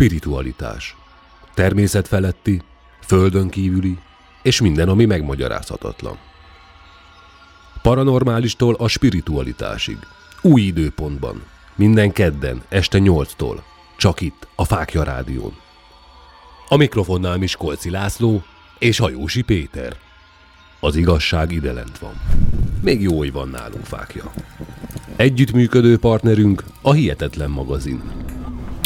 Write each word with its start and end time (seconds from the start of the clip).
Spiritualitás. 0.00 0.96
Természetfeletti, 1.54 2.62
földön 3.00 3.48
kívüli, 3.48 3.98
és 4.42 4.60
minden, 4.60 4.88
ami 4.88 5.04
megmagyarázhatatlan. 5.04 6.18
Paranormálistól 7.82 8.74
a 8.74 8.88
spiritualitásig. 8.88 9.98
Új 10.42 10.60
időpontban. 10.60 11.42
Minden 11.74 12.12
kedden, 12.12 12.62
este 12.68 12.98
nyolctól. 12.98 13.64
Csak 13.96 14.20
itt, 14.20 14.46
a 14.54 14.64
Fákja 14.64 15.02
Rádión. 15.02 15.56
A 16.68 16.76
mikrofonnál 16.76 17.36
Miskolci 17.36 17.90
László 17.90 18.42
és 18.78 18.98
Hajósi 18.98 19.42
Péter. 19.42 19.96
Az 20.80 20.96
igazság 20.96 21.52
ide 21.52 21.72
lent 21.72 21.98
van. 21.98 22.14
Még 22.82 23.00
jó, 23.02 23.18
hogy 23.18 23.32
van 23.32 23.48
nálunk 23.48 23.84
fákja. 23.84 24.32
Együttműködő 25.16 25.98
partnerünk 25.98 26.64
a 26.82 26.92
Hihetetlen 26.92 27.50
magazin. 27.50 28.02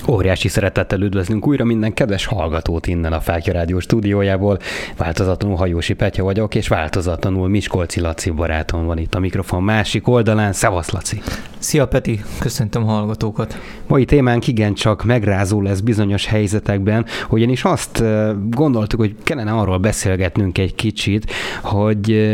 Óriási 0.09 0.49
szeretettel 0.49 1.01
üdvözlünk 1.01 1.47
újra 1.47 1.65
minden 1.65 1.95
kedves 1.95 2.27
hallgatót 2.27 2.87
innen 2.87 3.13
a 3.13 3.21
Fákja 3.21 3.53
Rádió 3.53 3.79
stúdiójából. 3.79 4.59
Változatlanul 4.97 5.57
Hajósi 5.57 5.95
Petya 5.95 6.23
vagyok, 6.23 6.55
és 6.55 6.69
változatlanul 6.69 7.49
Miskolci 7.49 8.01
Laci 8.01 8.31
barátom 8.31 8.87
van 8.87 8.99
itt 8.99 9.15
a 9.15 9.19
mikrofon 9.19 9.63
másik 9.63 10.09
oldalán. 10.09 10.53
Szevasz, 10.53 10.91
Laci! 10.91 11.21
Szia 11.59 11.87
Peti, 11.87 12.21
köszöntöm 12.39 12.89
a 12.89 12.93
hallgatókat. 12.93 13.59
Mai 13.87 14.05
témánk 14.05 14.47
igencsak 14.47 15.05
megrázó 15.05 15.61
lesz 15.61 15.81
bizonyos 15.81 16.27
helyzetekben, 16.27 17.05
ugyanis 17.29 17.65
azt 17.65 18.03
gondoltuk, 18.51 19.01
hogy 19.01 19.15
kellene 19.23 19.53
arról 19.53 19.79
beszélgetnünk 19.79 20.59
egy 20.59 20.75
kicsit, 20.75 21.31
hogy 21.63 22.29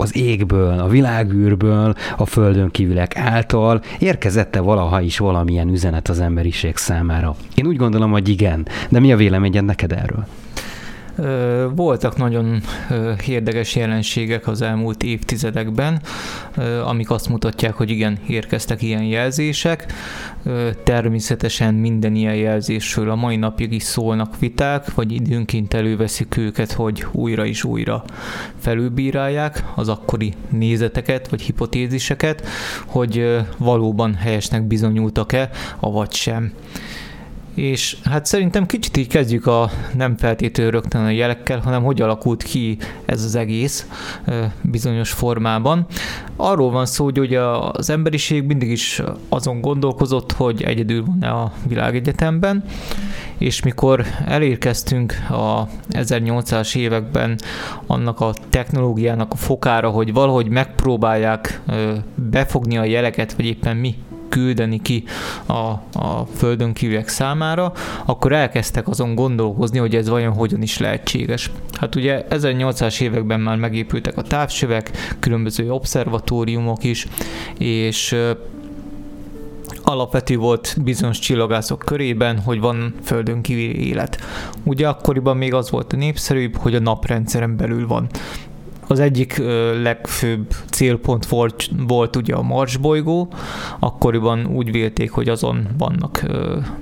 az 0.00 0.16
égből, 0.16 0.78
a 0.78 0.88
világűrből, 0.88 1.94
a 2.16 2.26
földön 2.26 2.70
kívülek 2.70 3.16
által 3.16 3.82
érkezette 3.98 4.60
valaha 4.60 5.00
is 5.00 5.18
valamilyen 5.18 5.68
üzenet 5.68 6.08
az 6.08 6.20
emberiség 6.20 6.76
számára? 6.76 7.36
Én 7.54 7.66
úgy 7.66 7.76
gondolom, 7.76 8.10
hogy 8.10 8.28
igen, 8.28 8.66
de 8.88 9.00
mi 9.00 9.12
a 9.12 9.16
véleményed 9.16 9.64
neked 9.64 9.92
erről? 9.92 10.26
Voltak 11.74 12.16
nagyon 12.16 12.62
érdekes 13.26 13.76
jelenségek 13.76 14.46
az 14.46 14.62
elmúlt 14.62 15.02
évtizedekben, 15.02 16.00
amik 16.84 17.10
azt 17.10 17.28
mutatják, 17.28 17.74
hogy 17.74 17.90
igen, 17.90 18.18
érkeztek 18.26 18.82
ilyen 18.82 19.02
jelzések. 19.02 19.92
Természetesen 20.84 21.74
minden 21.74 22.14
ilyen 22.14 22.34
jelzésről 22.34 23.10
a 23.10 23.14
mai 23.14 23.36
napig 23.36 23.72
is 23.72 23.82
szólnak 23.82 24.38
viták, 24.38 24.94
vagy 24.94 25.12
időnként 25.12 25.74
előveszik 25.74 26.36
őket, 26.36 26.72
hogy 26.72 27.06
újra 27.12 27.46
és 27.46 27.64
újra 27.64 28.04
felülbírálják 28.58 29.64
az 29.74 29.88
akkori 29.88 30.34
nézeteket, 30.48 31.28
vagy 31.28 31.40
hipotéziseket, 31.40 32.46
hogy 32.86 33.38
valóban 33.56 34.14
helyesnek 34.14 34.62
bizonyultak-e, 34.62 35.50
avagy 35.80 36.12
sem 36.12 36.52
és 37.60 37.96
hát 38.04 38.26
szerintem 38.26 38.66
kicsit 38.66 38.96
így 38.96 39.06
kezdjük 39.06 39.46
a 39.46 39.70
nem 39.94 40.16
feltétlenül 40.16 40.72
rögtön 40.72 41.04
a 41.04 41.10
jelekkel, 41.10 41.58
hanem 41.58 41.82
hogy 41.82 42.00
alakult 42.00 42.42
ki 42.42 42.78
ez 43.04 43.24
az 43.24 43.34
egész 43.34 43.86
bizonyos 44.62 45.10
formában. 45.10 45.86
Arról 46.36 46.70
van 46.70 46.86
szó, 46.86 47.04
hogy 47.04 47.18
ugye 47.18 47.40
az 47.72 47.90
emberiség 47.90 48.44
mindig 48.44 48.70
is 48.70 49.02
azon 49.28 49.60
gondolkozott, 49.60 50.32
hogy 50.32 50.62
egyedül 50.62 51.04
van-e 51.04 51.30
a 51.30 51.52
világegyetemben, 51.68 52.64
és 53.38 53.62
mikor 53.62 54.04
elérkeztünk 54.26 55.14
a 55.30 55.68
1800-as 55.90 56.76
években 56.76 57.38
annak 57.86 58.20
a 58.20 58.32
technológiának 58.50 59.32
a 59.32 59.36
fokára, 59.36 59.88
hogy 59.88 60.12
valahogy 60.12 60.48
megpróbálják 60.48 61.60
befogni 62.14 62.78
a 62.78 62.84
jeleket, 62.84 63.32
vagy 63.32 63.46
éppen 63.46 63.76
mi 63.76 63.94
küldeni 64.30 64.82
ki 64.82 65.04
a, 65.46 65.52
a 65.98 66.26
földön 66.36 66.72
kívülek 66.72 67.08
számára, 67.08 67.72
akkor 68.04 68.32
elkezdtek 68.32 68.88
azon 68.88 69.14
gondolkozni, 69.14 69.78
hogy 69.78 69.94
ez 69.94 70.08
vajon 70.08 70.32
hogyan 70.32 70.62
is 70.62 70.78
lehetséges. 70.78 71.50
Hát 71.72 71.94
ugye 71.94 72.24
1800-as 72.30 73.00
években 73.00 73.40
már 73.40 73.56
megépültek 73.56 74.16
a 74.16 74.22
távcsövek, 74.22 74.90
különböző 75.18 75.72
obszervatóriumok 75.72 76.84
is, 76.84 77.06
és 77.58 78.16
alapvető 79.82 80.36
volt 80.36 80.76
bizonyos 80.84 81.18
csillagászok 81.18 81.78
körében, 81.78 82.38
hogy 82.38 82.60
van 82.60 82.94
földön 83.02 83.42
kívüli 83.42 83.88
élet. 83.88 84.18
Ugye 84.62 84.88
akkoriban 84.88 85.36
még 85.36 85.54
az 85.54 85.70
volt 85.70 85.92
a 85.92 85.96
népszerűbb, 85.96 86.56
hogy 86.56 86.74
a 86.74 86.80
naprendszeren 86.80 87.56
belül 87.56 87.86
van 87.86 88.08
az 88.90 89.00
egyik 89.00 89.42
legfőbb 89.82 90.54
célpont 90.70 91.26
volt, 91.26 91.70
volt 91.86 92.16
ugye 92.16 92.34
a 92.34 92.42
Mars 92.42 92.76
bolygó, 92.76 93.32
akkoriban 93.78 94.46
úgy 94.46 94.70
vélték, 94.70 95.10
hogy 95.10 95.28
azon 95.28 95.68
vannak 95.78 96.26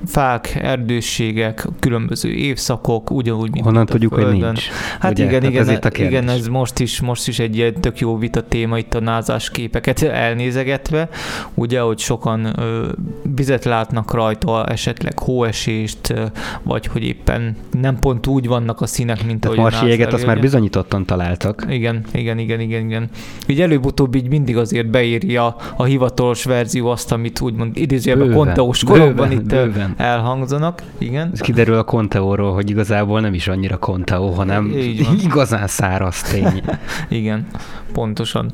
fák, 0.06 0.58
erdősségek, 0.62 1.66
különböző 1.80 2.30
évszakok, 2.30 3.10
ugyanúgy, 3.10 3.52
mint 3.52 3.64
Honnan 3.64 3.86
tudjuk, 3.86 4.14
hogy 4.14 4.26
nincs? 4.26 4.68
Hát 5.00 5.12
ugye? 5.12 5.24
igen, 5.24 5.44
igen, 5.44 5.68
ez 5.68 5.98
igen, 5.98 6.28
ez 6.28 6.46
most 6.46 6.78
is, 6.78 7.00
most 7.00 7.28
is 7.28 7.38
egy 7.38 7.56
ilyen 7.56 7.74
tök 7.74 7.98
jó 7.98 8.18
vita 8.18 8.42
téma 8.42 8.78
itt 8.78 8.94
a 8.94 9.00
názás 9.00 9.50
képeket 9.50 10.02
elnézegetve, 10.02 11.08
ugye, 11.54 11.80
hogy 11.80 11.98
sokan 11.98 12.60
ö, 12.60 12.88
vizet 13.34 13.64
látnak 13.64 14.12
rajta, 14.12 14.66
esetleg 14.66 15.18
hóesést, 15.18 16.14
vagy 16.62 16.86
hogy 16.86 17.04
éppen 17.04 17.56
nem 17.80 17.98
pont 17.98 18.26
úgy 18.26 18.46
vannak 18.46 18.80
a 18.80 18.86
színek, 18.86 19.24
mint 19.26 19.40
Tehát 19.40 19.58
ahogy 19.58 19.72
Marsi 19.72 19.86
jéget 19.86 20.12
azt 20.12 20.26
már 20.26 20.40
bizonyítottan 20.40 21.04
találtak. 21.04 21.66
Igen, 21.68 21.97
igen, 22.12 22.38
igen, 22.38 22.60
igen, 22.60 22.84
igen. 22.84 23.08
Így 23.46 23.60
előbb-utóbb 23.60 24.14
így 24.14 24.28
mindig 24.28 24.56
azért 24.56 24.90
beírja 24.90 25.56
a 25.76 25.84
hivatalos 25.84 26.44
verzió 26.44 26.86
azt, 26.86 27.12
amit 27.12 27.40
úgymond 27.40 27.76
idézőjelben 27.76 28.32
konteós 28.32 28.84
korokban 28.84 29.32
itt 29.32 29.44
bőven. 29.44 29.94
elhangzanak. 29.96 30.82
Igen. 30.98 31.30
Ez 31.32 31.40
kiderül 31.40 31.74
a 31.74 31.84
konteóról, 31.84 32.52
hogy 32.54 32.70
igazából 32.70 33.20
nem 33.20 33.34
is 33.34 33.48
annyira 33.48 33.76
konteó, 33.76 34.30
hanem 34.30 34.72
igazán 35.24 35.66
száraz 35.66 36.22
tény. 36.22 36.62
igen, 37.20 37.46
pontosan. 37.92 38.52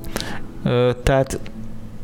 Tehát 1.03 1.41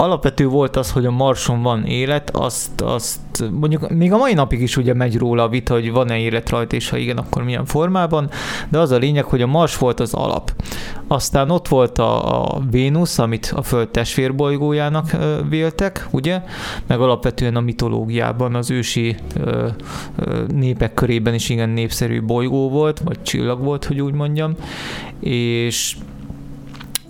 alapvető 0.00 0.46
volt 0.46 0.76
az, 0.76 0.90
hogy 0.90 1.06
a 1.06 1.10
Marson 1.10 1.62
van 1.62 1.84
élet, 1.84 2.30
azt, 2.30 2.80
azt 2.80 3.20
mondjuk 3.50 3.88
még 3.88 4.12
a 4.12 4.16
mai 4.16 4.34
napig 4.34 4.60
is 4.60 4.76
ugye 4.76 4.94
megy 4.94 5.18
róla 5.18 5.42
a 5.42 5.48
vita, 5.48 5.74
hogy 5.74 5.92
van-e 5.92 6.18
élet 6.18 6.50
rajta, 6.50 6.76
és 6.76 6.88
ha 6.88 6.96
igen, 6.96 7.18
akkor 7.18 7.44
milyen 7.44 7.64
formában, 7.64 8.30
de 8.68 8.78
az 8.78 8.90
a 8.90 8.96
lényeg, 8.96 9.24
hogy 9.24 9.42
a 9.42 9.46
Mars 9.46 9.78
volt 9.78 10.00
az 10.00 10.14
alap. 10.14 10.52
Aztán 11.08 11.50
ott 11.50 11.68
volt 11.68 11.98
a, 11.98 12.42
a 12.54 12.60
Vénusz, 12.70 13.18
amit 13.18 13.52
a 13.56 13.62
Föld 13.62 13.88
testvérbolygójának 13.88 15.16
véltek, 15.48 16.06
ugye, 16.10 16.42
meg 16.86 17.00
alapvetően 17.00 17.56
a 17.56 17.60
mitológiában 17.60 18.54
az 18.54 18.70
ősi 18.70 19.16
ö, 19.36 19.68
ö, 20.16 20.44
népek 20.54 20.94
körében 20.94 21.34
is 21.34 21.48
igen 21.48 21.68
népszerű 21.68 22.22
bolygó 22.22 22.68
volt, 22.68 22.98
vagy 22.98 23.22
csillag 23.22 23.62
volt, 23.62 23.84
hogy 23.84 24.00
úgy 24.00 24.14
mondjam, 24.14 24.54
és 25.20 25.96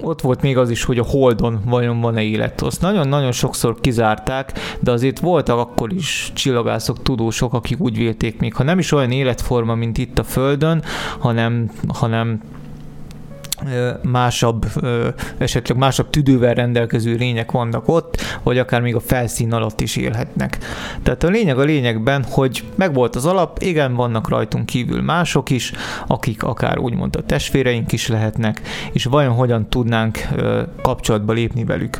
ott 0.02 0.20
volt 0.20 0.42
még 0.42 0.56
az 0.56 0.70
is, 0.70 0.84
hogy 0.84 0.98
a 0.98 1.04
Holdon 1.04 1.60
vajon 1.64 2.00
van-e 2.00 2.22
élet. 2.22 2.60
Azt 2.60 2.80
nagyon-nagyon 2.80 3.32
sokszor 3.32 3.80
kizárták, 3.80 4.52
de 4.80 4.90
azért 4.90 5.18
voltak 5.18 5.58
akkor 5.58 5.92
is 5.92 6.30
csillagászok, 6.34 7.02
tudósok, 7.02 7.52
akik 7.52 7.80
úgy 7.80 7.96
vélték 7.96 8.38
még, 8.38 8.54
ha 8.54 8.62
nem 8.62 8.78
is 8.78 8.92
olyan 8.92 9.10
életforma, 9.10 9.74
mint 9.74 9.98
itt 9.98 10.18
a 10.18 10.24
Földön, 10.24 10.82
hanem, 11.18 11.70
hanem 11.88 12.40
másabb, 14.02 14.66
esetleg 15.38 15.78
másabb 15.78 16.10
tüdővel 16.10 16.54
rendelkező 16.54 17.14
lények 17.14 17.50
vannak 17.50 17.88
ott, 17.88 18.16
vagy 18.42 18.58
akár 18.58 18.80
még 18.80 18.94
a 18.94 19.00
felszín 19.00 19.52
alatt 19.52 19.80
is 19.80 19.96
élhetnek. 19.96 20.58
Tehát 21.02 21.22
a 21.22 21.28
lényeg 21.28 21.58
a 21.58 21.62
lényegben, 21.62 22.24
hogy 22.30 22.64
megvolt 22.74 23.16
az 23.16 23.26
alap, 23.26 23.62
igen, 23.62 23.94
vannak 23.94 24.28
rajtunk 24.28 24.66
kívül 24.66 25.02
mások 25.02 25.50
is, 25.50 25.72
akik 26.06 26.42
akár 26.42 26.78
úgymond 26.78 27.16
a 27.16 27.22
testvéreink 27.22 27.92
is 27.92 28.08
lehetnek, 28.08 28.60
és 28.92 29.04
vajon 29.04 29.34
hogyan 29.34 29.68
tudnánk 29.68 30.18
kapcsolatba 30.82 31.32
lépni 31.32 31.64
velük. 31.64 31.98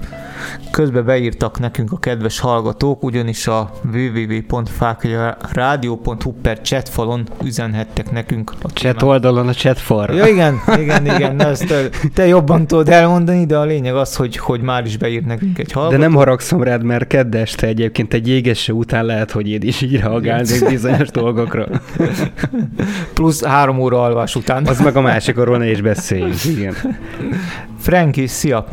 Közben 0.71 1.05
beírtak 1.05 1.59
nekünk 1.59 1.93
a 1.93 1.99
kedves 1.99 2.39
hallgatók, 2.39 3.03
ugyanis 3.03 3.47
a 3.47 3.71
www.fákjaradio.hu 3.93 6.33
per 6.43 6.61
chatfalon 6.61 7.29
üzenhettek 7.43 8.11
nekünk. 8.11 8.53
A 8.63 8.69
chat 8.69 9.03
oldalon 9.03 9.49
a 9.49 9.55
chatfal. 9.55 10.15
Ja, 10.15 10.27
igen, 10.27 10.61
igen, 10.79 11.07
igen, 11.07 11.37
ezt 11.51 11.91
te, 12.15 12.27
jobban 12.27 12.67
tudod 12.67 12.89
elmondani, 12.89 13.47
de 13.47 13.57
a 13.57 13.65
lényeg 13.65 13.95
az, 13.95 14.17
hogy, 14.17 14.37
hogy 14.37 14.61
már 14.61 14.85
is 14.85 14.97
beírt 14.97 15.27
nekünk 15.27 15.59
egy 15.59 15.73
hallgató. 15.73 15.97
De 15.97 16.03
nem 16.03 16.15
haragszom 16.15 16.63
rád, 16.63 16.83
mert 16.83 17.07
kedd 17.07 17.37
este 17.37 17.67
egyébként 17.67 18.15
egy 18.15 18.29
jégesse 18.29 18.73
után 18.73 19.05
lehet, 19.05 19.31
hogy 19.31 19.49
én 19.49 19.63
is 19.63 19.81
így 19.81 20.01
reagálnék 20.01 20.69
bizonyos 20.69 21.09
dolgokra. 21.09 21.67
Plusz 23.15 23.45
három 23.45 23.79
óra 23.79 24.03
alvás 24.03 24.35
után. 24.37 24.67
Az 24.67 24.81
meg 24.81 24.97
a 24.97 25.01
másik, 25.01 25.39
arról 25.39 25.59
ne 25.59 25.71
is 25.71 25.81
beszéljünk, 25.81 26.45
igen. 26.45 26.75
Franki, 27.79 28.27
szia! 28.27 28.67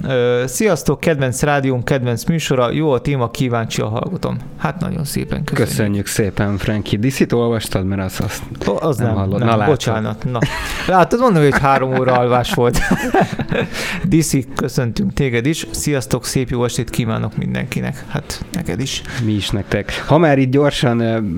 Sziasztok, 0.46 1.00
kedvenc 1.00 1.42
rádióm, 1.42 1.84
kedvenc 1.84 2.24
műsora, 2.24 2.72
jó 2.72 2.92
a 2.92 3.00
téma, 3.00 3.32
kíváncsi 3.32 3.82
a 3.82 3.88
hallgatom. 3.88 4.38
Hát 4.58 4.80
nagyon 4.80 5.04
szépen 5.04 5.44
köszönjük. 5.44 5.70
Köszönjük 5.70 6.06
szépen, 6.08 6.58
Franki. 6.58 6.98
Diszit 6.98 7.32
olvastad, 7.32 7.86
mert 7.86 8.02
az 8.02 8.20
azt 8.24 8.44
O, 8.68 8.76
az 8.80 8.98
nem, 8.98 9.08
Nem 9.08 9.16
hallod. 9.16 9.40
nem 9.40 9.58
Na, 9.58 9.66
bocsánat. 9.66 10.26
Na. 10.32 10.40
Látod, 10.88 11.20
mondom, 11.20 11.44
hogy 11.44 11.60
három 11.60 11.98
óra 12.00 12.14
alvás 12.14 12.54
volt. 12.54 12.67
Diszi, 14.04 14.46
köszöntünk 14.56 15.14
téged 15.14 15.46
is. 15.46 15.68
Sziasztok, 15.72 16.26
szép 16.26 16.50
jó 16.50 16.64
estét 16.64 16.90
kívánok 16.90 17.38
mindenkinek. 17.38 18.06
Hát 18.08 18.46
neked 18.52 18.80
is. 18.80 19.02
Mi 19.26 19.32
is 19.32 19.50
nektek. 19.50 20.04
Ha 20.08 20.18
már 20.18 20.38
itt 20.38 20.52
gyorsan 20.52 20.98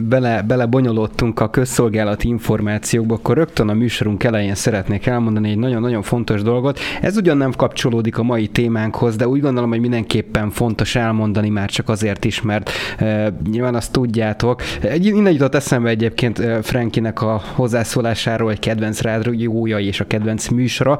bele, 0.10 0.42
belebonyolódtunk 0.42 1.40
a 1.40 1.50
közszolgálati 1.50 2.28
információkba, 2.28 3.16
akkor 3.16 3.38
rögtön 3.38 3.70
a 3.70 3.74
műsorunk 3.74 4.24
elején 4.24 4.56
szeretnék 4.56 5.06
elmondani 5.06 5.50
egy 5.50 5.58
nagyon-nagyon 5.58 6.02
fontos 6.02 6.42
dolgot. 6.42 6.80
Ez 7.02 7.18
ugyan 7.18 7.38
nem 7.38 7.52
kapcsolódik 7.52 8.18
a 8.18 8.24
mai 8.24 8.48
témánkhoz, 8.48 9.16
de 9.16 9.28
úgy 9.28 9.42
gondolom, 9.42 9.70
hogy 9.70 9.80
mindenképpen 9.80 10.50
fontos 10.50 10.96
elmondani 10.96 11.50
már 11.50 11.70
csak 11.70 11.90
azért 11.90 12.26
is, 12.26 12.42
mert 12.42 12.70
e, 12.98 13.34
nyilván 13.52 13.76
azt 13.76 13.92
tudjátok. 13.92 14.62
Egy, 14.81 15.06
innen 15.06 15.31
jutott 15.31 15.56
eszembe 15.56 15.90
egyébként 15.90 16.42
Frankinek 16.62 17.22
a 17.22 17.42
hozzászólásáról 17.54 18.52
egy 18.52 18.60
kedvenc 18.60 19.02
rádiója 19.02 19.80
és 19.80 20.00
a 20.00 20.08
kedvenc 20.08 20.48
műsora. 20.48 20.98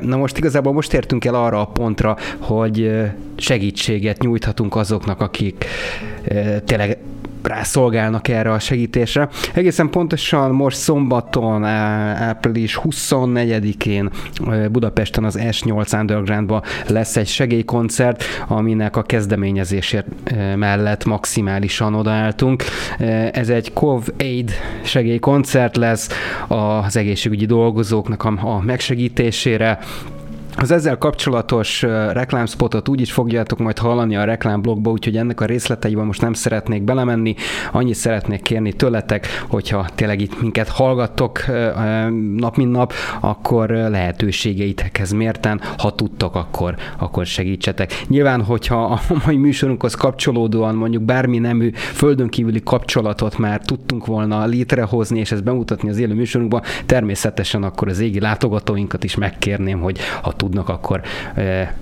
Na 0.00 0.16
most 0.16 0.38
igazából 0.38 0.72
most 0.72 0.94
értünk 0.94 1.24
el 1.24 1.34
arra 1.34 1.60
a 1.60 1.66
pontra, 1.66 2.16
hogy 2.38 3.00
segítséget 3.36 4.22
nyújthatunk 4.22 4.76
azoknak, 4.76 5.20
akik 5.20 5.64
tényleg 6.64 6.98
rászolgálnak 7.46 8.28
erre 8.28 8.52
a 8.52 8.58
segítésre. 8.58 9.28
Egészen 9.54 9.90
pontosan 9.90 10.50
most 10.50 10.76
szombaton, 10.76 11.64
április 11.64 12.80
24-én 12.84 14.10
ö, 14.46 14.68
Budapesten 14.68 15.24
az 15.24 15.38
S8 15.40 15.98
Undergroundban 16.00 16.62
lesz 16.86 17.16
egy 17.16 17.26
segélykoncert, 17.26 18.24
aminek 18.48 18.96
a 18.96 19.02
kezdeményezésért 19.02 20.06
mellett 20.56 21.04
maximálisan 21.04 21.94
odaálltunk. 21.94 22.64
Ez 23.32 23.48
egy 23.48 23.72
COV 23.72 24.08
Aid 24.18 24.52
segélykoncert 24.86 25.76
lesz 25.76 26.08
az 26.48 26.96
egészségügyi 26.96 27.46
dolgozóknak 27.46 28.24
a, 28.24 28.56
a 28.56 28.60
megsegítésére. 28.60 29.78
Az 30.58 30.70
ezzel 30.70 30.98
kapcsolatos 30.98 31.82
reklámspotot 32.12 32.88
úgy 32.88 33.00
is 33.00 33.12
fogjátok 33.12 33.58
majd 33.58 33.78
hallani 33.78 34.16
a 34.16 34.24
reklámblogba, 34.24 34.90
úgyhogy 34.90 35.16
ennek 35.16 35.40
a 35.40 35.44
részleteiben 35.44 36.06
most 36.06 36.20
nem 36.20 36.32
szeretnék 36.32 36.82
belemenni. 36.82 37.34
Annyit 37.72 37.94
szeretnék 37.94 38.42
kérni 38.42 38.72
tőletek, 38.72 39.26
hogyha 39.48 39.86
tényleg 39.94 40.20
itt 40.20 40.40
minket 40.40 40.68
hallgattok 40.68 41.44
nap 42.36 42.56
mint 42.56 42.70
nap, 42.70 42.92
akkor 43.20 43.68
lehetőségeitekhez 43.70 45.12
mérten, 45.12 45.60
ha 45.78 45.94
tudtok, 45.94 46.34
akkor, 46.34 46.74
akkor 46.98 47.26
segítsetek. 47.26 48.04
Nyilván, 48.08 48.42
hogyha 48.42 48.84
a 48.84 49.00
mai 49.24 49.36
műsorunkhoz 49.36 49.94
kapcsolódóan 49.94 50.74
mondjuk 50.74 51.02
bármi 51.02 51.38
nemű 51.38 51.70
földön 51.74 52.28
kívüli 52.28 52.60
kapcsolatot 52.64 53.38
már 53.38 53.60
tudtunk 53.60 54.06
volna 54.06 54.46
létrehozni, 54.46 55.18
és 55.18 55.32
ezt 55.32 55.44
bemutatni 55.44 55.88
az 55.88 55.98
élő 55.98 56.14
műsorunkban, 56.14 56.62
természetesen 56.86 57.62
akkor 57.62 57.88
az 57.88 58.00
égi 58.00 58.20
látogatóinkat 58.20 59.04
is 59.04 59.14
megkérném, 59.14 59.80
hogy 59.80 59.98
ha 60.22 60.32
tudnak, 60.46 60.68
akkor 60.68 61.00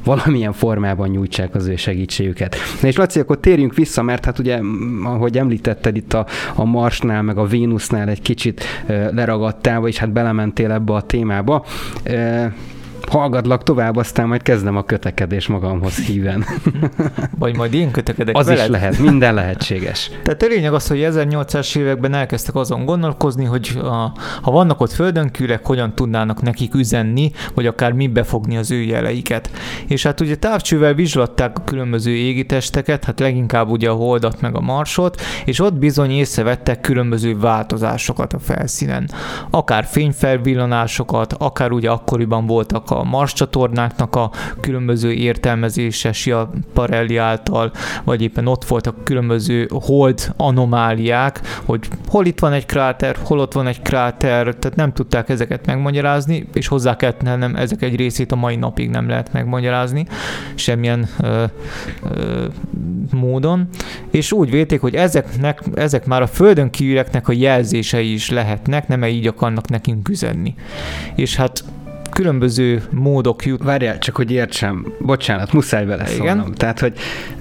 valamilyen 0.05 0.53
formában 0.53 1.09
nyújtsák 1.09 1.55
az 1.55 1.67
ő 1.67 1.77
segítségüket. 1.77 2.57
Na 2.81 2.89
és 2.89 2.97
Laci, 2.97 3.21
akkor 3.21 3.39
térjünk 3.39 3.75
vissza, 3.75 4.03
mert 4.03 4.25
hát 4.25 4.39
ugye, 4.39 4.61
ahogy 5.03 5.39
említetted 5.39 5.97
itt 5.97 6.13
a, 6.13 6.27
a 6.55 6.65
Marsnál, 6.65 7.23
meg 7.23 7.39
a 7.39 7.45
Vénusznál 7.45 8.09
egy 8.09 8.23
kicsit 8.23 8.65
leragadtál, 8.87 9.81
vagyis 9.81 9.99
hát 9.99 10.13
belementél 10.13 10.71
ebbe 10.71 10.93
a 10.93 11.03
témába. 11.03 11.65
Hallgatlak 13.11 13.63
tovább, 13.63 13.97
aztán 13.97 14.27
majd 14.27 14.43
kezdem 14.43 14.77
a 14.77 14.83
kötekedés 14.83 15.47
magamhoz 15.47 15.99
híven. 15.99 16.45
Vagy 17.39 17.57
majd 17.57 17.75
én 17.75 17.91
kötekedek 17.91 18.37
Az 18.37 18.47
veled. 18.47 18.63
is 18.65 18.71
lehet, 18.71 18.99
minden 18.99 19.35
lehetséges. 19.35 20.11
Tehát 20.23 20.43
a 20.43 20.47
lényeg 20.47 20.73
az, 20.73 20.87
hogy 20.87 21.07
1800-as 21.11 21.77
években 21.77 22.15
elkezdtek 22.15 22.55
azon 22.55 22.85
gondolkozni, 22.85 23.45
hogy 23.45 23.79
a, 23.83 24.13
ha 24.43 24.51
vannak 24.51 24.81
ott 24.81 24.93
földönkűrek, 24.93 25.67
hogyan 25.67 25.95
tudnának 25.95 26.43
nekik 26.43 26.75
üzenni, 26.75 27.31
vagy 27.55 27.67
akár 27.67 27.93
mi 27.93 28.07
befogni 28.07 28.57
az 28.57 28.71
ő 28.71 28.83
jeleiket. 28.83 29.51
És 29.87 30.03
hát 30.03 30.21
ugye 30.21 30.37
távcsővel 30.37 30.95
vizslatták 30.95 31.59
a 31.59 31.65
különböző 31.65 32.11
égitesteket, 32.11 33.05
hát 33.05 33.21
leginkább 33.21 33.69
ugye 33.69 33.91
a 33.91 33.95
holdat 33.95 34.41
meg 34.41 34.57
a 34.57 34.61
marsot, 34.61 35.21
és 35.45 35.61
ott 35.61 35.75
bizony 35.75 36.11
észrevettek 36.11 36.81
különböző 36.81 37.39
változásokat 37.39 38.33
a 38.33 38.39
felszínen. 38.39 39.11
Akár 39.51 39.85
fényfelvillanásokat, 39.85 41.33
akár 41.33 41.73
ugye 41.73 41.91
akkoriban 41.91 42.47
voltak 42.47 42.91
a 42.99 43.05
Mars 43.05 43.33
csatornáknak 43.33 44.17
a 44.17 44.31
különböző 44.61 45.13
értelmezése 45.13 46.13
Schiaparelli 46.13 47.17
által, 47.17 47.73
vagy 48.05 48.23
éppen 48.23 48.47
ott 48.47 48.65
voltak 48.65 49.05
különböző 49.05 49.69
hold 49.71 50.33
anomáliák, 50.37 51.41
hogy 51.65 51.89
hol 52.09 52.27
itt 52.27 52.39
van 52.39 52.53
egy 52.53 52.67
kráter, 52.67 53.17
hol 53.23 53.39
ott 53.39 53.53
van 53.53 53.67
egy 53.67 53.83
kráter, 53.83 54.55
tehát 54.55 54.77
nem 54.77 54.93
tudták 54.93 55.29
ezeket 55.29 55.67
megmagyarázni, 55.67 56.49
és 56.53 56.67
hozzá 56.67 56.97
kellett 56.97 57.19
tennem, 57.19 57.57
ezek 57.57 57.83
egy 57.83 57.97
részét 57.97 58.33
a 58.33 58.37
mai 58.37 58.57
napig 58.57 58.91
nem 58.91 59.09
lehet 59.09 59.33
megmagyarázni, 59.33 60.07
semmilyen 60.55 61.09
ö, 61.23 61.45
ö, 62.15 62.45
módon, 63.11 63.69
és 64.11 64.33
úgy 64.33 64.51
vélték, 64.51 64.81
hogy 64.81 64.95
ezeknek, 64.95 65.63
ezek 65.75 66.07
már 66.07 66.23
a 66.23 66.27
földön 66.27 66.71
kívüleknek 66.71 67.29
a 67.29 67.33
jelzései 67.33 68.13
is 68.13 68.31
lehetnek, 68.31 68.89
nem 68.89 69.05
így 69.05 69.27
akarnak 69.27 69.69
nekünk 69.69 70.09
üzenni. 70.09 70.55
És 71.15 71.37
hát 71.37 71.65
különböző 72.15 72.83
módok 72.91 73.45
jut. 73.45 73.63
Várjál, 73.63 73.99
csak 73.99 74.17
hogy 74.17 74.31
értsem. 74.31 74.93
Bocsánat, 75.01 75.53
muszáj 75.53 75.87
vele 75.87 76.03
Igen. 76.03 76.17
szólnom. 76.17 76.53
Tehát, 76.53 76.81
hogy 76.81 76.95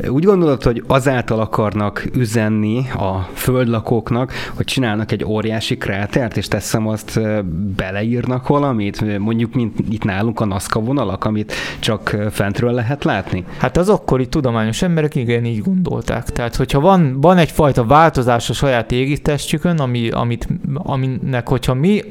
úgy 0.08 0.24
gondolod, 0.24 0.64
hogy 0.64 0.84
azáltal 0.88 1.40
akarnak 1.40 2.06
üzenni 2.16 2.86
a 2.96 3.30
földlakóknak, 3.34 4.32
hogy 4.56 4.66
csinálnak 4.66 5.12
egy 5.12 5.24
óriási 5.26 5.78
krátert, 5.78 6.38
és 6.38 6.48
teszem 6.48 6.88
azt 6.88 7.20
beleírnak 7.76 8.48
valamit, 8.48 9.20
mondjuk 9.20 9.54
mint 9.54 9.80
itt 9.90 10.04
nálunk 10.04 10.40
a 10.40 10.46
Nazca 10.46 10.80
vonalak, 10.80 11.26
amit 11.26 11.54
csak 11.80 12.16
fentről 12.32 12.72
lehet 12.72 13.04
látni? 13.04 13.44
Hát 13.58 13.78
az 13.78 13.90
akkori 13.90 14.28
tudományos 14.28 14.82
emberek 14.82 15.16
igen 15.16 15.46
így 15.46 15.62
gondolták. 15.62 16.24
Tehát, 16.30 16.56
hogyha 16.56 16.80
van, 16.80 17.22
van 17.22 17.38
egyfajta 17.38 17.86
változás 17.86 18.50
a 18.50 18.54
saját 18.54 18.92
égitestjükön, 18.92 19.78
ami, 19.78 20.10
amit, 20.10 20.48
aminek, 20.74 21.48
hogyha 21.48 21.74
mi 21.74 22.04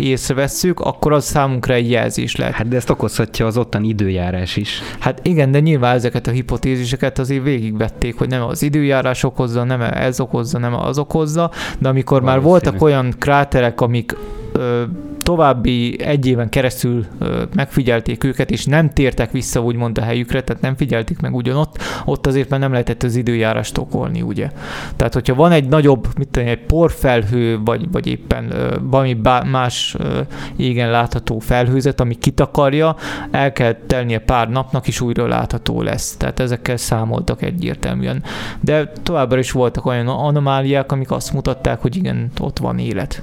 észrevesszük, 0.00 0.80
akkor 0.80 1.12
az 1.12 1.24
számunkra 1.24 1.74
egy 1.74 1.90
jelzés 1.90 2.36
lehet. 2.36 2.54
Hát 2.54 2.68
de 2.68 2.76
ezt 2.76 2.90
okozhatja 2.90 3.46
az 3.46 3.56
ottan 3.56 3.84
időjárás 3.84 4.56
is. 4.56 4.80
Hát 4.98 5.20
igen, 5.22 5.50
de 5.50 5.60
nyilván 5.60 5.94
ezeket 5.94 6.26
a 6.26 6.30
hipotéziseket 6.30 7.18
azért 7.18 7.42
végigvették, 7.42 8.18
hogy 8.18 8.28
nem 8.28 8.42
az 8.42 8.62
időjárás 8.62 9.22
okozza, 9.22 9.64
nem 9.64 9.80
ez 9.80 10.20
okozza, 10.20 10.58
nem 10.58 10.74
az 10.74 10.98
okozza, 10.98 11.50
de 11.78 11.88
amikor 11.88 12.22
már 12.22 12.40
Valószínű. 12.40 12.50
voltak 12.50 12.82
olyan 12.82 13.14
kráterek, 13.18 13.80
amik 13.80 14.16
ö, 14.52 14.82
további 15.26 16.02
egy 16.02 16.26
éven 16.26 16.48
keresztül 16.48 17.06
megfigyelték 17.54 18.24
őket, 18.24 18.50
és 18.50 18.64
nem 18.64 18.90
tértek 18.90 19.30
vissza 19.30 19.60
úgymond 19.60 19.98
a 19.98 20.02
helyükre, 20.02 20.42
tehát 20.42 20.62
nem 20.62 20.76
figyelték 20.76 21.20
meg 21.20 21.34
ugyanott, 21.34 21.78
ott 22.04 22.26
azért 22.26 22.48
már 22.48 22.60
nem 22.60 22.70
lehetett 22.70 23.02
az 23.02 23.16
időjárást 23.16 23.78
okolni, 23.78 24.22
ugye. 24.22 24.50
Tehát, 24.96 25.14
hogyha 25.14 25.34
van 25.34 25.52
egy 25.52 25.68
nagyobb, 25.68 26.08
mit 26.18 26.28
tudom, 26.28 26.48
egy 26.48 26.58
porfelhő, 26.58 27.60
vagy, 27.64 27.90
vagy 27.90 28.06
éppen 28.06 28.52
valami 28.82 29.20
más 29.50 29.96
ö, 29.98 30.20
égen 30.56 30.90
látható 30.90 31.38
felhőzet, 31.38 32.00
ami 32.00 32.14
kitakarja, 32.14 32.96
el 33.30 33.52
kell 33.52 33.76
telnie 33.86 34.18
pár 34.18 34.48
napnak, 34.48 34.88
és 34.88 35.00
újra 35.00 35.26
látható 35.26 35.82
lesz. 35.82 36.16
Tehát 36.16 36.40
ezekkel 36.40 36.76
számoltak 36.76 37.42
egyértelműen. 37.42 38.22
De 38.60 38.92
továbbra 39.02 39.38
is 39.38 39.50
voltak 39.50 39.86
olyan 39.86 40.08
anomáliák, 40.08 40.92
amik 40.92 41.10
azt 41.10 41.32
mutatták, 41.32 41.80
hogy 41.80 41.96
igen, 41.96 42.30
ott 42.40 42.58
van 42.58 42.78
élet. 42.78 43.22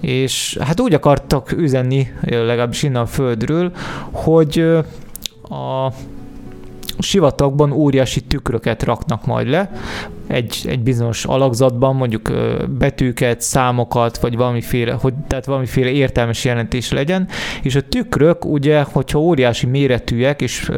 És 0.00 0.58
hát 0.60 0.80
úgy 0.80 0.94
akartak 0.94 1.52
üzenni, 1.52 2.12
legalábbis 2.20 2.82
innen 2.82 3.02
a 3.02 3.06
Földről, 3.06 3.72
hogy 4.10 4.58
a 5.42 5.92
sivatagban 6.98 7.72
óriási 7.72 8.20
tükröket 8.20 8.82
raknak 8.82 9.26
majd 9.26 9.48
le, 9.48 9.72
egy, 10.30 10.60
egy 10.64 10.80
bizonyos 10.80 11.24
alakzatban, 11.24 11.96
mondjuk 11.96 12.32
betűket, 12.78 13.40
számokat, 13.40 14.18
vagy 14.18 14.36
valamiféle, 14.36 14.92
hogy, 14.92 15.14
tehát 15.26 15.44
valamiféle 15.44 15.90
értelmes 15.90 16.44
jelentés 16.44 16.92
legyen, 16.92 17.28
és 17.62 17.74
a 17.74 17.80
tükrök 17.80 18.44
ugye, 18.44 18.82
hogyha 18.82 19.18
óriási 19.18 19.66
méretűek, 19.66 20.42
és 20.42 20.70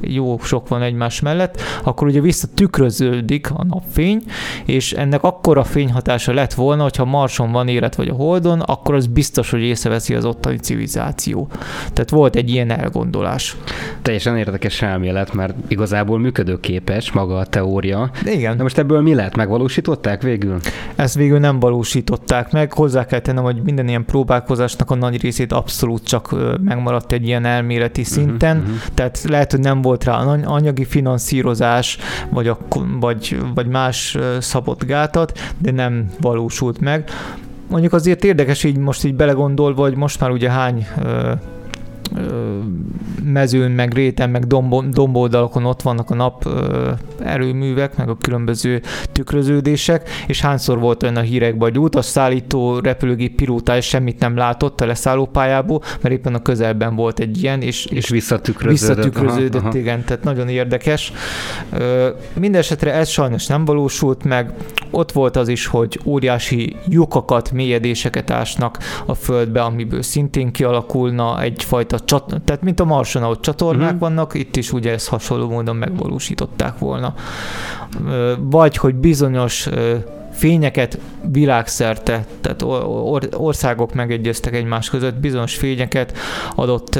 jó 0.00 0.38
sok 0.38 0.68
van 0.68 0.82
egymás 0.82 1.20
mellett, 1.20 1.60
akkor 1.82 2.06
ugye 2.06 2.20
visszatükröződik 2.20 3.50
a 3.50 3.64
napfény, 3.64 4.22
és 4.64 4.92
ennek 4.92 5.22
akkora 5.22 5.64
fényhatása 5.64 6.32
lett 6.32 6.54
volna, 6.54 6.82
hogyha 6.82 7.04
Marson 7.04 7.52
van 7.52 7.68
élet, 7.68 7.94
vagy 7.94 8.08
a 8.08 8.14
Holdon, 8.14 8.60
akkor 8.60 8.94
az 8.94 9.06
biztos, 9.06 9.50
hogy 9.50 9.60
észreveszi 9.60 10.14
az 10.14 10.24
ottani 10.24 10.56
civilizáció. 10.56 11.48
Tehát 11.92 12.10
volt 12.10 12.36
egy 12.36 12.50
ilyen 12.50 12.70
elgondolás. 12.70 13.56
Teljesen 14.02 14.36
érdekes 14.36 14.82
elmélet, 14.82 15.32
mert 15.32 15.54
igazából 15.68 16.18
működőképes 16.18 17.12
maga 17.12 17.36
a 17.38 17.46
teória. 17.46 18.10
De 18.24 18.32
igen. 18.32 18.56
De 18.56 18.62
most 18.62 18.78
ebből 18.78 18.93
ebből 18.94 19.08
mi 19.08 19.14
lett? 19.14 19.36
Megvalósították 19.36 20.22
végül? 20.22 20.60
Ezt 20.94 21.14
végül 21.14 21.38
nem 21.38 21.60
valósították 21.60 22.52
meg. 22.52 22.72
Hozzá 22.72 23.06
kell 23.06 23.20
tennem, 23.20 23.42
hogy 23.44 23.62
minden 23.62 23.88
ilyen 23.88 24.04
próbálkozásnak 24.04 24.90
a 24.90 24.94
nagy 24.94 25.22
részét 25.22 25.52
abszolút 25.52 26.04
csak 26.04 26.34
megmaradt 26.64 27.12
egy 27.12 27.26
ilyen 27.26 27.44
elméleti 27.44 28.00
mhm, 28.00 28.10
szinten. 28.10 28.56
Uh-huh, 28.56 28.74
uh-huh. 28.74 28.94
Tehát 28.94 29.24
lehet, 29.28 29.50
hogy 29.50 29.60
nem 29.60 29.82
volt 29.82 30.04
rá 30.04 30.12
anyagi 30.44 30.84
finanszírozás, 30.84 31.98
vagy, 32.30 32.48
a, 32.48 32.58
vagy, 33.00 33.38
vagy 33.54 33.66
más 33.66 34.18
szabott 34.38 34.84
gátat, 34.84 35.38
de 35.58 35.70
nem 35.70 36.10
valósult 36.20 36.80
meg. 36.80 37.10
Mondjuk 37.68 37.92
azért 37.92 38.24
érdekes 38.24 38.64
így 38.64 38.76
most 38.76 39.04
így 39.04 39.14
belegondolva, 39.14 39.82
hogy 39.82 39.96
most 39.96 40.20
már 40.20 40.30
ugye 40.30 40.50
hány 40.50 40.86
mezőn, 43.24 43.70
meg 43.70 43.92
réten, 43.92 44.30
meg 44.30 44.46
domboldalakon 44.90 45.64
ott 45.64 45.82
vannak 45.82 46.10
a 46.10 46.14
nap 46.14 46.48
erőművek, 47.22 47.96
meg 47.96 48.08
a 48.08 48.16
különböző 48.16 48.82
tükröződések, 49.12 50.08
és 50.26 50.40
hányszor 50.40 50.78
volt 50.78 51.02
olyan 51.02 51.16
a 51.16 51.20
hírekben, 51.20 51.68
hogy 51.70 51.78
utasszállító 51.78 52.78
repülőgép 52.78 53.34
pilótája 53.36 53.80
semmit 53.80 54.18
nem 54.18 54.36
látott 54.36 54.80
a 54.80 54.86
leszállópályából, 54.86 55.82
mert 56.00 56.14
éppen 56.14 56.34
a 56.34 56.42
közelben 56.42 56.96
volt 56.96 57.18
egy 57.18 57.42
ilyen, 57.42 57.62
és, 57.62 57.86
és 57.86 58.08
visszatükröződött. 58.08 58.96
Visszatükröződött, 58.96 59.54
aha, 59.54 59.68
aha. 59.68 59.78
igen, 59.78 60.04
tehát 60.04 60.24
nagyon 60.24 60.48
érdekes. 60.48 61.12
Mindenesetre 62.38 62.92
ez 62.92 63.08
sajnos 63.08 63.46
nem 63.46 63.64
valósult 63.64 64.24
meg. 64.24 64.52
Ott 64.90 65.12
volt 65.12 65.36
az 65.36 65.48
is, 65.48 65.66
hogy 65.66 66.00
óriási 66.04 66.76
lyukakat, 66.88 67.52
mélyedéseket 67.52 68.30
ásnak 68.30 68.78
a 69.06 69.14
földbe, 69.14 69.62
amiből 69.62 70.02
szintén 70.02 70.52
kialakulna 70.52 71.42
egyfajta 71.42 71.93
csat, 71.98 72.34
tehát 72.44 72.62
mint 72.62 72.80
a 72.80 72.84
Marson, 72.84 73.22
ahol 73.22 73.40
csatornák 73.40 73.84
uh-huh. 73.84 74.00
vannak, 74.00 74.34
itt 74.34 74.56
is 74.56 74.72
ugye 74.72 74.92
ezt 74.92 75.08
hasonló 75.08 75.48
módon 75.48 75.76
megvalósították 75.76 76.78
volna. 76.78 77.14
Vagy, 78.38 78.76
hogy 78.76 78.94
bizonyos 78.94 79.68
fényeket 80.32 80.98
világszerte, 81.32 82.26
tehát 82.40 82.64
országok 83.32 83.94
megegyeztek 83.94 84.54
egymás 84.54 84.90
között, 84.90 85.14
bizonyos 85.14 85.54
fényeket 85.54 86.16
adott 86.54 86.98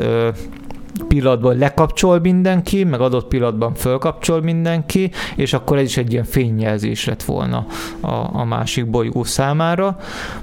pillanatban 1.09 1.59
lekapcsol 1.59 2.21
mindenki, 2.21 2.85
meg 2.85 3.01
adott 3.01 3.29
pillanatban 3.29 3.75
fölkapcsol 3.75 4.43
mindenki, 4.43 5.11
és 5.37 5.53
akkor 5.53 5.79
ez 5.79 5.85
is 5.85 5.97
egy 5.97 6.13
ilyen 6.13 6.25
fényjelzés 6.25 7.05
lett 7.05 7.23
volna 7.23 7.67
a, 8.01 8.13
a 8.33 8.45
másik 8.45 8.91
bolygó 8.91 9.25
számára. 9.25 9.97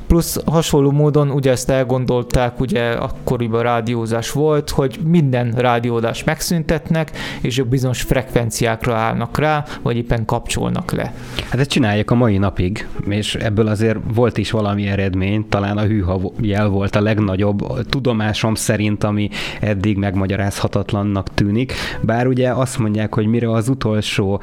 Plusz 0.08 0.44
hasonló 0.46 0.92
módon 0.92 1.30
ugye 1.32 1.52
ezt 1.52 1.70
elgondolták, 1.70 2.60
ugye 2.60 2.92
akkoriban 2.92 3.62
rádiózás 3.62 4.32
volt, 4.32 4.70
hogy 4.70 5.00
minden 5.06 5.52
rádiódást 5.52 6.26
megszüntetnek, 6.26 7.12
és 7.42 7.58
ők 7.58 7.68
bizonyos 7.68 8.02
frekvenciákra 8.02 8.96
állnak 8.96 9.38
rá, 9.38 9.66
vagy 9.82 9.98
éppen 9.98 10.26
kapcsolnak 10.26 10.92
le. 10.92 11.14
Hát 11.50 11.60
ezt 11.60 11.70
csinálják 11.70 12.12
a 12.12 12.16
mai 12.16 12.38
napig, 12.38 12.88
és 13.08 13.36
ebből 13.36 13.68
azért 13.68 13.98
volt 14.14 14.38
is 14.38 14.52
valami 14.52 14.88
eredmény, 14.88 15.46
talán 15.50 15.78
a 15.78 15.84
hűha 15.84 16.22
jel 16.42 16.68
volt 16.68 16.96
a 16.96 17.02
legnagyobb 17.02 17.88
tudomásom 17.90 18.56
szerint, 18.56 19.04
ami 19.04 19.30
eddig 19.60 19.98
megmagyarázott 19.98 20.40
magyarázhatatlannak 20.42 21.34
tűnik, 21.34 21.74
bár 22.02 22.28
ugye 22.28 22.50
azt 22.50 22.78
mondják, 22.78 23.14
hogy 23.14 23.26
mire 23.26 23.52
az 23.52 23.70
utolsó 23.70 24.42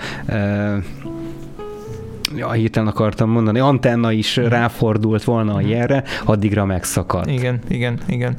ja, 2.36 2.50
hirtelen 2.50 2.88
akartam 2.88 3.30
mondani, 3.30 3.58
antenna 3.58 4.12
is 4.12 4.36
mhm. 4.36 4.46
ráfordult 4.46 5.24
volna 5.24 5.54
a 5.54 5.58
mhm. 5.58 5.68
jelre, 5.68 6.04
addigra 6.24 6.64
megszakadt. 6.64 7.30
Igen, 7.30 7.58
igen, 7.68 7.98
igen. 8.06 8.36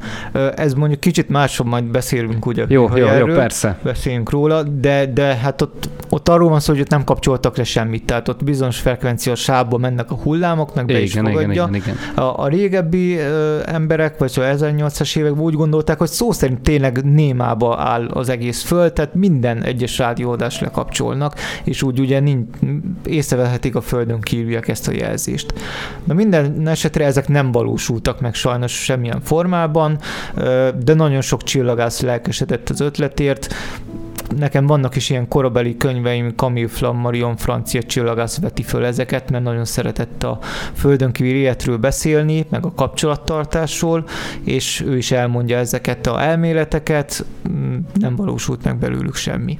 Ez 0.56 0.74
mondjuk 0.74 1.00
kicsit 1.00 1.30
máshobb 1.30 1.68
majd 1.68 1.84
beszélünk, 1.84 2.46
ugye? 2.46 2.66
Jó, 2.68 2.98
jó, 2.98 3.08
jó, 3.08 3.26
persze. 3.26 3.78
Beszélünk 3.84 4.30
róla, 4.30 4.64
de, 4.64 5.06
de 5.06 5.36
hát 5.36 5.62
ott, 5.62 5.90
ott 6.10 6.30
arról 6.30 6.50
van 6.50 6.60
szó, 6.60 6.74
hogy 6.74 6.82
ott 6.82 6.90
nem 6.90 7.04
kapcsoltak 7.04 7.58
le 7.58 7.64
semmit, 7.64 8.06
tehát 8.06 8.28
ott 8.28 8.44
bizonyos 8.44 8.80
frekvencia 8.80 9.36
sávba 9.36 9.78
mennek 9.78 10.12
a 10.12 10.16
hullámok, 10.16 10.76
meg 10.76 10.86
be 10.86 10.94
igen, 10.94 11.04
is 11.04 11.14
fogadja. 11.14 11.42
Igen, 11.42 11.52
igen, 11.52 11.76
igen. 11.76 11.96
A, 12.16 12.44
a 12.44 12.48
régebbi 12.48 13.18
ö, 13.18 13.60
emberek, 13.66 14.18
vagy 14.18 14.32
a 14.36 14.42
1800-as 14.42 15.18
években 15.18 15.44
úgy 15.44 15.54
gondolták, 15.54 15.98
hogy 15.98 16.08
szó 16.08 16.32
szerint 16.32 16.62
tényleg 16.62 17.04
némába 17.04 17.78
áll 17.80 18.08
az 18.08 18.30
egész 18.30 18.64
föld, 18.64 18.94
tehát 18.94 19.14
minden 19.14 19.64
egyes 19.64 19.98
rádióadást 19.98 20.62
lekapcsolnak, 20.62 21.36
és 21.64 21.84
úgy 21.84 22.00
ugye 22.00 22.20
nincs, 22.20 22.48
észrevehetik 23.06 23.76
a 23.80 23.82
Földön 23.82 24.22
kívüliek 24.22 24.68
ezt 24.68 24.88
a 24.88 24.92
jelzést. 24.92 25.54
Na 26.04 26.14
minden 26.14 26.68
esetre 26.68 27.06
ezek 27.06 27.28
nem 27.28 27.52
valósultak 27.52 28.20
meg 28.20 28.34
sajnos 28.34 28.72
semmilyen 28.72 29.22
formában, 29.22 30.00
de 30.84 30.94
nagyon 30.94 31.22
sok 31.22 31.44
csillagász 31.44 32.02
lelkesedett 32.02 32.70
az 32.70 32.80
ötletért, 32.80 33.54
nekem 34.38 34.66
vannak 34.66 34.96
is 34.96 35.10
ilyen 35.10 35.28
korabeli 35.28 35.78
könyveim, 35.78 36.30
Camille 36.36 36.68
Flammarion 36.68 37.38
francia 37.38 37.84
csillagász 37.84 38.40
veti 38.40 38.64
föl 38.64 38.86
ezeket, 38.86 39.32
mert 39.32 39.44
nagyon 39.44 39.66
szeretett 39.66 40.24
a 40.24 40.40
földön 40.74 41.12
kívül 41.12 41.34
életről 41.34 41.78
beszélni, 41.78 42.46
meg 42.50 42.66
a 42.66 42.74
kapcsolattartásról, 42.76 44.04
és 44.44 44.84
ő 44.88 44.98
is 44.98 45.12
elmondja 45.12 45.58
ezeket 45.58 46.08
a 46.08 46.22
elméleteket, 46.22 47.26
mm, 47.50 47.78
nem 47.94 48.16
valósult 48.16 48.64
meg 48.64 48.78
belőlük 48.78 49.16
semmi. 49.16 49.60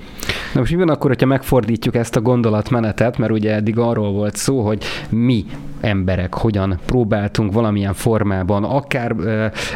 Na 0.54 0.60
most 0.60 0.72
mi 0.72 0.78
van 0.78 0.90
akkor, 0.90 1.10
hogyha 1.10 1.28
megfordítjuk 1.28 1.96
ezt 1.96 2.16
a 2.16 2.22
gondolatmenetet, 2.22 3.18
mert 3.18 3.32
ugye 3.32 3.54
eddig 3.54 3.78
arról 3.78 4.12
volt 4.12 4.36
szó, 4.36 4.62
hogy 4.62 4.84
mi 5.10 5.46
emberek 5.82 6.34
hogyan 6.34 6.80
próbáltunk 6.86 7.54
valamilyen 7.54 7.94
formában, 7.94 8.64
akár 8.64 9.16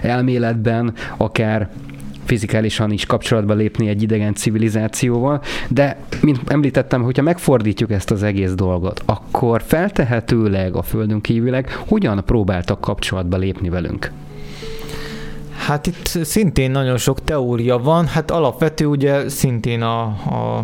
elméletben, 0.01 0.93
akár 1.17 1.69
fizikálisan 2.25 2.91
is 2.91 3.05
kapcsolatba 3.05 3.53
lépni 3.53 3.87
egy 3.87 4.01
idegen 4.01 4.33
civilizációval, 4.33 5.41
de 5.69 5.97
mint 6.21 6.39
említettem, 6.47 7.01
hogyha 7.01 7.21
megfordítjuk 7.23 7.91
ezt 7.91 8.11
az 8.11 8.23
egész 8.23 8.53
dolgot, 8.53 9.01
akkor 9.05 9.63
feltehetőleg 9.65 10.75
a 10.75 10.81
Földön 10.81 11.21
kívülek 11.21 11.75
hogyan 11.87 12.23
próbáltak 12.25 12.81
kapcsolatba 12.81 13.37
lépni 13.37 13.69
velünk? 13.69 14.11
Hát 15.57 15.87
itt 15.87 16.05
szintén 16.05 16.71
nagyon 16.71 16.97
sok 16.97 17.23
teória 17.23 17.77
van, 17.77 18.07
hát 18.07 18.31
alapvető 18.31 18.85
ugye 18.85 19.29
szintén 19.29 19.81
a, 19.81 20.01
a 20.03 20.63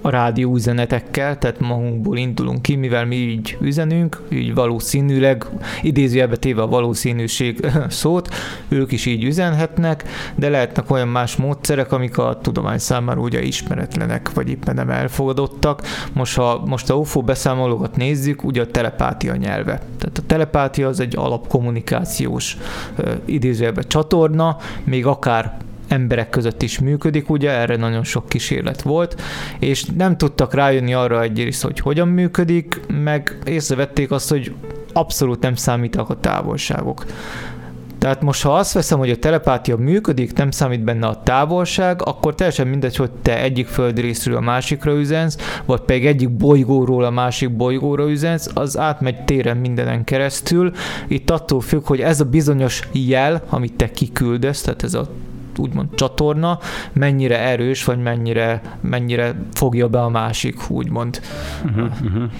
a 0.00 0.10
rádió 0.10 0.54
üzenetekkel, 0.54 1.38
tehát 1.38 1.60
magunkból 1.60 2.16
indulunk 2.16 2.62
ki, 2.62 2.74
mivel 2.74 3.06
mi 3.06 3.16
így 3.16 3.56
üzenünk, 3.60 4.22
így 4.28 4.54
valószínűleg, 4.54 5.46
idézőjelbe 5.82 6.36
téve 6.36 6.62
a 6.62 6.66
valószínűség 6.66 7.66
szót, 7.88 8.34
ők 8.68 8.92
is 8.92 9.06
így 9.06 9.24
üzenhetnek, 9.24 10.04
de 10.34 10.48
lehetnek 10.48 10.90
olyan 10.90 11.08
más 11.08 11.36
módszerek, 11.36 11.92
amik 11.92 12.18
a 12.18 12.38
tudomány 12.42 12.78
számára 12.78 13.20
ugye 13.20 13.42
ismeretlenek, 13.42 14.32
vagy 14.32 14.48
éppen 14.48 14.74
nem 14.74 14.90
elfogadottak. 14.90 15.82
Most, 16.12 16.36
ha 16.36 16.62
most 16.66 16.90
a 16.90 16.94
UFO 16.94 17.22
beszámolókat 17.22 17.96
nézzük, 17.96 18.44
ugye 18.44 18.60
a 18.60 18.66
telepátia 18.66 19.36
nyelve. 19.36 19.80
Tehát 19.98 20.18
a 20.18 20.22
telepátia 20.26 20.88
az 20.88 21.00
egy 21.00 21.16
alapkommunikációs 21.16 22.56
idézőjelbe 23.24 23.82
csatorna, 23.82 24.56
még 24.84 25.06
akár 25.06 25.56
emberek 25.88 26.30
között 26.30 26.62
is 26.62 26.78
működik, 26.78 27.30
ugye 27.30 27.50
erre 27.50 27.76
nagyon 27.76 28.04
sok 28.04 28.28
kísérlet 28.28 28.82
volt, 28.82 29.20
és 29.58 29.84
nem 29.84 30.16
tudtak 30.16 30.54
rájönni 30.54 30.94
arra 30.94 31.22
egyrészt, 31.22 31.62
hogy 31.62 31.80
hogyan 31.80 32.08
működik, 32.08 32.80
meg 33.02 33.38
észrevették 33.44 34.10
azt, 34.10 34.30
hogy 34.30 34.54
abszolút 34.92 35.40
nem 35.40 35.54
számítak 35.54 36.10
a 36.10 36.20
távolságok. 36.20 37.04
Tehát 37.98 38.22
most, 38.22 38.42
ha 38.42 38.54
azt 38.56 38.72
veszem, 38.72 38.98
hogy 38.98 39.10
a 39.10 39.16
telepátia 39.16 39.76
működik, 39.76 40.32
nem 40.32 40.50
számít 40.50 40.84
benne 40.84 41.06
a 41.06 41.22
távolság, 41.22 42.02
akkor 42.02 42.34
teljesen 42.34 42.66
mindegy, 42.66 42.96
hogy 42.96 43.10
te 43.22 43.42
egyik 43.42 43.66
földrészről 43.66 44.36
a 44.36 44.40
másikra 44.40 44.92
üzensz, 44.92 45.36
vagy 45.64 45.80
pedig 45.80 46.06
egyik 46.06 46.30
bolygóról 46.30 47.04
a 47.04 47.10
másik 47.10 47.56
bolygóra 47.56 48.10
üzensz, 48.10 48.50
az 48.54 48.78
átmegy 48.78 49.24
téren 49.24 49.56
mindenen 49.56 50.04
keresztül. 50.04 50.72
Itt 51.08 51.30
attól 51.30 51.60
függ, 51.60 51.86
hogy 51.86 52.00
ez 52.00 52.20
a 52.20 52.24
bizonyos 52.24 52.88
jel, 52.92 53.42
amit 53.48 53.72
te 53.72 53.90
kiküldesz, 53.90 54.60
tehát 54.60 54.82
ez 54.82 54.94
a 54.94 55.08
úgymond 55.58 55.94
csatorna, 55.94 56.58
mennyire 56.92 57.38
erős, 57.38 57.84
vagy 57.84 57.98
mennyire, 57.98 58.60
mennyire 58.80 59.34
fogja 59.52 59.88
be 59.88 60.02
a 60.02 60.08
másik, 60.08 60.70
úgymond. 60.70 61.20
Uh-huh, 61.64 61.90
uh-huh. 62.02 62.30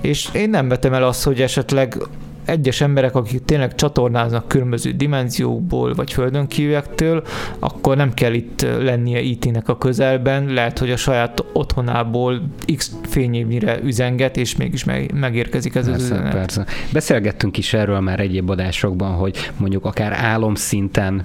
És 0.00 0.28
én 0.32 0.50
nem 0.50 0.68
vetem 0.68 0.94
el 0.94 1.04
azt, 1.04 1.24
hogy 1.24 1.40
esetleg 1.40 1.96
egyes 2.44 2.80
emberek, 2.80 3.14
akik 3.14 3.44
tényleg 3.44 3.74
csatornáznak 3.74 4.48
különböző 4.48 4.90
dimenziókból, 4.90 5.94
vagy 5.94 6.12
földön 6.12 6.46
kívülektől, 6.46 7.22
akkor 7.58 7.96
nem 7.96 8.14
kell 8.14 8.32
itt 8.32 8.62
lennie 8.62 9.20
IT-nek 9.20 9.68
a 9.68 9.78
közelben, 9.78 10.46
lehet, 10.46 10.78
hogy 10.78 10.90
a 10.90 10.96
saját 10.96 11.44
otthonából 11.52 12.42
x 12.76 12.96
fényévnyire 13.02 13.78
üzenget, 13.82 14.36
és 14.36 14.56
mégis 14.56 14.84
megérkezik 15.14 15.74
ez 15.74 15.84
persze, 15.84 16.04
az 16.04 16.10
üzenet. 16.10 16.32
Persze. 16.32 16.66
Beszélgettünk 16.92 17.58
is 17.58 17.74
erről 17.74 18.00
már 18.00 18.20
egyéb 18.20 18.50
adásokban, 18.50 19.12
hogy 19.12 19.50
mondjuk 19.56 19.84
akár 19.84 20.12
álomszinten 20.12 21.24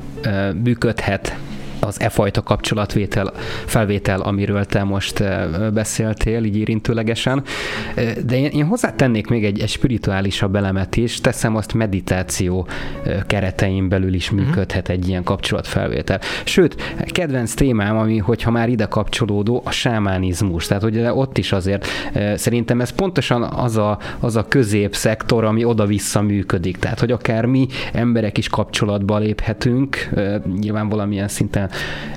működhet 0.64 1.38
az 1.80 2.02
e 2.02 2.10
fajta 2.10 2.44
kapcsolatvétel, 2.44 3.34
felvétel, 3.66 4.22
amiről 4.22 4.66
te 4.66 4.84
most 4.84 5.24
beszéltél, 5.74 6.44
így 6.44 6.58
érintőlegesen. 6.58 7.44
De 8.26 8.38
én, 8.38 8.50
én 8.50 8.66
hozzátennék 8.66 9.28
még 9.28 9.46
egy, 9.46 9.60
egy 9.60 9.70
spirituálisabb 9.70 10.56
elemet 10.56 10.96
is, 10.96 11.22
teszem 11.22 11.56
azt 11.56 11.74
meditáció 11.74 12.68
keretein 13.28 13.90
belül 13.90 14.14
is 14.14 14.32
mhm. 14.32 14.42
működhet 14.42 14.90
egy 14.90 15.08
ilyen 15.08 15.24
kapcsolatfelvétel. 15.24 16.20
Sőt, 16.44 16.96
kedvenc 17.06 17.54
témám, 17.54 17.98
ami, 17.98 18.18
hogyha 18.18 18.52
már 18.52 18.70
ide 18.70 18.86
kapcsolódó, 18.86 19.62
a 19.66 19.72
sámánizmus. 19.72 20.68
Tehát, 20.68 20.84
hogy 20.84 20.98
ott 20.98 21.38
is 21.38 21.52
azért 21.52 21.88
szerintem 22.36 22.82
ez 22.82 22.90
pontosan 22.90 23.44
az 23.44 23.78
a, 23.78 24.00
az 24.20 24.36
a 24.36 24.48
középszektor, 24.48 25.44
ami 25.44 25.64
oda-vissza 25.64 26.22
működik. 26.22 26.78
Tehát, 26.78 27.00
hogy 27.00 27.12
akár 27.12 27.46
mi 27.46 27.68
emberek 27.94 28.38
is 28.38 28.48
kapcsolatba 28.48 29.18
léphetünk, 29.18 30.10
nyilván 30.60 30.90
valamilyen 30.90 31.28
szinten 31.28 31.67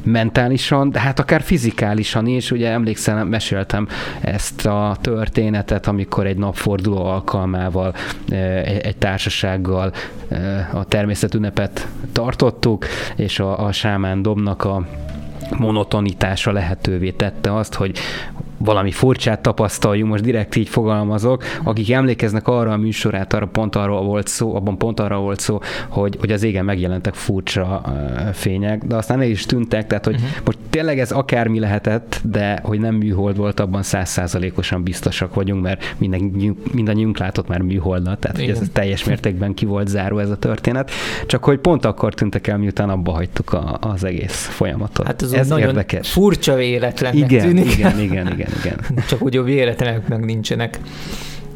mentálisan, 0.03 0.91
de 0.91 1.01
hát 1.01 1.19
akár 1.19 1.43
fizikálisan 1.43 2.27
is. 2.27 2.51
Ugye 2.51 2.69
emlékszem, 2.69 3.29
meséltem 3.29 3.89
ezt 4.21 4.67
a 4.67 4.97
történetet, 5.01 5.87
amikor 5.87 6.27
egy 6.27 6.37
napforduló 6.37 7.05
alkalmával 7.05 7.95
egy 8.83 8.97
társasággal 8.97 9.93
a 10.73 10.85
természetünnepet 10.85 11.89
tartottuk, 12.13 12.87
és 13.17 13.39
a, 13.39 13.65
a 13.65 13.73
sámán 13.73 14.23
dobnak 14.23 14.65
a 14.65 14.87
monotonitása 15.59 16.53
lehetővé 16.53 17.11
tette 17.11 17.55
azt, 17.55 17.75
hogy 17.75 17.99
valami 18.65 18.91
furcsát 18.91 19.41
tapasztaljunk, 19.41 20.11
most 20.11 20.23
direkt 20.23 20.57
így 20.57 20.69
fogalmazok, 20.69 21.45
akik 21.65 21.93
emlékeznek 21.93 22.49
arra 22.49 22.73
a 22.73 22.77
műsorát, 22.77 23.33
arra 23.33 23.47
pont 23.47 23.77
arról 23.77 24.03
volt 24.03 24.27
szó, 24.27 24.55
abban 24.55 24.79
pont 24.79 25.01
arra 25.01 25.19
volt 25.19 25.41
szó, 25.41 25.59
hogy, 25.89 26.17
hogy 26.21 26.33
az 26.33 26.43
égen 26.43 26.65
megjelentek 26.65 27.15
furcsa 27.15 27.83
fények, 28.33 28.85
de 28.85 28.97
aztán 28.97 29.21
el 29.21 29.29
is 29.29 29.47
tűntek, 29.47 29.87
tehát 29.87 30.05
hogy 30.05 30.15
uh-huh. 30.15 30.31
most 30.45 30.59
tényleg 30.71 30.99
ez 30.99 31.11
akármi 31.11 31.59
lehetett, 31.59 32.21
de 32.25 32.61
hogy 32.63 32.81
nem 32.81 32.95
műhold 32.95 33.37
volt, 33.37 33.61
abban 33.61 33.83
százszázalékosan 33.83 34.83
biztosak 34.83 35.35
vagyunk, 35.35 35.63
mert 35.63 35.95
minden, 35.99 36.57
mindannyiunk 36.73 37.19
látott 37.19 37.49
már 37.49 37.61
műholdat, 37.61 38.19
tehát 38.19 38.37
hogy 38.37 38.49
ez 38.49 38.61
teljes 38.73 39.05
mértékben 39.05 39.55
ki 39.55 39.65
volt 39.65 39.89
záró 39.89 40.19
ez 40.19 40.31
a 40.31 40.37
történet, 40.37 40.91
csak 41.27 41.45
hogy 41.45 41.59
pont 41.59 41.85
akkor 41.85 42.15
tűntek 42.15 42.47
el, 42.47 42.59
miután 42.59 42.91
abba 42.91 43.13
hagytuk 43.13 43.53
a, 43.53 43.79
az 43.81 44.05
egész 44.05 44.47
folyamatot. 44.47 45.07
Hát 45.07 45.23
ez, 45.23 45.33
ez 45.33 45.49
nagyon 45.49 45.69
érdekes. 45.69 46.11
furcsa 46.11 46.55
véletlennek 46.55 47.31
igen, 47.31 47.47
tűnik. 47.47 47.77
Igen, 47.77 48.01
igen, 48.01 48.33
igen, 48.33 48.49
igen. 48.59 49.05
Csak 49.09 49.23
úgy 49.23 49.37
a 49.37 49.43
véletlenek 49.43 50.09
meg 50.09 50.25
nincsenek. 50.25 50.79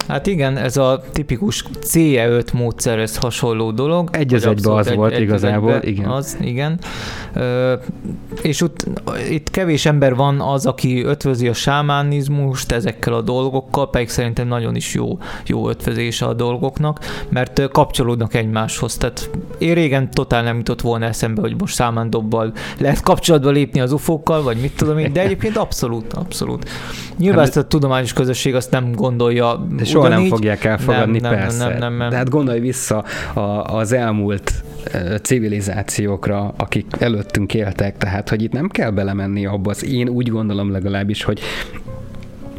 Hát 0.08 0.26
igen, 0.26 0.56
ez 0.56 0.76
a 0.76 1.02
tipikus 1.12 1.64
CE5 1.80 2.52
módszerhez 2.52 3.16
hasonló 3.16 3.70
dolog. 3.70 4.08
Egy 4.12 4.34
az 4.34 4.46
egybe 4.46 4.74
az 4.74 4.86
egy, 4.86 4.96
volt 4.96 5.12
egy 5.12 5.22
igazából, 5.22 5.74
egybe 5.74 5.88
igen. 5.88 6.10
Az, 6.10 6.36
igen. 6.40 6.78
Ö, 7.32 7.74
és 8.42 8.60
ut, 8.60 8.86
itt 9.30 9.50
kevés 9.50 9.86
ember 9.86 10.14
van 10.14 10.40
az, 10.40 10.66
aki 10.66 11.02
ötvözi 11.02 11.48
a 11.48 11.52
sámánizmust 11.52 12.72
ezekkel 12.72 13.12
a 13.12 13.20
dolgokkal, 13.20 13.90
pedig 13.90 14.08
szerintem 14.08 14.48
nagyon 14.48 14.76
is 14.76 14.94
jó, 14.94 15.18
jó 15.46 15.68
ötvözése 15.68 16.26
a 16.26 16.34
dolgoknak, 16.34 16.98
mert 17.28 17.68
kapcsolódnak 17.70 18.34
egymáshoz. 18.34 18.96
Tehát 18.96 19.30
én 19.58 19.74
régen 19.74 20.10
totál 20.10 20.42
nem 20.42 20.56
jutott 20.56 20.80
volna 20.80 21.04
eszembe, 21.04 21.40
hogy 21.40 21.54
most 21.58 21.74
számándobbal 21.74 22.52
lehet 22.78 23.00
kapcsolatba 23.00 23.50
lépni 23.50 23.80
az 23.80 23.92
ufókkal, 23.92 24.42
vagy 24.42 24.56
mit 24.56 24.76
tudom 24.76 24.98
én, 24.98 25.12
de 25.12 25.20
egyébként 25.20 25.56
abszolút, 25.56 26.12
abszolút. 26.12 26.68
Nyilván 27.18 27.38
hát, 27.38 27.48
ezt 27.48 27.56
a 27.56 27.66
tudományos 27.66 28.12
közösség 28.12 28.54
azt 28.54 28.70
nem 28.70 28.92
gondolja 28.92 29.66
de 29.76 29.84
soha 29.94 30.08
nem 30.08 30.24
fogják 30.24 30.64
elfogadni, 30.64 31.18
nem, 31.18 31.34
persze. 31.34 31.58
Nem, 31.58 31.68
nem, 31.68 31.78
nem, 31.78 31.96
nem. 31.96 32.08
De 32.08 32.16
hát 32.16 32.28
gondolj 32.30 32.60
vissza 32.60 33.04
a, 33.34 33.40
az 33.76 33.92
elmúlt 33.92 34.52
civilizációkra, 35.22 36.54
akik 36.56 36.86
előttünk 36.98 37.54
éltek, 37.54 37.96
tehát 37.96 38.28
hogy 38.28 38.42
itt 38.42 38.52
nem 38.52 38.68
kell 38.68 38.90
belemenni 38.90 39.46
abba, 39.46 39.70
az 39.70 39.84
én 39.84 40.08
úgy 40.08 40.28
gondolom 40.28 40.70
legalábbis, 40.72 41.22
hogy 41.22 41.40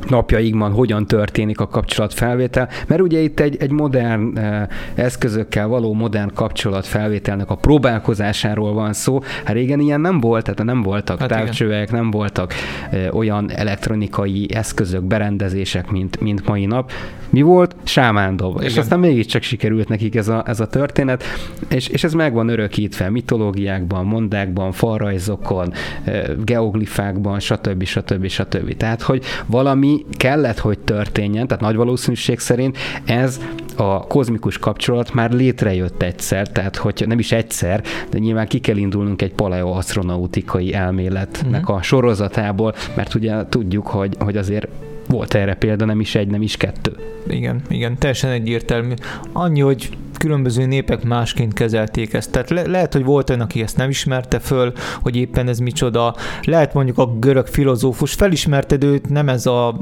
napjaikban 0.09 0.71
hogyan 0.71 1.05
történik 1.05 1.59
a 1.59 1.67
kapcsolatfelvétel, 1.67 2.69
mert 2.87 3.01
ugye 3.01 3.19
itt 3.19 3.39
egy, 3.39 3.57
egy 3.59 3.71
modern 3.71 4.37
eh, 4.37 4.67
eszközökkel 4.95 5.67
való 5.67 5.93
modern 5.93 6.31
kapcsolatfelvételnek 6.33 7.49
a 7.49 7.55
próbálkozásáról 7.55 8.73
van 8.73 8.93
szó. 8.93 9.19
Hát 9.43 9.55
régen 9.55 9.79
ilyen 9.79 10.01
nem 10.01 10.19
volt, 10.19 10.43
tehát 10.43 10.63
nem 10.63 10.81
voltak 10.81 11.19
hát 11.19 11.29
távcsövek, 11.29 11.91
nem 11.91 12.11
voltak 12.11 12.53
eh, 12.89 13.15
olyan 13.15 13.51
elektronikai 13.51 14.47
eszközök, 14.53 15.03
berendezések, 15.03 15.91
mint, 15.91 16.19
mint 16.19 16.47
mai 16.47 16.65
nap. 16.65 16.91
Mi 17.29 17.41
volt? 17.41 17.75
Sámándob. 17.83 18.61
És 18.61 18.77
aztán 18.77 18.99
mégiscsak 18.99 19.41
sikerült 19.41 19.89
nekik 19.89 20.15
ez 20.15 20.27
a, 20.27 20.43
ez 20.45 20.59
a 20.59 20.67
történet, 20.67 21.23
és, 21.69 21.87
és 21.87 22.03
ez 22.03 22.13
meg 22.13 22.33
van 22.33 22.49
örökítve 22.49 23.09
mitológiákban, 23.09 24.05
mondákban, 24.05 24.71
falrajzokon, 24.71 25.73
eh, 26.03 26.23
geoglifákban, 26.45 27.39
stb. 27.39 27.83
stb. 27.83 28.27
stb. 28.27 28.77
Tehát, 28.77 29.01
hogy 29.01 29.23
valami 29.45 29.94
kellett, 30.11 30.59
hogy 30.59 30.79
történjen, 30.79 31.47
tehát 31.47 31.63
nagy 31.63 31.75
valószínűség 31.75 32.39
szerint 32.39 32.77
ez 33.05 33.39
a 33.75 33.99
kozmikus 33.99 34.57
kapcsolat 34.57 35.13
már 35.13 35.31
létrejött 35.31 36.01
egyszer, 36.01 36.47
tehát 36.47 36.75
hogy 36.75 37.03
nem 37.07 37.19
is 37.19 37.31
egyszer, 37.31 37.83
de 38.09 38.17
nyilván 38.17 38.47
ki 38.47 38.59
kell 38.59 38.77
indulnunk 38.77 39.21
egy 39.21 39.33
paleoastronautikai 39.33 40.73
elméletnek 40.73 41.61
uh-huh. 41.61 41.75
a 41.75 41.81
sorozatából, 41.81 42.73
mert 42.95 43.15
ugye 43.15 43.45
tudjuk, 43.49 43.87
hogy, 43.87 44.15
hogy 44.19 44.37
azért 44.37 44.67
volt 45.07 45.33
erre 45.33 45.55
példa, 45.55 45.85
nem 45.85 45.99
is 45.99 46.15
egy, 46.15 46.27
nem 46.27 46.41
is 46.41 46.57
kettő. 46.57 46.95
Igen, 47.27 47.61
igen, 47.69 47.97
teljesen 47.97 48.31
egyértelmű. 48.31 48.93
Annyi, 49.31 49.59
hogy 49.59 49.89
különböző 50.17 50.65
népek 50.65 51.03
másként 51.03 51.53
kezelték 51.53 52.13
ezt. 52.13 52.31
Tehát 52.31 52.49
le- 52.49 52.67
lehet, 52.67 52.93
hogy 52.93 53.03
volt 53.03 53.29
olyan, 53.29 53.41
aki 53.41 53.61
ezt 53.61 53.77
nem 53.77 53.89
ismerte 53.89 54.39
föl, 54.39 54.73
hogy 55.01 55.15
éppen 55.15 55.47
ez 55.47 55.59
micsoda. 55.59 56.15
Lehet 56.41 56.73
mondjuk 56.73 56.97
a 56.97 57.05
görög 57.05 57.47
filozófus 57.47 58.13
felismerted 58.13 58.83
őt, 58.83 59.09
nem 59.09 59.29
ez 59.29 59.45
a 59.45 59.81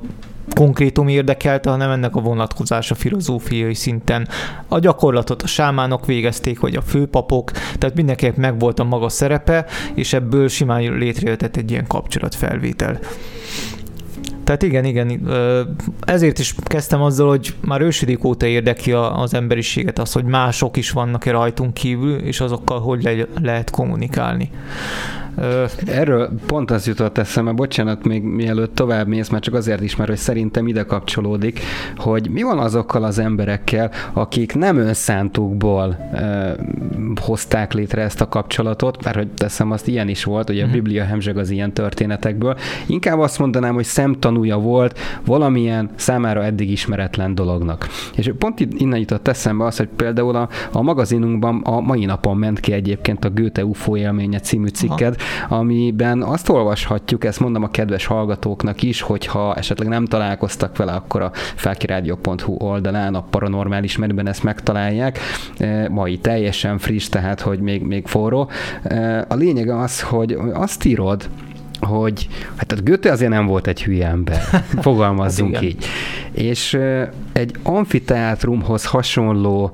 konkrétum 0.56 1.08
érdekelte, 1.08 1.70
hanem 1.70 1.92
ennek 1.92 2.16
a 2.16 2.22
vonatkozása 2.22 2.96
filozófiai 2.96 3.74
szinten. 3.74 4.28
A 4.68 4.80
gyakorlatot 4.80 5.42
a 5.42 5.48
sámánok 5.48 6.06
végezték, 6.06 6.60
vagy 6.60 6.76
a 6.76 6.82
főpapok, 6.82 7.52
tehát 7.52 7.96
mindenkinek 7.96 8.36
megvolt 8.36 8.80
a 8.80 8.84
maga 8.84 9.10
szerepe, 9.10 9.66
és 9.94 10.14
ebből 10.14 10.48
simán 10.48 10.98
létrejöhetett 10.98 11.56
egy 11.56 11.72
ilyen 11.72 11.88
kapcsolatfelvétel. 11.88 13.00
Tehát 14.44 14.64
igen, 14.64 14.86
igen, 14.86 15.28
ezért 16.02 16.40
is 16.40 16.56
kezdtem 16.64 17.02
azzal, 17.02 17.28
hogy 17.28 17.56
már 17.62 17.82
ősidik 17.82 18.24
óta 18.24 18.46
érdekli 18.46 18.92
az 18.92 19.34
emberiséget 19.34 20.00
az, 20.00 20.12
hogy 20.12 20.24
mások 20.24 20.78
is 20.78 20.92
vannak-e 20.92 21.32
rajtunk 21.32 21.74
kívül, 21.74 22.18
és 22.18 22.40
azokkal 22.40 22.80
hogy 22.80 23.04
le- 23.04 23.28
lehet 23.42 23.70
kommunikálni. 23.70 24.50
Erről 25.86 26.30
pont 26.46 26.72
az 26.72 26.88
jutott 26.88 27.18
eszembe, 27.18 27.52
bocsánat, 27.52 28.06
még 28.06 28.24
mielőtt 28.24 28.76
tovább 28.76 29.08
mész, 29.08 29.30
mert 29.30 29.44
csak 29.44 29.54
azért 29.54 29.82
is, 29.82 29.96
mert 29.96 30.10
hogy 30.10 30.18
szerintem 30.18 30.68
ide 30.68 30.84
kapcsolódik, 30.84 31.60
hogy 31.98 32.30
mi 32.30 32.42
van 32.42 32.60
azokkal 32.60 33.04
az 33.04 33.20
emberekkel, 33.20 33.92
akik 34.14 34.56
nem 34.56 34.78
önszántukból 34.78 35.98
e, 36.14 36.56
hozták 37.22 37.74
létre 37.74 38.02
ezt 38.02 38.22
a 38.22 38.30
kapcsolatot, 38.30 39.04
mert 39.04 39.16
hogy 39.16 39.28
teszem 39.28 39.72
azt, 39.72 39.88
ilyen 39.88 40.08
is 40.08 40.24
volt, 40.24 40.48
hogy 40.48 40.60
a 40.60 40.64
mhm. 40.64 40.74
Biblia 40.74 41.04
hemzseg 41.04 41.38
az 41.38 41.50
ilyen 41.50 41.74
történetekből. 41.74 42.58
Inkább 42.86 43.20
azt 43.20 43.40
mondanám, 43.40 43.74
hogy 43.74 43.84
szemtanúja 43.84 44.58
volt 44.58 45.00
valamilyen 45.26 45.90
számára 45.96 46.44
eddig 46.44 46.72
ismeretlen 46.72 47.36
dolognak. 47.36 47.88
És 48.16 48.32
pont 48.38 48.60
innen 48.60 49.00
jutott 49.00 49.28
eszembe 49.28 49.66
az, 49.66 49.78
hogy 49.78 49.90
például 49.96 50.36
a, 50.36 50.50
a 50.72 50.82
magazinunkban 50.82 51.62
a 51.64 51.80
mai 51.80 52.06
napon 52.06 52.38
ment 52.38 52.60
ki 52.60 52.72
egyébként 52.72 53.26
a 53.26 53.30
Goethe 53.30 53.66
UFO 53.66 53.98
élménye 53.98 54.40
című 54.40 54.68
cikked, 54.68 55.16
amiben 55.50 56.22
azt 56.22 56.50
olvashatjuk, 56.50 57.26
ezt 57.26 57.40
mondom 57.40 57.64
a 57.64 57.72
kedves 57.72 58.06
hallgatóknak 58.06 58.82
is, 58.82 59.02
hogyha 59.02 59.56
esetleg 59.56 59.88
nem 59.88 60.06
találkoztak 60.06 60.78
vele, 60.78 60.92
akkor 60.92 61.22
a 61.22 61.32
felkirádió.hu 61.56 62.56
oldalán 62.58 63.16
a 63.16 63.22
paranormális 63.30 63.98
menüben 63.98 64.28
ezt 64.28 64.44
megtalálják. 64.44 65.20
E, 65.58 65.90
mai 65.90 66.18
teljesen 66.18 66.78
friss, 66.78 67.10
tehát 67.10 67.42
hogy 67.42 67.60
még, 67.60 67.82
még 67.82 68.08
forró. 68.08 68.50
E, 68.84 69.26
a 69.30 69.36
lényeg 69.36 69.70
az, 69.70 70.02
hogy 70.02 70.38
azt 70.54 70.86
írod, 70.86 71.30
hogy 71.86 72.28
hát 72.56 72.72
a 72.72 72.76
Göte 72.84 73.12
azért 73.12 73.32
nem 73.32 73.46
volt 73.46 73.68
egy 73.68 73.84
hülye 73.84 74.08
ember, 74.08 74.42
fogalmazzunk 74.82 75.54
hát 75.54 75.64
így. 75.64 75.86
És 76.32 76.78
egy 77.34 77.56
amfiteátrumhoz 77.64 78.86
hasonló 78.86 79.72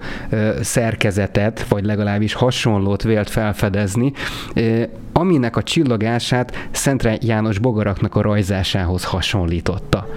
szerkezetet, 0.61 1.65
vagy 1.67 1.83
legalábbis 1.83 2.33
hasonlót 2.33 3.03
vélt 3.03 3.29
felfedezni, 3.29 4.13
aminek 5.13 5.55
a 5.55 5.63
csillagását 5.63 6.67
Szentre 6.71 7.17
János 7.21 7.57
bogaraknak 7.57 8.15
a 8.15 8.21
rajzásához 8.21 9.03
hasonlította. 9.03 10.07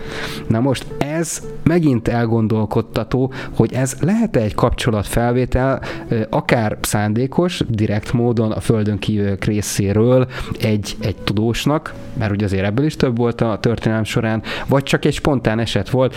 Na 0.49 0.61
most 0.61 0.87
ez 0.99 1.43
megint 1.63 2.09
elgondolkodtató, 2.09 3.33
hogy 3.57 3.73
ez 3.73 3.97
lehet-e 4.01 4.41
egy 4.41 4.55
kapcsolatfelvétel, 4.55 5.83
akár 6.31 6.79
szándékos, 6.81 7.63
direkt 7.69 8.13
módon 8.13 8.51
a 8.51 8.61
Földön 8.61 8.99
kívülök 8.99 9.45
részéről 9.45 10.27
egy, 10.61 10.97
egy 11.01 11.17
tudósnak, 11.17 11.95
mert 12.19 12.33
ugye 12.33 12.45
azért 12.45 12.65
ebből 12.65 12.85
is 12.85 12.97
több 12.97 13.17
volt 13.17 13.41
a 13.41 13.59
történelem 13.61 14.05
során, 14.05 14.43
vagy 14.67 14.83
csak 14.83 15.05
egy 15.05 15.15
spontán 15.15 15.59
eset 15.59 15.91
volt, 15.91 16.15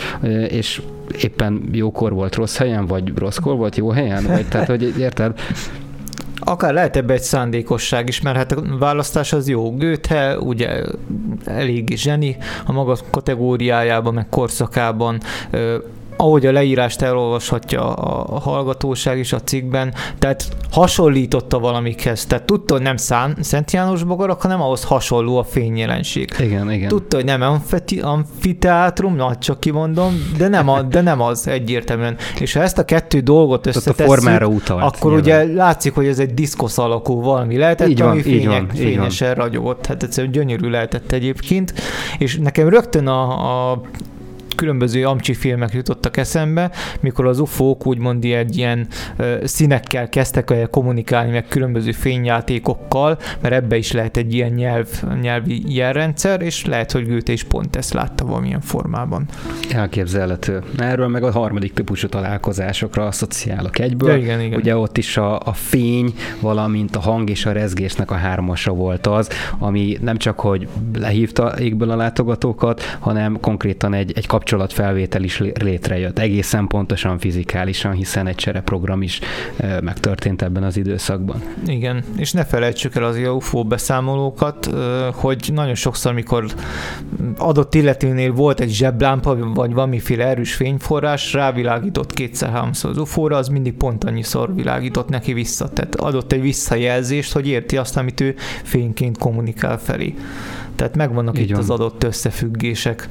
és 0.47 0.81
éppen 1.21 1.69
jókor 1.71 2.13
volt 2.13 2.35
rossz 2.35 2.57
helyen, 2.57 2.85
vagy 2.85 3.11
rosszkor 3.17 3.55
volt 3.55 3.75
jó 3.75 3.89
helyen, 3.89 4.23
vagy 4.23 4.47
tehát, 4.47 4.67
hogy 4.67 4.93
érted? 4.99 5.39
Akár 6.39 6.73
lehet 6.73 6.95
ebbe 6.95 7.13
egy 7.13 7.21
szándékosság 7.21 8.07
is, 8.07 8.21
mert 8.21 8.37
hát 8.37 8.51
a 8.51 8.77
választás 8.79 9.33
az 9.33 9.47
jó. 9.47 9.75
Goethe 9.75 10.37
ugye 10.39 10.83
elég 11.45 11.97
zseni 11.97 12.37
a 12.65 12.71
maga 12.71 12.97
kategóriájában, 13.11 14.13
meg 14.13 14.29
korszakában 14.29 15.19
ahogy 16.17 16.45
a 16.45 16.51
leírást 16.51 17.01
elolvashatja 17.01 17.93
a 17.93 18.39
hallgatóság 18.39 19.17
is 19.17 19.33
a 19.33 19.41
cikkben, 19.41 19.93
tehát 20.19 20.47
hasonlította 20.71 21.59
valamikhez. 21.59 22.25
Tehát 22.25 22.45
tudta, 22.45 22.73
hogy 22.73 22.83
nem 22.83 22.97
Szán, 22.97 23.37
Szent 23.41 23.71
János 23.71 24.03
bogarak, 24.03 24.41
hanem 24.41 24.61
ahhoz 24.61 24.83
hasonló 24.83 25.37
a 25.37 25.43
fényjelenség. 25.43 26.33
Igen, 26.39 26.71
igen. 26.71 26.87
Tudta, 26.87 27.15
hogy 27.15 27.25
nem 27.25 27.41
amfeti, 27.41 27.99
amfiteátrum, 27.99 29.15
na 29.15 29.35
csak 29.35 29.59
kimondom, 29.59 30.31
de 30.37 30.47
nem, 30.47 30.69
a, 30.69 30.81
de 30.81 31.01
nem 31.01 31.21
az 31.21 31.47
egyértelműen. 31.47 32.17
És 32.39 32.53
ha 32.53 32.61
ezt 32.61 32.77
a 32.77 32.85
kettő 32.85 33.19
dolgot 33.19 33.65
összetesszük, 33.65 33.99
a 33.99 34.07
formára 34.07 34.47
utalt, 34.47 34.83
akkor 34.83 35.11
nyilván. 35.11 35.45
ugye 35.45 35.53
látszik, 35.53 35.93
hogy 35.93 36.07
ez 36.07 36.19
egy 36.19 36.33
diszkosz 36.33 36.77
alakú 36.77 37.21
valami 37.21 37.57
lehetett, 37.57 37.87
így 37.87 37.99
van, 37.99 38.09
ami 38.09 38.21
fények, 38.21 38.39
így 38.39 38.47
van, 38.47 38.67
fényesen 38.69 39.29
így 39.29 39.35
van. 39.35 39.45
ragyogott. 39.45 39.85
Hát 39.85 40.03
egyszerűen 40.03 40.33
gyönyörű 40.33 40.69
lehetett 40.69 41.11
egyébként. 41.11 41.73
És 42.17 42.37
nekem 42.37 42.69
rögtön 42.69 43.07
a, 43.07 43.71
a 43.71 43.81
különböző 44.55 45.05
amcsi 45.05 45.33
filmek 45.33 45.73
jutottak 45.73 46.17
eszembe, 46.17 46.71
mikor 46.99 47.25
az 47.25 47.39
UFO-k 47.39 47.85
úgymond 47.85 48.23
egy 48.25 48.57
ilyen 48.57 48.87
színekkel 49.43 50.09
kezdtek 50.09 50.51
el 50.51 50.67
kommunikálni, 50.67 51.31
meg 51.31 51.47
különböző 51.47 51.91
fényjátékokkal, 51.91 53.17
mert 53.41 53.53
ebbe 53.53 53.77
is 53.77 53.91
lehet 53.91 54.17
egy 54.17 54.33
ilyen 54.33 54.51
nyelv, 54.51 54.87
nyelvi 55.21 55.63
jelrendszer, 55.75 56.41
és 56.41 56.65
lehet, 56.65 56.91
hogy 56.91 57.07
Goethe 57.07 57.31
is 57.31 57.43
pont 57.43 57.75
ezt 57.75 57.93
látta 57.93 58.25
valamilyen 58.25 58.61
formában. 58.61 59.25
Elképzelhető. 59.71 60.63
Erről 60.77 61.07
meg 61.07 61.23
a 61.23 61.31
harmadik 61.31 61.73
típusú 61.73 62.07
találkozásokra 62.07 63.05
asszociálok 63.05 63.79
egyből. 63.79 64.09
Ja, 64.09 64.17
igen, 64.17 64.41
igen. 64.41 64.59
Ugye 64.59 64.77
ott 64.77 64.97
is 64.97 65.17
a, 65.17 65.39
a 65.39 65.53
fény, 65.53 66.13
valamint 66.39 66.95
a 66.95 66.99
hang 66.99 67.29
és 67.29 67.45
a 67.45 67.51
rezgésnek 67.51 68.11
a 68.11 68.15
hármasa 68.15 68.71
volt 68.71 69.07
az, 69.07 69.29
ami 69.57 69.97
nem 70.01 70.17
csak, 70.17 70.39
hogy 70.39 70.67
lehívta 70.93 71.59
égből 71.59 71.89
a 71.89 71.95
látogatókat, 71.95 72.97
hanem 72.99 73.39
konkrétan 73.39 73.93
egy, 73.93 74.11
egy 74.15 74.27
kapcsolat 74.27 74.44
kapcsolatfelvétel 74.45 75.23
is 75.23 75.39
létrejött, 75.53 76.19
egészen 76.19 76.67
pontosan 76.67 77.19
fizikálisan, 77.19 77.91
hiszen 77.91 78.27
egy 78.27 78.35
csereprogram 78.35 79.01
is 79.01 79.19
megtörtént 79.81 80.41
ebben 80.41 80.63
az 80.63 80.77
időszakban. 80.77 81.41
Igen, 81.67 82.03
és 82.17 82.31
ne 82.31 82.45
felejtsük 82.45 82.95
el 82.95 83.03
az 83.03 83.17
UFO 83.17 83.63
beszámolókat, 83.63 84.69
hogy 85.13 85.49
nagyon 85.53 85.75
sokszor, 85.75 86.11
amikor 86.11 86.45
adott 87.37 87.75
illetőnél 87.75 88.31
volt 88.31 88.59
egy 88.59 88.69
zseblámpa, 88.69 89.53
vagy 89.53 89.73
valamiféle 89.73 90.25
erős 90.25 90.53
fényforrás, 90.53 91.33
rávilágított 91.33 92.13
kétszer-háromszor 92.13 92.89
az 92.89 92.97
UFO-ra, 92.97 93.37
az 93.37 93.47
mindig 93.47 93.73
pont 93.73 94.03
annyiszor 94.03 94.55
világított 94.55 95.09
neki 95.09 95.33
vissza. 95.33 95.69
Tehát 95.69 95.95
adott 95.95 96.31
egy 96.31 96.41
visszajelzést, 96.41 97.33
hogy 97.33 97.47
érti 97.47 97.77
azt, 97.77 97.97
amit 97.97 98.21
ő 98.21 98.35
fényként 98.63 99.17
kommunikál 99.17 99.79
felé. 99.79 100.13
Tehát 100.75 100.95
megvannak 100.95 101.37
Így 101.37 101.43
itt 101.43 101.51
van. 101.51 101.59
az 101.59 101.69
adott 101.69 102.03
összefüggések. 102.03 103.09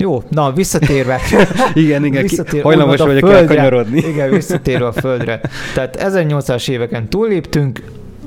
Jó, 0.00 0.22
na 0.28 0.52
visszatérve. 0.52 1.20
igen, 1.74 2.04
igen, 2.04 2.22
visszatérve, 2.22 2.62
hajlamos 2.62 3.00
vagyok 3.00 3.30
elkanyarodni. 3.30 3.98
igen, 3.98 4.30
visszatérve 4.30 4.86
a 4.86 4.92
földre. 4.92 5.40
Tehát 5.74 5.96
1800-as 6.00 6.68
éveken 6.68 7.08
túlléptünk, 7.08 7.80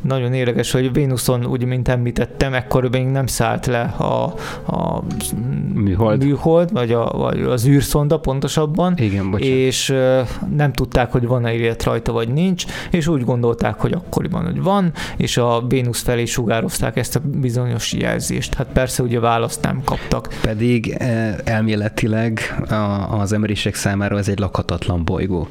nagyon 0.02 0.32
érdekes, 0.32 0.70
hogy 0.70 0.92
Vénuszon, 0.92 1.46
úgy 1.46 1.64
mint 1.64 1.88
említettem, 1.88 2.54
ekkor 2.54 2.88
még 2.90 3.06
nem 3.06 3.26
szállt 3.26 3.66
le 3.66 3.80
a, 3.82 4.24
a 4.66 5.02
műhold. 5.74 6.24
műhold, 6.24 6.72
vagy, 6.72 6.92
a, 6.92 7.04
vagy 7.04 7.40
az 7.40 7.66
űrszonda 7.66 8.18
pontosabban, 8.18 8.94
Igen, 8.96 9.30
bocsánat. 9.30 9.54
és 9.54 9.94
nem 10.56 10.72
tudták, 10.72 11.12
hogy 11.12 11.26
van-e 11.26 11.52
élet 11.52 11.82
rajta, 11.82 12.12
vagy 12.12 12.28
nincs, 12.28 12.64
és 12.90 13.06
úgy 13.06 13.24
gondolták, 13.24 13.80
hogy 13.80 13.92
akkoriban, 13.92 14.44
hogy 14.44 14.62
van, 14.62 14.92
és 15.16 15.36
a 15.36 15.64
Vénusz 15.68 16.02
felé 16.02 16.24
sugározták 16.24 16.96
ezt 16.96 17.16
a 17.16 17.20
bizonyos 17.24 17.92
jelzést. 17.92 18.54
Hát 18.54 18.66
persze 18.72 19.02
ugye 19.02 19.20
választ 19.20 19.62
nem 19.62 19.82
kaptak. 19.84 20.28
Pedig 20.42 20.96
elméletileg 21.44 22.40
az 23.10 23.32
emberiség 23.32 23.74
számára 23.74 24.18
ez 24.18 24.28
egy 24.28 24.38
lakhatatlan 24.38 25.04
bolygó. 25.04 25.48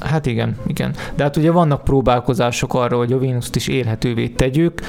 Hát 0.00 0.26
igen, 0.26 0.56
igen. 0.66 0.94
De 1.14 1.22
hát 1.22 1.36
ugye 1.36 1.50
vannak 1.50 1.84
próbálkozások 1.84 2.74
arra, 2.74 2.96
hogy 2.96 3.12
a 3.12 3.18
Vénuszt 3.18 3.56
is 3.56 3.68
élhetővé 3.68 4.28
tegyük. 4.28 4.80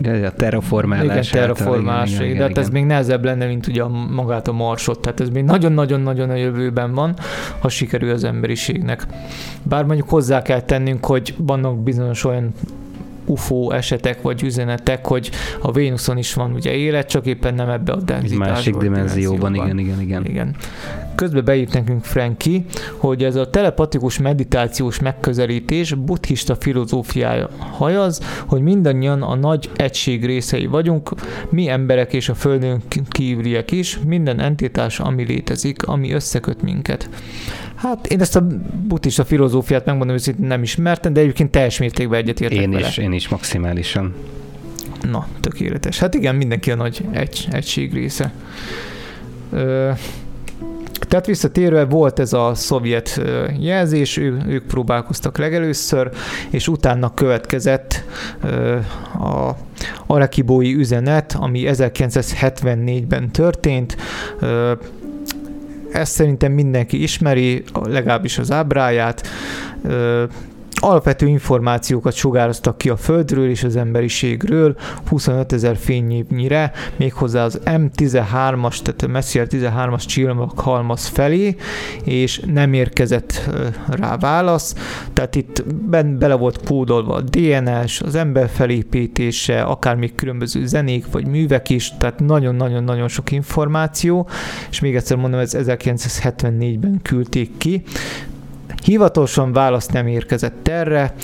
Ja, 0.00 0.26
a 0.26 0.32
terraformálás. 0.32 1.30
Igen, 1.30 1.42
terraformálás. 1.42 2.10
Igen, 2.10 2.24
igen, 2.24 2.36
de 2.36 2.42
hát 2.42 2.50
igen. 2.50 2.62
ez 2.62 2.70
még 2.70 2.84
nehezebb 2.84 3.24
lenne, 3.24 3.46
mint 3.46 3.66
ugye 3.66 3.84
magát 4.10 4.48
a 4.48 4.52
Marsot. 4.52 5.00
Tehát 5.00 5.20
ez 5.20 5.28
még 5.28 5.44
nagyon-nagyon-nagyon 5.44 6.30
a 6.30 6.34
jövőben 6.34 6.94
van, 6.94 7.14
ha 7.58 7.68
sikerül 7.68 8.10
az 8.10 8.24
emberiségnek. 8.24 9.06
Bár 9.62 9.84
mondjuk 9.84 10.08
hozzá 10.08 10.42
kell 10.42 10.60
tennünk, 10.60 11.04
hogy 11.04 11.34
vannak 11.38 11.82
bizonyos 11.82 12.24
olyan 12.24 12.52
UFO 13.32 13.70
esetek 13.70 14.22
vagy 14.22 14.42
üzenetek, 14.42 15.06
hogy 15.06 15.30
a 15.60 15.72
Vénuszon 15.72 16.18
is 16.18 16.34
van 16.34 16.52
ugye 16.52 16.72
élet, 16.74 17.08
csak 17.08 17.26
éppen 17.26 17.54
nem 17.54 17.68
ebbe 17.68 17.92
a 17.92 18.00
denzitásban. 18.00 18.48
Másik 18.48 18.76
dimenzióban, 18.76 19.54
igen, 19.54 19.78
igen, 19.78 20.00
igen. 20.00 20.24
igen. 20.24 20.56
Közben 21.14 21.44
beírt 21.44 21.72
nekünk 21.72 22.04
Franki, 22.04 22.64
hogy 22.96 23.24
ez 23.24 23.34
a 23.36 23.50
telepatikus 23.50 24.18
meditációs 24.18 25.00
megközelítés 25.00 25.94
buddhista 25.94 26.54
filozófiája 26.54 27.48
hajaz, 27.58 28.20
hogy 28.46 28.62
mindannyian 28.62 29.22
a 29.22 29.34
nagy 29.34 29.70
egység 29.76 30.24
részei 30.24 30.66
vagyunk, 30.66 31.10
mi 31.50 31.68
emberek 31.68 32.12
és 32.12 32.28
a 32.28 32.34
földön 32.34 32.82
kívüliek 33.08 33.70
is, 33.70 33.98
minden 34.06 34.40
entitás, 34.40 35.00
ami 35.00 35.24
létezik, 35.24 35.86
ami 35.86 36.12
összeköt 36.12 36.62
minket. 36.62 37.08
Hát 37.82 38.06
én 38.06 38.20
ezt 38.20 38.36
a 38.36 38.46
buddhista 38.86 39.24
filozófiát 39.24 39.84
megmondom 39.84 40.16
hogy 40.24 40.34
nem 40.38 40.62
ismertem, 40.62 41.12
de 41.12 41.20
egyébként 41.20 41.50
teljes 41.50 41.78
mértékben 41.78 42.18
egyetértek 42.18 42.58
én 42.58 42.70
vele. 42.70 42.86
Is, 42.86 42.96
én 42.96 43.12
is 43.12 43.28
maximálisan. 43.28 44.14
Na, 45.10 45.26
tökéletes. 45.40 45.98
Hát 45.98 46.14
igen, 46.14 46.34
mindenki 46.34 46.70
a 46.70 46.74
nagy 46.74 47.04
egy, 47.10 47.48
egység 47.50 47.92
része. 47.92 48.32
Ö, 49.52 49.90
tehát 51.08 51.26
visszatérve 51.26 51.84
volt 51.84 52.18
ez 52.18 52.32
a 52.32 52.54
szovjet 52.54 53.20
jelzés, 53.58 54.16
ő, 54.16 54.42
ők 54.46 54.66
próbálkoztak 54.66 55.38
legelőször, 55.38 56.10
és 56.50 56.68
utána 56.68 57.14
következett 57.14 58.04
a 59.18 59.50
Arakibói 60.06 60.74
üzenet, 60.74 61.36
ami 61.38 61.64
1974-ben 61.66 63.30
történt, 63.30 63.96
ezt 65.92 66.12
szerintem 66.12 66.52
mindenki 66.52 67.02
ismeri, 67.02 67.62
legalábbis 67.82 68.38
az 68.38 68.50
ábráját 68.50 69.28
alapvető 70.82 71.26
információkat 71.26 72.14
sugároztak 72.14 72.78
ki 72.78 72.88
a 72.88 72.96
Földről 72.96 73.48
és 73.48 73.64
az 73.64 73.76
emberiségről 73.76 74.76
25 75.08 75.52
ezer 75.52 75.76
fényévnyire, 75.76 76.72
méghozzá 76.96 77.44
az 77.44 77.60
M13-as, 77.64 78.78
tehát 78.82 79.02
a 79.02 79.06
Messier 79.06 79.46
13-as 79.50 80.06
csillaghalmaz 80.06 81.06
felé, 81.06 81.56
és 82.04 82.40
nem 82.52 82.72
érkezett 82.72 83.50
rá 83.88 84.16
válasz, 84.16 84.74
tehát 85.12 85.34
itt 85.34 85.64
ben, 85.66 86.18
bele 86.18 86.34
volt 86.34 86.64
kódolva 86.64 87.14
a 87.14 87.20
DNS, 87.20 88.00
az 88.00 88.14
ember 88.14 88.48
felépítése, 88.48 89.62
akár 89.62 89.96
még 89.96 90.14
különböző 90.14 90.66
zenék 90.66 91.10
vagy 91.10 91.26
művek 91.26 91.68
is, 91.68 91.92
tehát 91.98 92.20
nagyon-nagyon-nagyon 92.20 93.08
sok 93.08 93.30
információ, 93.30 94.28
és 94.70 94.80
még 94.80 94.96
egyszer 94.96 95.16
mondom, 95.16 95.40
ez 95.40 95.56
1974-ben 95.58 97.00
küldték 97.02 97.50
ki, 97.58 97.82
Hivatalosan 98.84 99.52
választ 99.52 99.92
nem 99.92 100.06
érkezett 100.06 100.68
erre. 100.68 101.14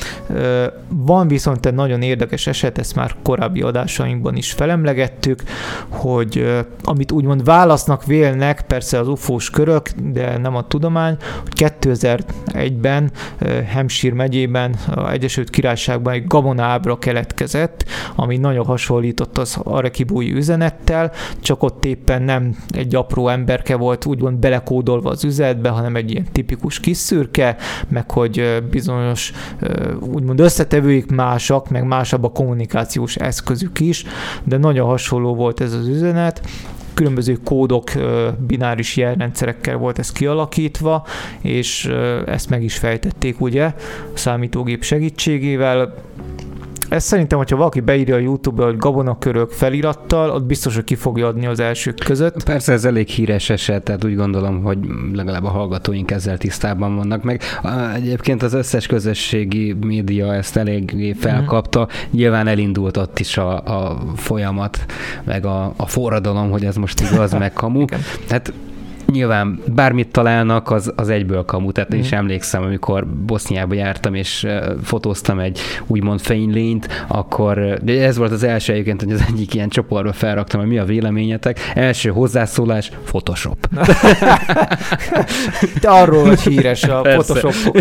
Van 0.88 1.28
viszont 1.28 1.66
egy 1.66 1.74
nagyon 1.74 2.02
érdekes 2.02 2.46
eset, 2.46 2.78
ezt 2.78 2.94
már 2.94 3.14
korábbi 3.22 3.60
adásainkban 3.62 4.36
is 4.36 4.52
felemlegettük, 4.52 5.42
hogy 5.88 6.64
amit 6.84 7.12
úgymond 7.12 7.44
válasznak 7.44 8.04
vélnek, 8.04 8.62
persze 8.66 8.98
az 8.98 9.08
ufós 9.08 9.50
körök, 9.50 9.88
de 10.12 10.38
nem 10.38 10.56
a 10.56 10.66
tudomány, 10.66 11.16
hogy 11.42 11.72
2001-ben 11.80 13.10
Hampshire 13.72 14.14
megyében, 14.14 14.74
a 14.94 15.10
Egyesült 15.10 15.50
Királyságban 15.50 16.12
egy 16.12 16.26
gabonábra 16.26 16.98
keletkezett, 16.98 17.84
ami 18.16 18.36
nagyon 18.36 18.64
hasonlított 18.64 19.38
az 19.38 19.58
arekibúi 19.62 20.32
üzenettel, 20.32 21.12
csak 21.40 21.62
ott 21.62 21.84
éppen 21.84 22.22
nem 22.22 22.56
egy 22.70 22.94
apró 22.94 23.28
emberke 23.28 23.76
volt 23.76 24.06
úgymond 24.06 24.38
belekódolva 24.38 25.10
az 25.10 25.24
üzenetbe, 25.24 25.68
hanem 25.68 25.96
egy 25.96 26.10
ilyen 26.10 26.26
tipikus 26.32 26.80
kis 26.80 26.96
szürke, 26.96 27.47
meg 27.88 28.10
hogy 28.10 28.62
bizonyos 28.70 29.32
úgymond 30.00 30.40
összetevőik 30.40 31.10
másak, 31.10 31.70
meg 31.70 31.84
másabb 31.84 32.24
a 32.24 32.28
kommunikációs 32.28 33.16
eszközük 33.16 33.80
is, 33.80 34.04
de 34.44 34.56
nagyon 34.56 34.86
hasonló 34.86 35.34
volt 35.34 35.60
ez 35.60 35.72
az 35.72 35.86
üzenet, 35.86 36.40
különböző 36.94 37.38
kódok, 37.44 37.90
bináris 38.46 38.96
jelrendszerekkel 38.96 39.76
volt 39.76 39.98
ez 39.98 40.12
kialakítva, 40.12 41.06
és 41.40 41.84
ezt 42.26 42.50
meg 42.50 42.62
is 42.62 42.76
fejtették 42.76 43.40
ugye 43.40 43.64
a 43.64 43.74
számítógép 44.14 44.82
segítségével. 44.82 45.94
Ez 46.88 47.04
szerintem, 47.04 47.38
hogyha 47.38 47.56
valaki 47.56 47.80
beírja 47.80 48.14
a 48.14 48.18
YouTube-ra, 48.18 48.66
hogy 48.66 48.76
gabonakörök 48.76 49.50
felirattal, 49.50 50.30
ott 50.30 50.44
biztos, 50.44 50.74
hogy 50.74 50.84
ki 50.84 50.94
fogja 50.94 51.26
adni 51.26 51.46
az 51.46 51.60
elsők 51.60 51.98
között. 52.04 52.44
Persze 52.44 52.72
ez 52.72 52.84
elég 52.84 53.08
híres 53.08 53.50
eset, 53.50 53.82
tehát 53.82 54.04
úgy 54.04 54.16
gondolom, 54.16 54.62
hogy 54.62 54.78
legalább 55.12 55.44
a 55.44 55.48
hallgatóink 55.48 56.10
ezzel 56.10 56.38
tisztában 56.38 56.96
vannak 56.96 57.22
meg. 57.22 57.42
Egyébként 57.94 58.42
az 58.42 58.52
összes 58.52 58.86
közösségi 58.86 59.72
média 59.72 60.34
ezt 60.34 60.56
elég 60.56 61.16
felkapta. 61.18 61.80
Mm. 61.80 62.16
Nyilván 62.16 62.46
elindult 62.46 62.96
ott 62.96 63.18
is 63.18 63.36
a, 63.36 63.64
a 63.64 63.98
folyamat, 64.16 64.78
meg 65.24 65.44
a, 65.44 65.72
a 65.76 65.86
forradalom, 65.86 66.50
hogy 66.50 66.64
ez 66.64 66.76
most 66.76 67.00
igaz, 67.00 67.32
meg 67.32 67.52
kamu. 67.52 67.84
Hát 68.28 68.52
nyilván 69.12 69.62
bármit 69.74 70.08
találnak, 70.08 70.70
az, 70.70 70.92
az 70.96 71.08
egyből 71.08 71.44
kamu. 71.44 71.72
Tehát 71.72 71.92
én 71.92 72.00
is 72.00 72.10
mhm. 72.10 72.18
emlékszem, 72.18 72.62
amikor 72.62 73.06
Boszniába 73.06 73.74
jártam, 73.74 74.14
és 74.14 74.46
fotóztam 74.82 75.38
egy 75.38 75.60
úgymond 75.86 76.20
fénylényt, 76.20 77.04
akkor 77.08 77.78
de 77.82 78.04
ez 78.04 78.16
volt 78.16 78.32
az 78.32 78.42
első 78.42 78.72
egyébként, 78.72 79.02
hogy 79.02 79.12
az 79.12 79.24
egyik 79.28 79.54
ilyen 79.54 79.68
csoportba 79.68 80.12
felraktam, 80.12 80.60
hogy 80.60 80.68
mi 80.68 80.78
a 80.78 80.84
véleményetek. 80.84 81.72
Első 81.74 82.10
hozzászólás, 82.10 82.90
Photoshop. 83.04 83.68
Te 85.80 85.90
arról 85.90 86.24
vagy 86.24 86.40
híres 86.40 86.84
a 86.84 87.00
Photoshop 87.00 87.76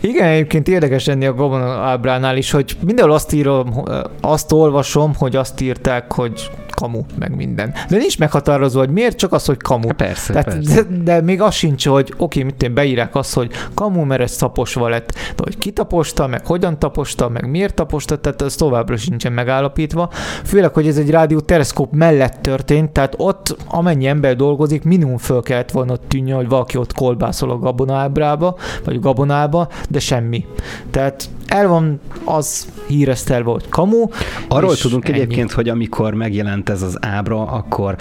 Igen, 0.00 0.26
egyébként 0.26 0.68
érdekes 0.68 1.06
lenni 1.06 1.26
a 1.26 1.32
Gobon 1.32 1.62
ábránál 1.62 2.36
is, 2.36 2.50
hogy 2.50 2.76
mindenhol 2.80 3.14
azt 3.14 3.32
írom, 3.32 3.84
azt 4.20 4.52
olvasom, 4.52 5.14
hogy 5.14 5.36
azt 5.36 5.60
írták, 5.60 6.12
hogy 6.12 6.50
kamu, 6.80 7.00
meg 7.18 7.29
minden. 7.36 7.72
De 7.88 7.96
nincs 7.96 8.18
meghatározó, 8.18 8.78
hogy 8.78 8.90
miért, 8.90 9.16
csak 9.16 9.32
az, 9.32 9.44
hogy 9.44 9.56
kamu. 9.56 9.88
Persze, 9.92 10.32
Tehát, 10.32 10.54
persze. 10.54 10.82
De, 10.82 11.02
de, 11.02 11.20
még 11.20 11.40
az 11.40 11.54
sincs, 11.54 11.86
hogy 11.86 12.14
oké, 12.16 12.42
mit 12.42 12.62
én 12.62 12.74
beírják 12.74 13.14
azt, 13.14 13.34
hogy 13.34 13.50
kamu, 13.74 14.04
mert 14.04 14.20
ez 14.20 14.36
taposva 14.36 14.88
lett. 14.88 15.12
De 15.12 15.42
hogy 15.42 15.58
ki 15.58 15.70
taposta, 15.70 16.26
meg 16.26 16.46
hogyan 16.46 16.78
taposta, 16.78 17.28
meg 17.28 17.50
miért 17.50 17.74
taposta, 17.74 18.16
tehát 18.16 18.42
ez 18.42 18.54
továbbra 18.54 18.96
sincsen 18.96 19.32
megállapítva. 19.32 20.10
Főleg, 20.44 20.74
hogy 20.74 20.86
ez 20.86 20.96
egy 20.96 21.10
rádió 21.10 21.40
teleszkóp 21.40 21.92
mellett 21.92 22.38
történt, 22.42 22.90
tehát 22.90 23.14
ott 23.16 23.56
amennyi 23.68 24.06
ember 24.06 24.36
dolgozik, 24.36 24.84
minimum 24.84 25.18
föl 25.18 25.42
kellett 25.42 25.70
volna 25.70 25.96
tűnni, 25.96 26.30
hogy 26.30 26.48
valaki 26.48 26.76
ott 26.76 26.92
kolbászol 26.92 27.50
a 27.50 27.58
gabonábrába, 27.58 28.56
vagy 28.84 29.00
gabonába, 29.00 29.68
de 29.88 29.98
semmi. 29.98 30.44
Tehát 30.90 31.28
el 31.50 31.68
van 31.68 32.00
az 32.24 32.68
híresztelve, 32.86 33.50
hogy 33.50 33.68
kamu. 33.68 34.06
Arról 34.48 34.76
tudunk 34.76 35.08
ennyi. 35.08 35.20
egyébként, 35.20 35.52
hogy 35.52 35.68
amikor 35.68 36.14
megjelent 36.14 36.68
ez 36.68 36.82
az 36.82 36.98
ábra, 37.00 37.42
akkor 37.42 37.96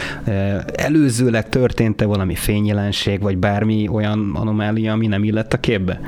előzőleg 0.75 1.49
történt-e 1.49 2.05
valami 2.05 2.35
fényjelenség, 2.35 3.21
vagy 3.21 3.37
bármi 3.37 3.87
olyan 3.91 4.31
anomália, 4.35 4.91
ami 4.91 5.07
nem 5.07 5.23
illett 5.23 5.53
a 5.53 5.57
képbe? 5.57 5.99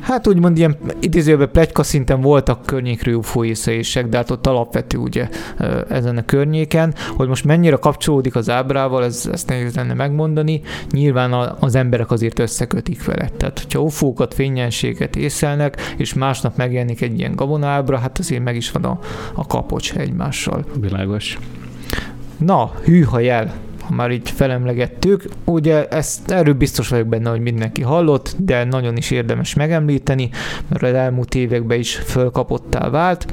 Hát 0.00 0.26
úgymond 0.26 0.58
ilyen 0.58 0.76
idézőben 1.00 1.50
plegyka 1.52 1.82
szinten 1.82 2.20
voltak 2.20 2.66
környékről 2.66 3.14
UFO 3.14 3.44
észlelések, 3.44 4.08
de 4.08 4.16
hát 4.16 4.30
ott 4.30 4.46
alapvető 4.46 4.98
ugye 4.98 5.28
ezen 5.88 6.16
a 6.16 6.24
környéken, 6.24 6.94
hogy 7.16 7.28
most 7.28 7.44
mennyire 7.44 7.76
kapcsolódik 7.76 8.36
az 8.36 8.50
ábrával, 8.50 9.04
ez, 9.04 9.28
ezt 9.32 9.48
nehéz 9.48 9.74
lenne 9.74 9.94
megmondani. 9.94 10.60
Nyilván 10.90 11.32
az 11.60 11.74
emberek 11.74 12.10
azért 12.10 12.38
összekötik 12.38 13.04
vele. 13.04 13.28
Tehát, 13.36 13.58
hogyha 13.58 13.80
UFO-kat, 13.80 14.34
fényjelenséget 14.34 15.16
észlelnek, 15.16 15.94
és 15.96 16.14
másnap 16.14 16.56
megjelenik 16.56 16.89
megjelenik 16.90 17.02
egy 17.02 17.18
ilyen 17.18 17.36
gabonábra, 17.36 17.98
hát 17.98 18.18
azért 18.18 18.42
meg 18.42 18.56
is 18.56 18.70
van 18.70 18.84
a, 18.84 18.98
a 19.34 19.46
kapocs 19.46 19.92
egymással. 19.94 20.64
Világos. 20.80 21.38
Na, 22.38 22.72
hűha 22.84 23.18
jel, 23.18 23.54
ha 23.80 23.94
már 23.94 24.10
így 24.10 24.30
felemlegettük. 24.30 25.24
Ugye 25.44 25.88
ezt, 25.88 26.30
erről 26.30 26.54
biztos 26.54 26.88
vagyok 26.88 27.06
benne, 27.06 27.30
hogy 27.30 27.40
mindenki 27.40 27.82
hallott, 27.82 28.34
de 28.38 28.64
nagyon 28.64 28.96
is 28.96 29.10
érdemes 29.10 29.54
megemlíteni, 29.54 30.30
mert 30.68 30.82
az 30.82 30.92
elmúlt 30.92 31.34
években 31.34 31.78
is 31.78 31.94
fölkapottá 31.94 32.90
vált. 32.90 33.26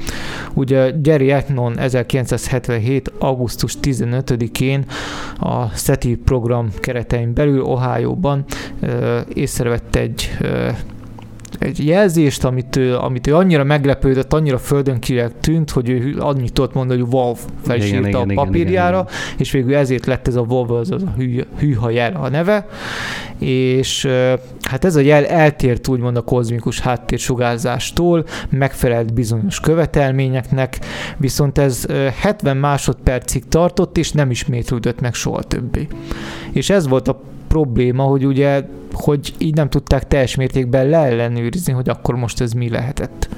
Ugye 0.54 0.92
Gary 1.02 1.30
Etnon 1.30 1.78
1977. 1.78 3.12
augusztus 3.18 3.74
15-én 3.82 4.84
a 5.38 5.68
SETI 5.68 6.16
program 6.16 6.68
keretein 6.80 7.34
belül 7.34 7.62
Ohio-ban 7.62 8.44
észrevett 9.34 9.94
egy 9.94 10.30
egy 11.58 11.86
jelzést, 11.86 12.44
amit 12.44 12.76
ő, 12.76 12.96
amit 12.96 13.26
ő 13.26 13.34
annyira 13.34 13.64
meglepődött, 13.64 14.32
annyira 14.32 14.58
földön 14.58 15.00
tűnt, 15.40 15.70
hogy 15.70 15.88
ő 15.88 16.16
annyit 16.18 16.52
tudott 16.52 16.74
mondani, 16.74 17.00
hogy 17.00 17.12
WoW 17.12 17.34
felsírta 17.62 18.20
a 18.20 18.26
papírjára, 18.34 18.98
igen, 18.98 19.08
igen, 19.22 19.36
és 19.38 19.50
végül 19.50 19.74
ezért 19.74 20.06
lett 20.06 20.28
ez 20.28 20.34
a 20.34 20.40
WoW, 20.40 20.74
az 20.74 20.90
a 20.90 20.96
hű, 21.16 21.40
hűha 21.58 21.90
jel 21.90 22.14
a 22.14 22.28
neve, 22.28 22.66
és 23.38 24.08
hát 24.62 24.84
ez 24.84 24.96
a 24.96 25.00
jel 25.00 25.26
eltért 25.26 25.88
úgymond 25.88 26.16
a 26.16 26.20
kozmikus 26.22 26.80
háttérsugárzástól, 26.80 28.24
megfelelt 28.48 29.14
bizonyos 29.14 29.60
követelményeknek, 29.60 30.78
viszont 31.16 31.58
ez 31.58 31.86
70 32.20 32.56
másodpercig 32.56 33.48
tartott, 33.48 33.98
és 33.98 34.12
nem 34.12 34.30
ismétlődött 34.30 35.00
meg 35.00 35.14
soha 35.14 35.42
többé. 35.42 35.86
És 36.52 36.70
ez 36.70 36.88
volt 36.88 37.08
a 37.08 37.20
probléma, 37.48 38.02
hogy 38.02 38.26
ugye 38.26 38.62
hogy 38.92 39.34
így 39.38 39.54
nem 39.54 39.68
tudták 39.68 40.08
teljes 40.08 40.34
mértékben 40.34 40.86
leellenőrizni, 40.86 41.72
hogy 41.72 41.88
akkor 41.88 42.14
most 42.14 42.40
ez 42.40 42.52
mi 42.52 42.68
lehetett. 42.68 43.28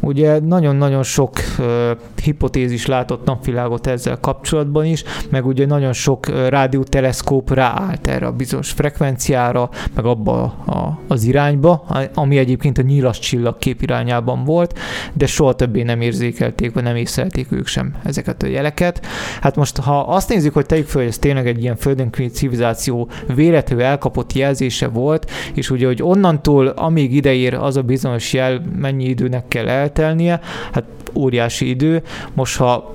Ugye 0.00 0.38
nagyon-nagyon 0.38 1.02
sok 1.02 1.32
uh, 1.58 1.90
hipotézis 2.22 2.86
látott 2.86 3.24
napvilágot 3.24 3.86
ezzel 3.86 4.18
kapcsolatban 4.20 4.84
is, 4.84 5.04
meg 5.30 5.46
ugye 5.46 5.66
nagyon 5.66 5.92
sok 5.92 6.48
rádióteleszkóp 6.48 7.54
ráállt 7.54 8.06
erre 8.06 8.26
a 8.26 8.32
bizonyos 8.32 8.70
frekvenciára, 8.70 9.70
meg 9.94 10.04
abba 10.04 10.42
a, 10.42 10.98
az 11.08 11.24
irányba, 11.24 11.84
ami 12.14 12.38
egyébként 12.38 12.78
a 12.78 12.82
nyilas 12.82 13.18
csillag 13.18 13.58
kép 13.58 13.82
irányában 13.82 14.44
volt, 14.44 14.78
de 15.12 15.26
soha 15.26 15.54
többé 15.54 15.82
nem 15.82 16.00
érzékelték, 16.00 16.72
vagy 16.72 16.82
nem 16.82 16.96
észlelték 16.96 17.52
ők 17.52 17.66
sem 17.66 17.94
ezeket 18.04 18.42
a 18.42 18.46
jeleket. 18.46 19.06
Hát 19.40 19.56
most, 19.56 19.78
ha 19.78 20.00
azt 20.00 20.28
nézzük, 20.28 20.54
hogy 20.54 20.66
tegyük 20.66 20.86
fel, 20.86 21.00
hogy 21.00 21.10
ez 21.10 21.18
tényleg 21.18 21.46
egy 21.46 21.62
ilyen 21.62 21.76
földön 21.76 22.10
civilizáció 22.32 23.08
véletlenül 23.34 23.84
elkapott 23.84 24.32
jelzése 24.32 24.88
volt, 24.88 25.30
és 25.54 25.70
ugye, 25.70 25.86
hogy 25.86 26.02
onnantól, 26.02 26.66
amíg 26.66 27.14
ideér 27.14 27.54
az 27.54 27.76
a 27.76 27.82
bizonyos 27.82 28.32
jel, 28.32 28.62
mennyi 28.78 29.04
időnek 29.04 29.48
kell 29.48 29.68
el 29.68 29.89
eltelnie, 29.90 30.40
hát 30.72 30.84
óriási 31.14 31.68
idő. 31.68 32.02
Most 32.34 32.56
ha 32.56 32.94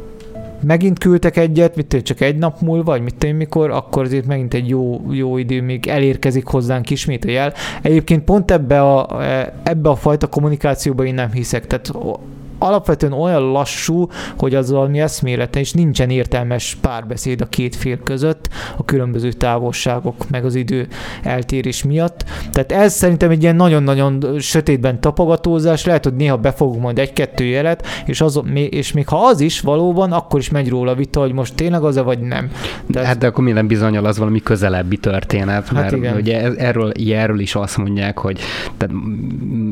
megint 0.62 0.99
küldtek 0.99 1.38
egyet, 1.38 1.75
mit 1.75 2.01
csak 2.03 2.21
egy 2.21 2.38
nap 2.38 2.62
múlva, 2.62 2.91
vagy 2.91 3.01
mit 3.01 3.15
tudom 3.15 3.36
mikor, 3.36 3.71
akkor 3.71 4.03
azért 4.03 4.25
megint 4.25 4.53
egy 4.53 4.69
jó, 4.69 5.01
jó 5.12 5.38
idő, 5.38 5.62
még 5.62 5.88
elérkezik 5.88 6.45
hozzánk 6.45 6.89
ismét 6.89 7.25
a 7.25 7.29
jel. 7.29 7.53
Egyébként 7.81 8.23
pont 8.23 8.51
ebbe 8.51 8.81
a, 8.81 9.21
ebbe 9.63 9.89
a 9.89 9.95
fajta 9.95 10.27
kommunikációba 10.27 11.05
én 11.05 11.13
nem 11.13 11.31
hiszek, 11.31 11.67
tehát 11.67 11.91
alapvetően 12.58 13.13
olyan 13.13 13.52
lassú, 13.52 14.08
hogy 14.38 14.56
az 14.56 14.72
valami 14.72 15.00
eszméletlen, 15.00 15.63
és 15.63 15.72
nincsen 15.72 16.10
értelmes 16.10 16.78
párbeszéd 16.82 17.41
a 17.41 17.46
két 17.46 17.76
fél 17.76 18.00
között 18.04 18.50
a 18.78 18.86
különböző 18.86 19.32
távolságok, 19.32 20.30
meg 20.30 20.46
az 20.46 20.56
idő 20.56 20.88
eltérés 21.24 21.84
miatt. 21.84 22.26
Tehát 22.52 22.72
ez 22.72 22.94
szerintem 22.94 23.30
egy 23.30 23.41
ilyen 23.41 23.56
nagyon-nagyon 23.56 24.39
sötétben 24.39 25.00
tapogatózás, 25.00 25.86
lehet, 25.86 26.04
hogy 26.04 26.15
néha 26.15 26.38
befogunk 26.38 26.82
majd 26.82 27.00
egy-kettő 27.00 27.44
jelet, 27.44 27.88
és, 28.06 28.22
az, 28.22 28.41
és 28.70 28.91
még 28.91 29.08
ha 29.08 29.18
az 29.18 29.39
is 29.39 29.62
valóban, 29.62 30.12
akkor 30.12 30.39
is 30.39 30.50
megy 30.50 30.70
róla 30.70 30.96
vita, 30.96 31.20
hogy 31.20 31.34
most 31.34 31.56
tényleg 31.56 31.84
az-e 31.84 32.02
vagy 32.02 32.20
nem. 32.20 32.52
De 32.86 33.06
hát 33.06 33.18
de 33.18 33.28
akkor 33.28 33.44
minden 33.44 33.68
bizonyal 33.68 34.06
az 34.06 34.18
valami 34.18 34.41
közelebbi 34.41 34.98
történet, 34.98 35.63
hát 35.63 35.72
mert 35.72 35.84
hát 35.84 35.96
igen. 35.96 36.15
ugye 36.15 36.52
erről, 36.58 36.91
erről 37.12 37.39
is 37.39 37.56
azt 37.56 37.78
mondják, 37.78 38.18
hogy 38.18 38.39
tehát, 38.78 38.96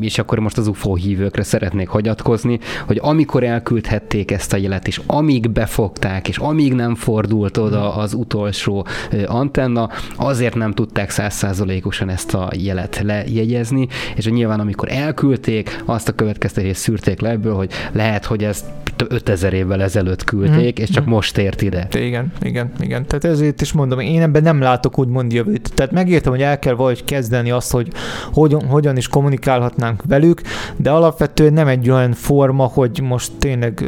és 0.01 0.17
akkor 0.17 0.39
most 0.39 0.57
az 0.57 0.67
UFO 0.67 0.95
hívőkre 0.95 1.43
szeretnék 1.43 1.87
hagyatkozni, 1.87 2.59
hogy 2.87 2.99
amikor 3.01 3.43
elküldhették 3.43 4.31
ezt 4.31 4.53
a 4.53 4.57
jelet, 4.57 4.87
és 4.87 5.01
amíg 5.05 5.49
befogták, 5.49 6.27
és 6.27 6.37
amíg 6.37 6.73
nem 6.73 6.95
fordult 6.95 7.57
oda 7.57 7.95
az 7.95 8.13
utolsó 8.13 8.87
antenna, 9.25 9.89
azért 10.15 10.55
nem 10.55 10.71
tudták 10.71 11.09
százszázalékosan 11.09 12.09
ezt 12.09 12.33
a 12.33 12.49
jelet 12.57 13.01
lejegyezni, 13.03 13.87
és 14.15 14.25
nyilván 14.25 14.59
amikor 14.59 14.91
elküldték, 14.91 15.81
azt 15.85 16.07
a 16.07 16.11
következtetést 16.11 16.79
szűrték 16.79 17.19
le 17.19 17.29
ebből, 17.29 17.55
hogy 17.55 17.71
lehet, 17.91 18.25
hogy 18.25 18.43
ezt 18.43 18.65
5000 19.07 19.53
évvel 19.53 19.81
ezelőtt 19.81 20.23
küldték, 20.23 20.75
hmm. 20.75 20.83
és 20.83 20.89
csak 20.89 21.03
hmm. 21.03 21.13
most 21.13 21.37
ért 21.37 21.61
ide. 21.61 21.87
Igen, 21.93 22.31
igen, 22.41 22.71
igen. 22.79 23.05
Tehát 23.05 23.25
ezért 23.25 23.61
is 23.61 23.71
mondom, 23.71 23.99
én 23.99 24.21
ebben 24.21 24.43
nem 24.43 24.61
látok 24.61 24.99
úgymond 24.99 25.33
jövőt. 25.33 25.71
Tehát 25.73 25.91
megértem, 25.91 26.31
hogy 26.31 26.41
el 26.41 26.59
kell 26.59 26.73
valahogy 26.73 27.03
kezdeni 27.03 27.51
azt, 27.51 27.71
hogy 27.71 27.87
hogyan, 28.33 28.65
hogyan 28.67 28.97
is 28.97 29.07
kommunikálhatnánk 29.07 30.01
velük, 30.07 30.41
de 30.75 30.91
alapvetően 30.91 31.53
nem 31.53 31.67
egy 31.67 31.89
olyan 31.89 32.13
forma, 32.13 32.62
hogy 32.67 33.01
most 33.01 33.31
tényleg, 33.39 33.83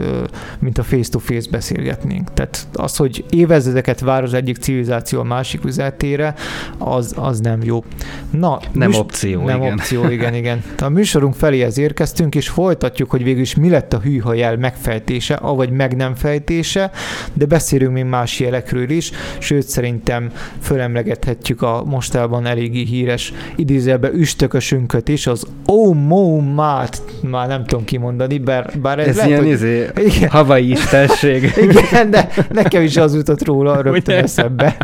mint 0.59 0.77
a 0.77 0.83
face-to-face 0.83 1.49
beszélgetnénk. 1.51 2.33
Tehát 2.33 2.67
az, 2.73 2.95
hogy 2.95 3.25
évezredeket 3.29 3.99
vár 3.99 4.23
az 4.23 4.33
egyik 4.33 4.57
civilizáció 4.57 5.19
a 5.19 5.23
másik 5.23 5.65
üzletére, 5.65 6.33
az, 6.77 7.13
az 7.17 7.39
nem 7.39 7.63
jó. 7.63 7.83
Na, 8.31 8.59
nem 8.71 8.87
műs- 8.87 8.99
opció, 8.99 9.45
nem 9.45 9.61
igen. 9.61 9.73
opció, 9.73 10.09
igen, 10.09 10.33
igen. 10.33 10.63
A 10.79 10.89
műsorunk 10.89 11.33
feléhez 11.33 11.77
érkeztünk, 11.77 12.35
és 12.35 12.49
folytatjuk, 12.49 13.09
hogy 13.09 13.23
végül 13.23 13.41
is 13.41 13.55
mi 13.55 13.69
lett 13.69 13.93
a 13.93 13.99
hűha 13.99 14.33
jel 14.33 14.57
megfejtése, 14.57 15.33
avagy 15.33 15.69
meg 15.69 15.95
nem 15.95 16.15
fejtése, 16.15 16.91
de 17.33 17.45
beszélünk 17.45 17.93
még 17.93 18.03
más 18.03 18.39
jelekről 18.39 18.89
is, 18.89 19.11
sőt 19.39 19.67
szerintem 19.67 20.31
fölemlegethetjük 20.59 21.61
a 21.61 21.83
mostában 21.85 22.45
eléggé 22.45 22.83
híres 22.83 23.33
idézelbe 23.55 24.11
üstökösünket 24.11 25.07
is, 25.07 25.27
az 25.27 25.45
Omomát, 25.65 27.01
már 27.21 27.47
nem 27.47 27.65
tudom 27.65 27.85
kimondani, 27.85 28.37
bár, 28.37 28.64
bár 28.81 28.99
ez, 28.99 29.07
ez 29.07 29.15
lehet, 29.15 29.29
ilyen 29.29 29.41
hogy... 29.41 29.51
izé, 29.51 29.87
igen. 29.97 30.29
havai 30.29 30.69
istenség. 30.69 31.53
igen, 31.69 32.09
de 32.09 32.29
nekem 32.51 32.81
is 32.81 32.97
az 32.97 33.15
jutott 33.15 33.45
róla 33.45 33.81
rögtön 33.81 34.23
eszembe. 34.23 34.77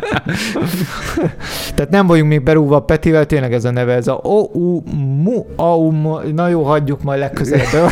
Tehát 1.76 1.89
nem 1.89 2.08
vagyunk 2.08 2.30
még 2.30 2.44
berúva 2.44 2.76
a 2.76 2.80
Petivel, 2.80 3.26
tényleg 3.26 3.54
ez 3.54 3.65
a 3.65 3.72
neve, 3.72 3.94
ez 3.94 4.08
a 4.08 4.20
o 4.24 4.39
u 4.54 4.82
mu 5.24 5.46
a 5.56 5.76
mu 5.91 6.17
na 6.36 6.48
jó, 6.48 6.63
hagyjuk 6.63 7.04
majd 7.04 7.20
legközelebb. 7.20 7.91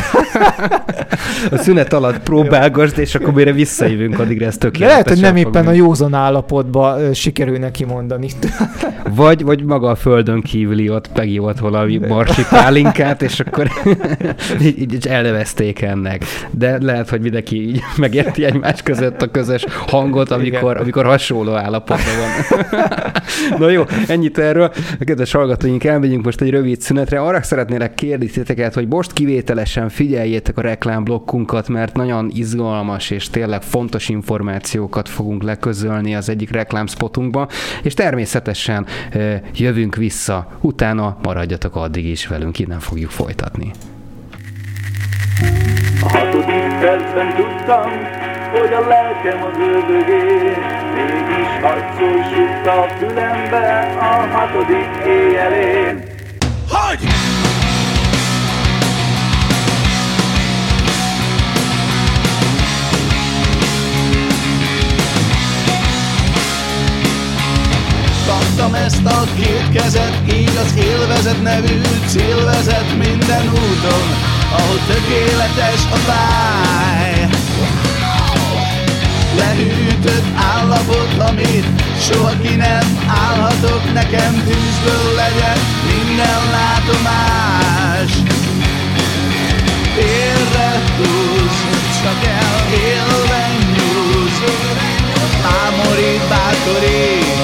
a 1.50 1.56
szünet 1.56 1.92
alatt 1.92 2.18
próbálgasd, 2.18 2.98
és 2.98 3.14
akkor 3.14 3.32
mire 3.32 3.52
visszajövünk, 3.52 4.18
addigra 4.18 4.46
ez 4.46 4.56
tökéletes. 4.56 4.90
Lehet, 4.90 5.08
hogy 5.08 5.20
nem 5.20 5.36
éppen 5.36 5.66
a 5.66 5.72
józan 5.72 6.14
állapotban 6.14 7.14
sikerül 7.14 7.58
neki 7.58 7.84
mondani. 7.84 8.28
vagy, 9.14 9.44
vagy 9.44 9.64
maga 9.64 9.90
a 9.90 9.94
földön 9.94 10.40
kívüli 10.40 10.88
ott 10.88 11.08
megívott 11.14 11.58
valami 11.58 11.98
marsi 12.08 12.42
pálinkát, 12.50 13.22
és 13.22 13.40
akkor 13.40 13.70
így, 14.62 14.80
így 14.80 15.06
elnevezték 15.06 15.79
ennek. 15.82 16.24
De 16.50 16.78
lehet, 16.82 17.08
hogy 17.08 17.20
mindenki 17.20 17.68
így 17.68 17.80
megérti 17.96 18.44
egymás 18.44 18.82
között 18.82 19.22
a 19.22 19.30
közös 19.30 19.64
hangot, 19.86 20.30
amikor, 20.30 20.76
amikor 20.76 21.04
hasonló 21.04 21.54
állapotban 21.54 22.14
van. 22.18 22.68
Na 23.58 23.68
jó, 23.70 23.84
ennyit 24.06 24.38
erről. 24.38 24.72
A 25.00 25.04
kedves 25.04 25.32
hallgatóink, 25.32 25.84
elmegyünk 25.84 26.24
most 26.24 26.40
egy 26.40 26.50
rövid 26.50 26.80
szünetre. 26.80 27.20
Arra 27.20 27.42
szeretnélek 27.42 27.94
kérdezni 27.94 28.32
titeket, 28.32 28.74
hogy 28.74 28.88
most 28.88 29.12
kivételesen 29.12 29.88
figyeljétek 29.88 30.58
a 30.58 30.60
reklámblokkunkat, 30.60 31.68
mert 31.68 31.96
nagyon 31.96 32.30
izgalmas 32.34 33.10
és 33.10 33.30
tényleg 33.30 33.62
fontos 33.62 34.08
információkat 34.08 35.08
fogunk 35.08 35.42
leközölni 35.42 36.14
az 36.14 36.28
egyik 36.28 36.50
reklámspotunkba, 36.50 37.48
és 37.82 37.94
természetesen 37.94 38.86
jövünk 39.54 39.96
vissza. 39.96 40.48
Utána 40.60 41.16
maradjatok 41.22 41.76
addig 41.76 42.06
is 42.06 42.26
velünk, 42.26 42.58
innen 42.58 42.80
fogjuk 42.80 43.10
folytatni. 43.10 43.70
A 46.02 46.08
hatodik 46.08 46.78
percben 46.80 47.34
tudtam, 47.34 47.90
hogy 48.52 48.72
a 48.72 48.80
lelkem 48.88 49.42
az 49.42 49.58
ördögé, 49.58 50.56
mégis 50.94 51.60
hadd 51.62 51.78
sutta 52.34 52.72
a 52.80 52.88
fülembe 52.98 53.96
a 54.00 54.36
hatodik 54.36 54.88
éjjelén. 55.06 56.02
Hogy! 56.68 56.98
Kaptam 68.26 68.74
ezt 68.74 69.06
a 69.06 69.24
két 69.36 69.82
kezet, 69.82 70.14
így 70.32 70.56
az 70.64 70.74
élvezet 70.76 71.42
nevű 71.42 71.80
cél 72.06 72.44
vezet 72.44 72.96
minden 72.98 73.48
úton, 73.48 74.38
ahol 74.52 74.78
tökéletes 74.86 75.82
a 75.90 75.98
táj. 76.06 77.28
Lehűtött 79.36 80.24
állapot, 80.36 81.28
amit 81.28 81.66
soha 82.00 82.32
ki 82.42 82.54
nem 82.54 82.98
állhatok, 83.06 83.92
nekem 83.92 84.32
tűzből 84.44 85.14
legyen 85.14 85.58
minden 85.86 86.42
látomás. 86.50 88.12
Félre 89.94 90.82
húz, 90.96 91.56
csak 92.02 92.24
el 92.24 92.72
élve 92.72 93.48
nyúz, 93.74 94.36
ámorít, 95.42 96.28
bátorít, 96.28 97.40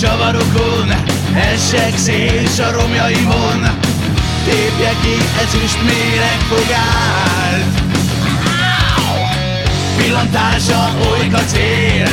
csavarokon, 0.00 0.92
essek 1.52 1.96
szés 1.96 2.58
a 2.58 2.70
romjaimon, 2.70 3.60
tépje 4.44 4.92
ki 5.02 5.16
ezüst 5.42 5.78
méregfogát. 5.82 7.64
Pillantása 9.96 10.90
olyka 11.10 11.38
cél, 11.38 12.08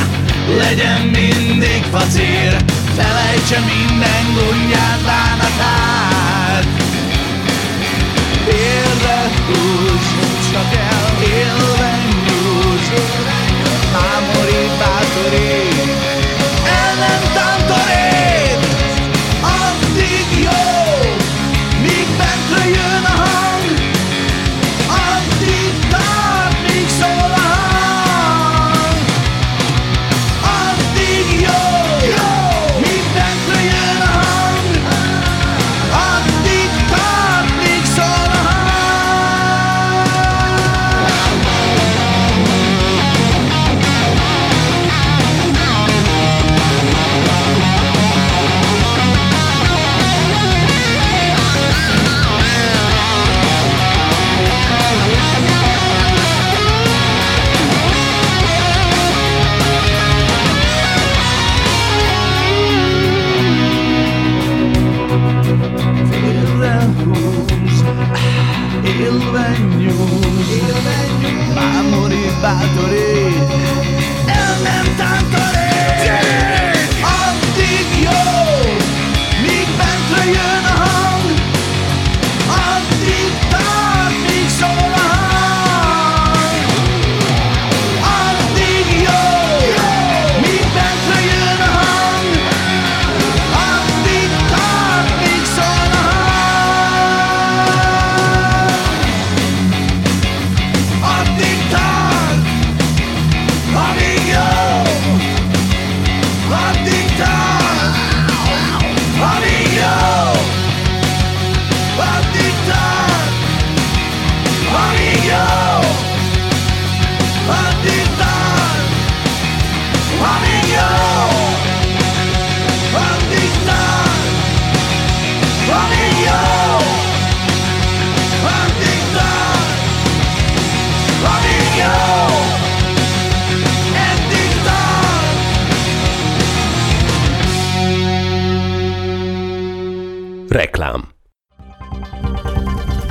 legyen 0.56 1.00
mindig 1.00 1.82
facél, 1.92 2.56
felejtse 2.96 3.58
minden 3.58 4.34
gondját, 4.34 5.00
bánatát. 5.04 6.66
Élve 8.46 9.30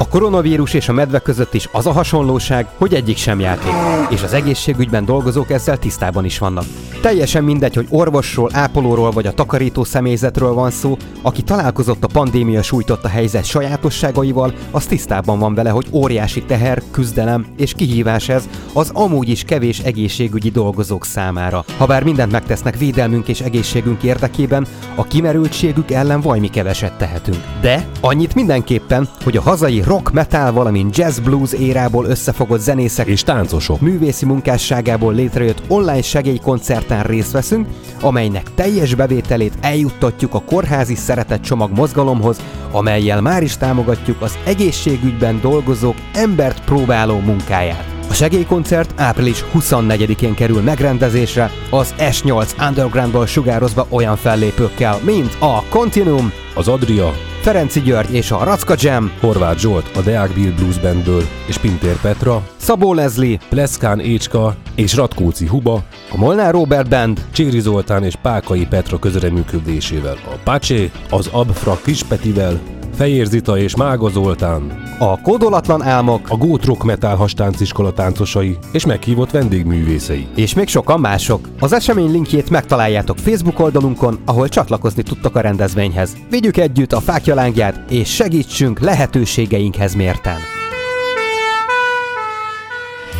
A 0.00 0.08
koronavírus 0.08 0.74
és 0.74 0.88
a 0.88 0.92
medve 0.92 1.18
között 1.18 1.54
is 1.54 1.68
az 1.72 1.86
a 1.86 1.92
hasonlóság, 1.92 2.66
hogy 2.76 2.94
egyik 2.94 3.16
sem 3.16 3.40
játék, 3.40 3.72
és 4.10 4.22
az 4.22 4.32
egészségügyben 4.32 5.04
dolgozók 5.04 5.50
ezzel 5.50 5.78
tisztában 5.78 6.24
is 6.24 6.38
vannak. 6.38 6.64
Teljesen 7.02 7.44
mindegy, 7.44 7.74
hogy 7.74 7.86
orvosról, 7.90 8.50
ápolóról 8.52 9.10
vagy 9.10 9.26
a 9.26 9.32
takarító 9.32 9.84
személyzetről 9.84 10.52
van 10.52 10.70
szó, 10.70 10.96
aki 11.22 11.42
találkozott 11.42 12.04
a 12.04 12.08
pandémia 12.12 12.62
sújtotta 12.62 13.08
helyzet 13.08 13.44
sajátosságaival, 13.44 14.52
az 14.70 14.86
tisztában 14.86 15.38
van 15.38 15.54
vele, 15.54 15.70
hogy 15.70 15.86
óriási 15.92 16.42
teher, 16.42 16.82
küzdelem 16.90 17.46
és 17.56 17.72
kihívás 17.72 18.28
ez 18.28 18.48
az 18.72 18.90
amúgy 18.92 19.28
is 19.28 19.44
kevés 19.44 19.78
egészségügyi 19.78 20.50
dolgozók 20.50 21.04
számára. 21.04 21.64
Habár 21.78 22.02
mindent 22.02 22.32
megtesznek 22.32 22.78
védelmünk 22.78 23.28
és 23.28 23.40
egészségünk 23.40 24.02
érdekében, 24.02 24.66
a 24.94 25.04
kimerültségük 25.04 25.90
ellen 25.90 26.20
vajmi 26.20 26.48
keveset 26.48 26.92
tehetünk. 26.92 27.42
De 27.60 27.86
annyit 28.00 28.34
mindenképpen, 28.34 29.08
hogy 29.24 29.36
a 29.36 29.42
hazai 29.42 29.80
rock, 29.88 30.12
metal, 30.12 30.52
valamint 30.52 30.96
jazz 30.96 31.18
blues 31.18 31.52
érából 31.52 32.04
összefogott 32.04 32.60
zenészek 32.60 33.06
És 33.06 33.22
táncosok. 33.22 33.80
művészi 33.80 34.24
munkásságából 34.24 35.14
létrejött 35.14 35.62
online 35.68 36.02
segélykoncerten 36.02 37.02
részt 37.02 37.32
veszünk, 37.32 37.66
amelynek 38.00 38.54
teljes 38.54 38.94
bevételét 38.94 39.52
eljuttatjuk 39.60 40.34
a 40.34 40.42
kórházi 40.46 40.94
szeretett 40.94 41.42
csomag 41.42 41.70
mozgalomhoz, 41.70 42.40
amelyel 42.72 43.20
már 43.20 43.42
is 43.42 43.56
támogatjuk 43.56 44.22
az 44.22 44.38
egészségügyben 44.44 45.40
dolgozók 45.40 45.96
embert 46.12 46.64
próbáló 46.64 47.18
munkáját. 47.18 47.84
A 48.10 48.14
segélykoncert 48.14 49.00
április 49.00 49.44
24-én 49.54 50.34
kerül 50.34 50.62
megrendezésre, 50.62 51.50
az 51.70 51.94
S8 51.98 52.68
Undergroundból 52.68 53.26
sugározva 53.26 53.86
olyan 53.88 54.16
fellépőkkel, 54.16 54.98
mint 55.04 55.36
a 55.38 55.62
Continuum, 55.68 56.32
Az 56.54 56.68
Adria, 56.68 57.12
Ferenci 57.48 57.80
György 57.80 58.14
és 58.14 58.30
a 58.30 58.44
Racka 58.44 58.74
Jam, 58.78 59.12
Horváth 59.20 59.58
Zsolt 59.58 59.96
a 59.96 60.00
Deák 60.00 60.32
Bill 60.32 60.52
Blues 60.52 60.78
Bandből 60.78 61.22
és 61.46 61.58
Pintér 61.58 62.00
Petra, 62.00 62.48
Szabó 62.56 62.94
Leslie, 62.94 63.38
Pleszkán 63.48 64.00
Écska 64.00 64.56
és 64.74 64.94
Ratkóci 64.94 65.46
Huba, 65.46 65.84
a 66.10 66.16
Molnár 66.16 66.52
Robert 66.52 66.88
Band, 66.88 67.26
Cséri 67.32 67.60
Zoltán 67.60 68.04
és 68.04 68.16
Pákai 68.16 68.66
Petra 68.66 68.98
közreműködésével 68.98 70.16
a 70.24 70.38
Pacsé, 70.44 70.90
az 71.10 71.26
Abfra 71.32 71.78
Kispetivel, 71.84 72.60
Fejér 72.98 73.26
Zita 73.26 73.58
és 73.58 73.76
Mága 73.76 74.08
Zoltán, 74.08 74.82
a 74.98 75.20
Kódolatlan 75.20 75.82
Álmok, 75.82 76.20
a 76.28 76.36
Gót 76.36 76.64
Rock 76.64 76.84
Metal 76.84 77.16
Hastanciskola 77.16 77.92
táncosai 77.92 78.58
és 78.72 78.86
meghívott 78.86 79.30
vendégművészei. 79.30 80.26
és 80.34 80.54
még 80.54 80.68
sokan 80.68 81.00
mások. 81.00 81.48
Az 81.60 81.72
esemény 81.72 82.10
linkjét 82.10 82.50
megtaláljátok 82.50 83.18
Facebook 83.18 83.58
oldalunkon, 83.60 84.18
ahol 84.24 84.48
csatlakozni 84.48 85.02
tudtok 85.02 85.36
a 85.36 85.40
rendezvényhez. 85.40 86.16
Vigyük 86.30 86.56
együtt 86.56 86.92
a 86.92 87.00
fákjalángját, 87.00 87.90
és 87.90 88.14
segítsünk 88.14 88.80
lehetőségeinkhez 88.80 89.94
mérten. 89.94 90.36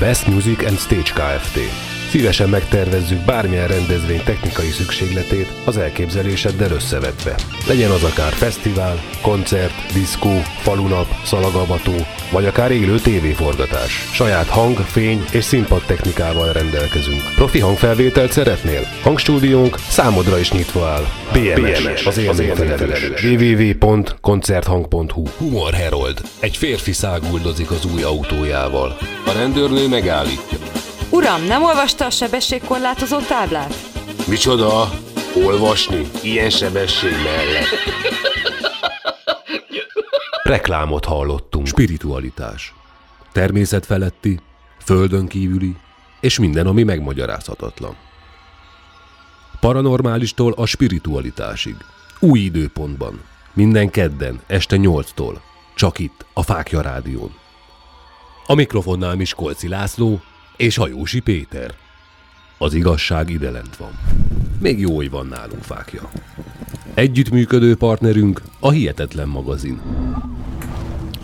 Best 0.01 0.27
Music 0.27 0.67
and 0.67 0.77
Stage 0.79 1.13
Kft. 1.13 1.59
Szívesen 2.09 2.49
megtervezzük 2.49 3.25
bármilyen 3.25 3.69
rendezvény 3.69 4.23
technikai 4.25 4.69
szükségletét 4.69 5.53
az 5.65 5.77
elképzeléseddel 5.77 6.71
összevetve. 6.71 7.35
Legyen 7.67 7.91
az 7.91 8.03
akár 8.03 8.33
fesztivál, 8.33 9.03
koncert, 9.23 9.93
diszkó, 9.93 10.43
falunap, 10.59 11.07
szalagavató, 11.25 11.95
vagy 12.31 12.47
akár 12.47 12.71
élő 12.71 12.99
tévéforgatás. 12.99 14.09
Saját 14.13 14.47
hang, 14.47 14.77
fény 14.77 15.25
és 15.33 15.45
színpad 15.45 15.83
technikával 15.87 16.53
rendelkezünk. 16.53 17.23
Profi 17.35 17.59
hangfelvételt 17.59 18.33
szeretnél? 18.33 18.81
Hangstúdiónk 19.03 19.77
számodra 19.89 20.39
is 20.39 20.53
nyitva 20.53 20.87
áll. 20.87 21.05
BMS, 21.33 21.83
BMS 21.83 22.07
az 22.07 22.19
élményfelelős. 22.19 23.23
www.koncerthang.hu 23.23 25.23
Humor 25.39 25.73
Herold. 25.73 26.21
Egy 26.41 26.57
férfi 26.57 26.93
száguldozik 26.93 27.71
az 27.71 27.85
új 27.95 28.03
autójával. 28.03 28.97
A 29.27 29.33
rendőrnő 29.33 29.89
megállítja. 29.89 30.59
Uram, 31.11 31.45
nem 31.45 31.63
olvasta 31.63 32.05
a 32.05 32.11
sebességkorlátozó 32.11 33.19
táblát? 33.19 33.75
Micsoda? 34.27 34.91
Olvasni? 35.45 36.11
Ilyen 36.23 36.51
sebesség 36.51 37.13
mellett. 37.13 37.67
Reklámot 40.43 41.05
hallottunk. 41.05 41.67
Spiritualitás. 41.67 42.75
Természetfeletti, 43.33 44.41
földön 44.85 45.27
kívüli, 45.27 45.77
és 46.21 46.39
minden, 46.39 46.67
ami 46.67 46.83
megmagyarázhatatlan. 46.83 47.97
Paranormálistól 49.61 50.53
a 50.53 50.67
spiritualitásig. 50.67 51.77
Új 52.21 52.39
időpontban. 52.39 53.21
Minden 53.53 53.91
kedden, 53.91 54.41
este 54.47 54.77
8-tól. 54.81 55.35
Csak 55.75 55.99
itt, 55.99 56.25
a 56.33 56.43
Fákja 56.43 56.81
Rádión. 56.81 57.35
A 58.47 58.55
mikrofonnál 58.55 59.15
Miskolci 59.15 59.69
László 59.69 60.21
és 60.59 60.77
Hajósi 60.77 61.21
Péter. 61.21 61.75
Az 62.59 62.75
igazság 62.75 63.31
ide 63.31 63.51
lent 63.51 63.77
van. 63.77 63.91
Még 64.61 64.79
jó, 64.79 64.97
hogy 64.97 65.11
van 65.11 65.27
nálunk 65.27 65.63
fákja. 65.63 66.11
Együttműködő 66.95 67.77
partnerünk 67.77 68.43
a 68.61 68.71
Hihetetlen 68.71 69.29
magazin. 69.29 69.81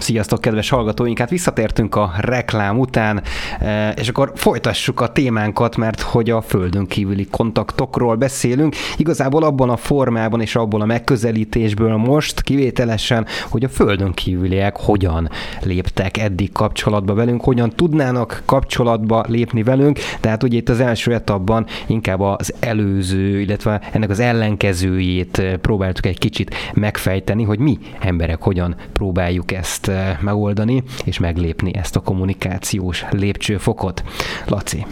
Sziasztok, 0.05 0.41
kedves 0.41 0.69
hallgatóink! 0.69 1.19
Hát 1.19 1.31
visszatértünk 1.31 1.95
a 1.95 2.13
reklám 2.19 2.79
után, 2.79 3.23
eh, 3.61 3.93
és 3.97 4.09
akkor 4.09 4.33
folytassuk 4.35 5.01
a 5.01 5.13
témánkat, 5.13 5.77
mert 5.77 6.01
hogy 6.01 6.31
a 6.31 6.41
földön 6.41 6.87
kívüli 6.87 7.27
kontaktokról 7.31 8.17
beszélünk. 8.17 8.75
Igazából 8.97 9.43
abban 9.43 9.71
a 9.71 9.77
formában 9.77 10.41
és 10.41 10.57
abból 10.57 10.81
a 10.81 10.85
megközelítésből 10.85 11.97
most 11.97 12.43
kivételesen, 12.43 13.27
hogy 13.49 13.65
a 13.65 13.69
földön 13.69 14.13
kívüliek 14.13 14.77
hogyan 14.77 15.31
léptek 15.63 16.17
eddig 16.17 16.53
kapcsolatba 16.53 17.15
velünk, 17.15 17.45
hogyan 17.45 17.71
tudnának 17.71 18.43
kapcsolatba 18.45 19.25
lépni 19.29 19.63
velünk, 19.63 19.99
tehát 20.21 20.43
ugye 20.43 20.57
itt 20.57 20.69
az 20.69 20.81
első 20.81 21.13
etapban 21.15 21.67
inkább 21.87 22.21
az 22.21 22.55
előző, 22.61 23.41
illetve 23.41 23.81
ennek 23.93 24.11
az 24.11 24.21
ellenkezőjét 24.21 25.43
próbáltuk 25.61 26.07
egy 26.07 26.19
kicsit 26.19 26.55
megfejteni, 26.75 27.43
hogy 27.43 27.59
mi 27.59 27.79
emberek 28.01 28.43
hogyan 28.43 28.77
próbáljuk 28.93 29.53
ezt 29.53 29.93
megoldani, 30.21 30.83
és 31.05 31.19
meglépni 31.19 31.75
ezt 31.75 31.97
a 31.97 32.01
kommunikációs 32.01 33.05
lépcsőfokot. 33.11 34.03
Laci. 34.47 34.87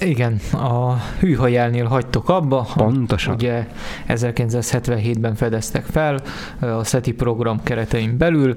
Igen, 0.00 0.40
a 0.52 0.96
hűhajelnél 1.18 1.84
hagytok 1.84 2.28
abba. 2.28 2.66
Pontosan. 2.74 3.34
Ugye 3.34 3.66
1977-ben 4.08 5.34
fedeztek 5.34 5.84
fel 5.84 6.20
a 6.60 6.84
SETI 6.84 7.12
program 7.12 7.62
keretein 7.62 8.16
belül. 8.16 8.56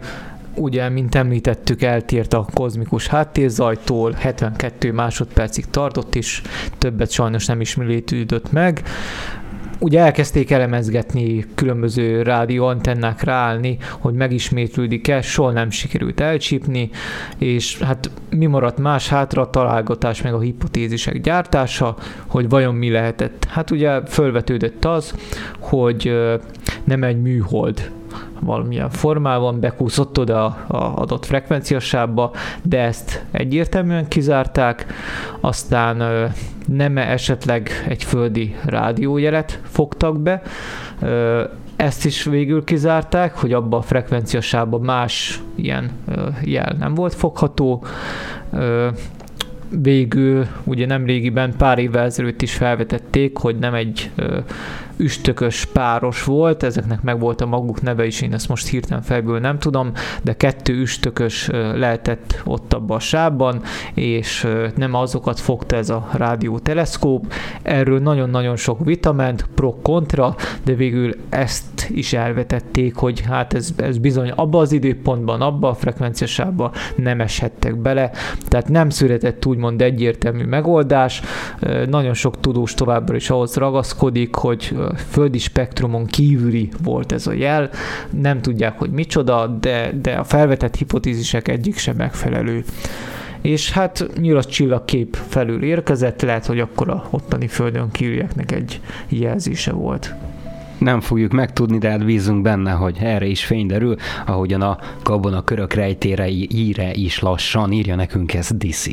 ugye, 0.55 0.89
mint 0.89 1.15
említettük, 1.15 1.81
eltért 1.81 2.33
a 2.33 2.45
kozmikus 2.53 3.07
háttérzajtól, 3.07 4.11
72 4.11 4.91
másodpercig 4.91 5.65
tartott, 5.69 6.15
és 6.15 6.41
többet 6.77 7.11
sajnos 7.11 7.45
nem 7.45 7.61
ismétlődött 7.61 8.51
meg 8.51 8.83
ugye 9.83 9.99
elkezdték 9.99 10.51
elemezgetni, 10.51 11.45
különböző 11.55 12.21
rádióantennák 12.21 13.23
ráállni, 13.23 13.77
hogy 13.99 14.13
megismétlődik-e, 14.13 15.21
soha 15.21 15.51
nem 15.51 15.69
sikerült 15.69 16.19
elcsípni, 16.19 16.89
és 17.37 17.79
hát 17.79 18.09
mi 18.29 18.45
maradt 18.45 18.77
más 18.77 19.09
hátra, 19.09 19.41
a 19.41 19.49
találgatás 19.49 20.21
meg 20.21 20.33
a 20.33 20.39
hipotézisek 20.39 21.21
gyártása, 21.21 21.95
hogy 22.27 22.49
vajon 22.49 22.75
mi 22.75 22.89
lehetett. 22.89 23.45
Hát 23.49 23.71
ugye 23.71 24.01
fölvetődött 24.05 24.85
az, 24.85 25.13
hogy 25.59 26.13
nem 26.83 27.03
egy 27.03 27.21
műhold 27.21 27.91
valamilyen 28.39 28.89
formában 28.89 29.59
bekúszott 29.59 30.19
oda 30.19 30.45
a 30.67 30.93
adott 30.95 31.25
frekvenciasába, 31.25 32.31
de 32.61 32.79
ezt 32.79 33.23
egyértelműen 33.31 34.07
kizárták, 34.07 34.85
aztán 35.39 36.03
nem 36.67 36.97
esetleg 36.97 37.69
egy 37.87 38.03
földi 38.03 38.55
rádiójelet 38.65 39.59
fogtak 39.63 40.19
be, 40.19 40.41
ezt 41.75 42.05
is 42.05 42.23
végül 42.23 42.63
kizárták, 42.63 43.37
hogy 43.37 43.53
abba 43.53 43.77
a 43.77 43.81
frekvenciasában 43.81 44.81
más 44.81 45.41
ilyen 45.55 45.91
jel 46.43 46.75
nem 46.79 46.93
volt 46.93 47.13
fogható. 47.13 47.85
Végül, 49.69 50.45
ugye 50.63 50.85
nem 50.85 51.05
régiben, 51.05 51.53
pár 51.57 51.79
évvel 51.79 52.05
ezelőtt 52.05 52.41
is 52.41 52.53
felvetették, 52.53 53.37
hogy 53.37 53.57
nem 53.57 53.73
egy 53.73 54.11
üstökös 54.97 55.65
páros 55.65 56.23
volt, 56.23 56.63
ezeknek 56.63 57.01
meg 57.01 57.19
volt 57.19 57.41
a 57.41 57.45
maguk 57.45 57.81
neve 57.81 58.05
is, 58.05 58.21
én 58.21 58.33
ezt 58.33 58.49
most 58.49 58.67
hirtelen 58.67 59.03
fejből 59.03 59.39
nem 59.39 59.59
tudom, 59.59 59.91
de 60.23 60.33
kettő 60.33 60.73
üstökös 60.73 61.47
lehetett 61.75 62.41
ott 62.45 62.73
abban 62.73 62.97
a 62.97 62.99
sávban, 62.99 63.61
és 63.93 64.47
nem 64.75 64.93
azokat 64.93 65.39
fogta 65.39 65.75
ez 65.75 65.89
a 65.89 66.09
rádióteleszkóp. 66.11 67.33
Erről 67.61 67.99
nagyon-nagyon 67.99 68.55
sok 68.55 68.85
vita 68.85 69.13
ment, 69.13 69.47
pro-kontra, 69.55 70.35
de 70.63 70.73
végül 70.73 71.15
ezt 71.29 71.89
is 71.89 72.13
elvetették, 72.13 72.95
hogy 72.95 73.21
hát 73.21 73.53
ez, 73.53 73.69
ez 73.75 73.97
bizony 73.97 74.29
abba 74.29 74.59
az 74.59 74.71
időpontban, 74.71 75.41
abba 75.41 75.69
a 75.69 75.73
frekvenciasában 75.73 76.71
nem 76.95 77.21
eshettek 77.21 77.75
bele, 77.75 78.11
tehát 78.47 78.69
nem 78.69 78.89
született 78.89 79.45
úgymond 79.45 79.81
egyértelmű 79.81 80.43
megoldás. 80.43 81.21
Nagyon 81.89 82.13
sok 82.13 82.39
tudós 82.39 82.73
továbbra 82.73 83.15
is 83.15 83.29
ahhoz 83.29 83.55
ragaszkodik, 83.55 84.35
hogy 84.35 84.75
földi 85.09 85.37
spektrumon 85.37 86.05
kívüli 86.05 86.69
volt 86.83 87.11
ez 87.11 87.27
a 87.27 87.33
jel, 87.33 87.69
nem 88.09 88.41
tudják, 88.41 88.79
hogy 88.79 88.89
micsoda, 88.89 89.47
de, 89.47 89.91
de 90.01 90.13
a 90.13 90.23
felvetett 90.23 90.75
hipotézisek 90.75 91.47
egyik 91.47 91.77
sem 91.77 91.95
megfelelő. 91.95 92.63
És 93.41 93.71
hát 93.71 94.07
nyilas 94.19 94.45
csillagkép 94.45 95.17
felül 95.27 95.63
érkezett, 95.63 96.21
lehet, 96.21 96.45
hogy 96.45 96.59
akkor 96.59 96.89
a 96.89 97.07
ottani 97.09 97.47
földön 97.47 97.91
kívülieknek 97.91 98.51
egy 98.51 98.81
jelzése 99.09 99.71
volt 99.71 100.15
nem 100.83 101.01
fogjuk 101.01 101.31
megtudni, 101.31 101.77
de 101.77 101.89
hát 101.89 102.05
bízunk 102.05 102.41
benne, 102.41 102.71
hogy 102.71 102.97
erre 102.99 103.25
is 103.25 103.45
fény 103.45 103.67
derül, 103.67 103.95
ahogyan 104.25 104.61
a 104.61 104.77
Gabona 105.03 105.43
körök 105.43 105.73
rejtére 105.73 106.29
íre 106.29 106.93
is 106.93 107.19
lassan 107.19 107.71
írja 107.71 107.95
nekünk 107.95 108.33
ez 108.33 108.49
DC. 108.57 108.85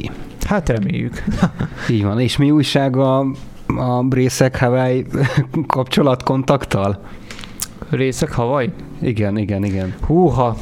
Hát 0.44 0.68
reméljük. 0.68 1.22
Így 1.90 2.02
van. 2.02 2.20
És 2.20 2.36
mi 2.36 2.50
újság 2.50 2.96
a 2.96 3.26
a 3.78 4.04
részek 4.10 4.58
Hawaii 4.58 5.06
kapcsolatkontakttal? 5.66 7.00
Részek 7.90 8.32
Hawaii? 8.32 8.72
Igen, 9.00 9.36
igen, 9.36 9.64
igen. 9.64 9.94
Húha, 10.06 10.56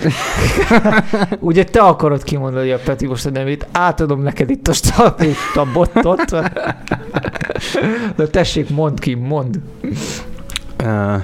Ugye 1.40 1.64
te 1.64 1.80
akarod 1.80 2.22
kimondani 2.22 2.70
a 2.70 2.78
Peti 2.78 3.06
most 3.06 3.26
a 3.26 3.30
nevét, 3.30 3.66
átadom 3.72 4.22
neked 4.22 4.50
itt 4.50 4.68
a 4.68 4.72
stapét, 4.72 5.36
a 5.54 5.66
bottot. 5.72 6.30
De 8.16 8.26
tessék, 8.26 8.70
mondd 8.70 9.00
ki, 9.00 9.14
mondd. 9.14 9.56
Uh, 10.84 11.22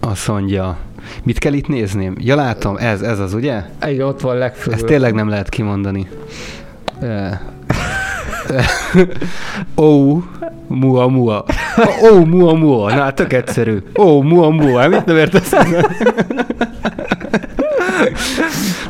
azt 0.00 0.28
mondja, 0.28 0.76
mit 1.22 1.38
kell 1.38 1.52
itt 1.52 1.68
nézni? 1.68 2.12
Ja, 2.16 2.34
látom, 2.34 2.76
ez, 2.76 3.02
ez 3.02 3.18
az, 3.18 3.34
ugye? 3.34 3.62
Igen, 3.86 4.06
ott 4.06 4.20
van 4.20 4.36
legfőbb. 4.36 4.74
Ezt 4.74 4.84
tényleg 4.84 5.14
nem 5.14 5.28
lehet 5.28 5.48
kimondani. 5.48 6.08
Uh, 7.00 7.30
Ó, 9.76 10.18
mua, 10.66 11.08
mua. 11.08 11.44
Ó, 12.02 12.24
mua, 12.24 12.54
mua. 12.54 12.94
Na, 12.94 13.12
tök 13.12 13.32
egyszerű. 13.32 13.78
Ó, 13.98 14.22
mua, 14.22 14.50
mua. 14.50 14.88
Mit 14.88 15.04
nem 15.04 15.16
értesz? 15.16 15.50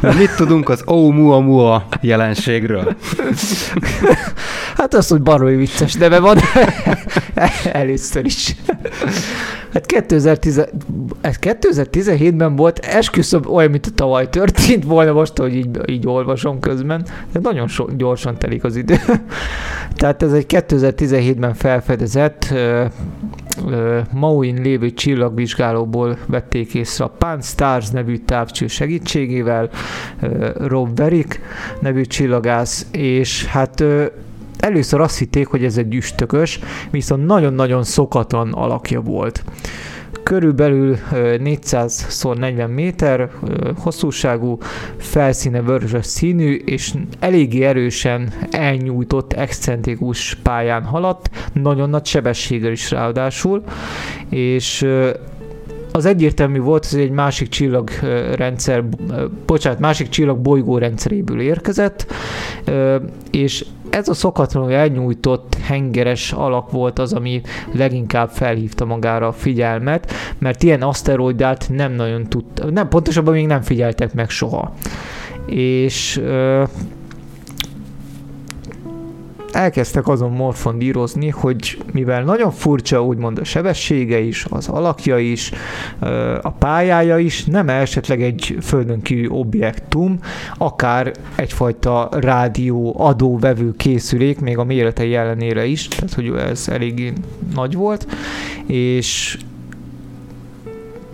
Na, 0.00 0.12
mit 0.12 0.36
tudunk 0.36 0.68
az 0.68 0.84
ó, 0.86 1.10
mua, 1.10 1.40
mua 1.40 1.86
jelenségről? 2.00 2.96
Hát 4.76 4.94
az, 4.94 5.08
hogy 5.08 5.22
baroly 5.22 5.56
vicces 5.56 5.94
neve 5.94 6.18
van 6.18 6.38
először 7.72 8.24
is. 8.24 8.54
Hát 9.74 9.86
2010, 9.86 10.58
ez 11.20 11.36
2017-ben 11.40 12.56
volt, 12.56 12.78
esküszöm 12.78 13.42
olyan, 13.48 13.70
mint 13.70 13.86
a 13.86 13.90
tavaly 13.94 14.28
történt 14.28 14.84
volna 14.84 15.12
most, 15.12 15.38
hogy 15.38 15.54
így, 15.54 15.80
így 15.86 16.06
olvasom 16.06 16.60
közben, 16.60 17.06
de 17.32 17.40
nagyon 17.42 17.68
so, 17.68 17.84
gyorsan 17.96 18.38
telik 18.38 18.64
az 18.64 18.76
idő. 18.76 18.96
Tehát 19.96 20.22
ez 20.22 20.32
egy 20.32 20.46
2017-ben 20.48 21.54
felfedezett 21.54 22.54
Mauin 24.12 24.62
lévő 24.62 24.90
csillagvizsgálóból 24.90 26.18
vették 26.26 26.74
észre 26.74 27.04
a 27.04 27.14
Pan 27.18 27.40
Stars 27.40 27.90
nevű 27.90 28.16
távcső 28.16 28.66
segítségével, 28.66 29.70
uh, 30.22 30.48
Rob 30.56 30.96
Verick 30.96 31.40
nevű 31.80 32.02
csillagász, 32.02 32.86
és 32.92 33.44
hát 33.44 33.80
uh, 33.80 34.06
először 34.58 35.00
azt 35.00 35.18
hitték, 35.18 35.46
hogy 35.46 35.64
ez 35.64 35.76
egy 35.76 35.94
üstökös, 35.94 36.58
viszont 36.90 37.26
nagyon-nagyon 37.26 37.84
szokatlan 37.84 38.52
alakja 38.52 39.00
volt. 39.00 39.44
Körülbelül 40.22 40.96
400x40 41.12 42.74
méter 42.74 43.30
hosszúságú, 43.78 44.58
felszíne 44.96 45.62
vörös 45.62 46.06
színű, 46.06 46.54
és 46.54 46.94
eléggé 47.18 47.62
erősen 47.62 48.32
elnyújtott, 48.50 49.32
excentrikus 49.32 50.38
pályán 50.42 50.82
haladt, 50.82 51.30
nagyon 51.52 51.90
nagy 51.90 52.06
sebességgel 52.06 52.72
is 52.72 52.90
ráadásul, 52.90 53.62
és 54.28 54.86
az 55.92 56.04
egyértelmű 56.04 56.58
volt, 56.58 56.86
hogy 56.86 57.00
egy 57.00 57.10
másik 57.10 57.48
csillagrendszer, 57.48 58.84
bocsánat, 59.46 59.78
másik 59.78 60.08
csillag 60.08 60.38
bolygó 60.38 60.78
rendszeréből 60.78 61.40
érkezett, 61.40 62.12
és 63.30 63.64
ez 63.94 64.08
a 64.08 64.14
szokatlanul 64.14 64.72
elnyújtott 64.72 65.56
hengeres 65.62 66.32
alak 66.32 66.70
volt 66.70 66.98
az, 66.98 67.12
ami 67.12 67.40
leginkább 67.72 68.30
felhívta 68.30 68.84
magára 68.84 69.26
a 69.26 69.32
figyelmet, 69.32 70.12
mert 70.38 70.62
ilyen 70.62 70.82
aszteroidát 70.82 71.68
nem 71.72 71.92
nagyon 71.92 72.24
tudta, 72.28 72.70
nem, 72.70 72.88
pontosabban 72.88 73.34
még 73.34 73.46
nem 73.46 73.60
figyeltek 73.62 74.14
meg 74.14 74.30
soha. 74.30 74.74
És 75.46 76.20
elkezdtek 79.54 80.08
azon 80.08 80.30
morfondírozni, 80.30 81.28
hogy 81.28 81.78
mivel 81.92 82.22
nagyon 82.24 82.50
furcsa 82.50 83.04
úgymond 83.04 83.38
a 83.38 83.44
sebessége 83.44 84.18
is, 84.18 84.46
az 84.50 84.68
alakja 84.68 85.18
is, 85.18 85.52
a 86.42 86.50
pályája 86.50 87.18
is, 87.18 87.44
nem 87.44 87.68
esetleg 87.68 88.22
egy 88.22 88.56
földön 88.60 89.02
kívül 89.02 89.30
objektum, 89.30 90.18
akár 90.58 91.12
egyfajta 91.34 92.08
rádió 92.12 92.94
adóvevő 92.98 93.74
készülék, 93.76 94.40
még 94.40 94.58
a 94.58 94.64
méretei 94.64 95.14
ellenére 95.14 95.64
is, 95.64 95.88
tehát 95.88 96.14
hogy 96.14 96.32
ez 96.50 96.68
elég 96.68 97.12
nagy 97.54 97.74
volt, 97.74 98.06
és 98.66 99.38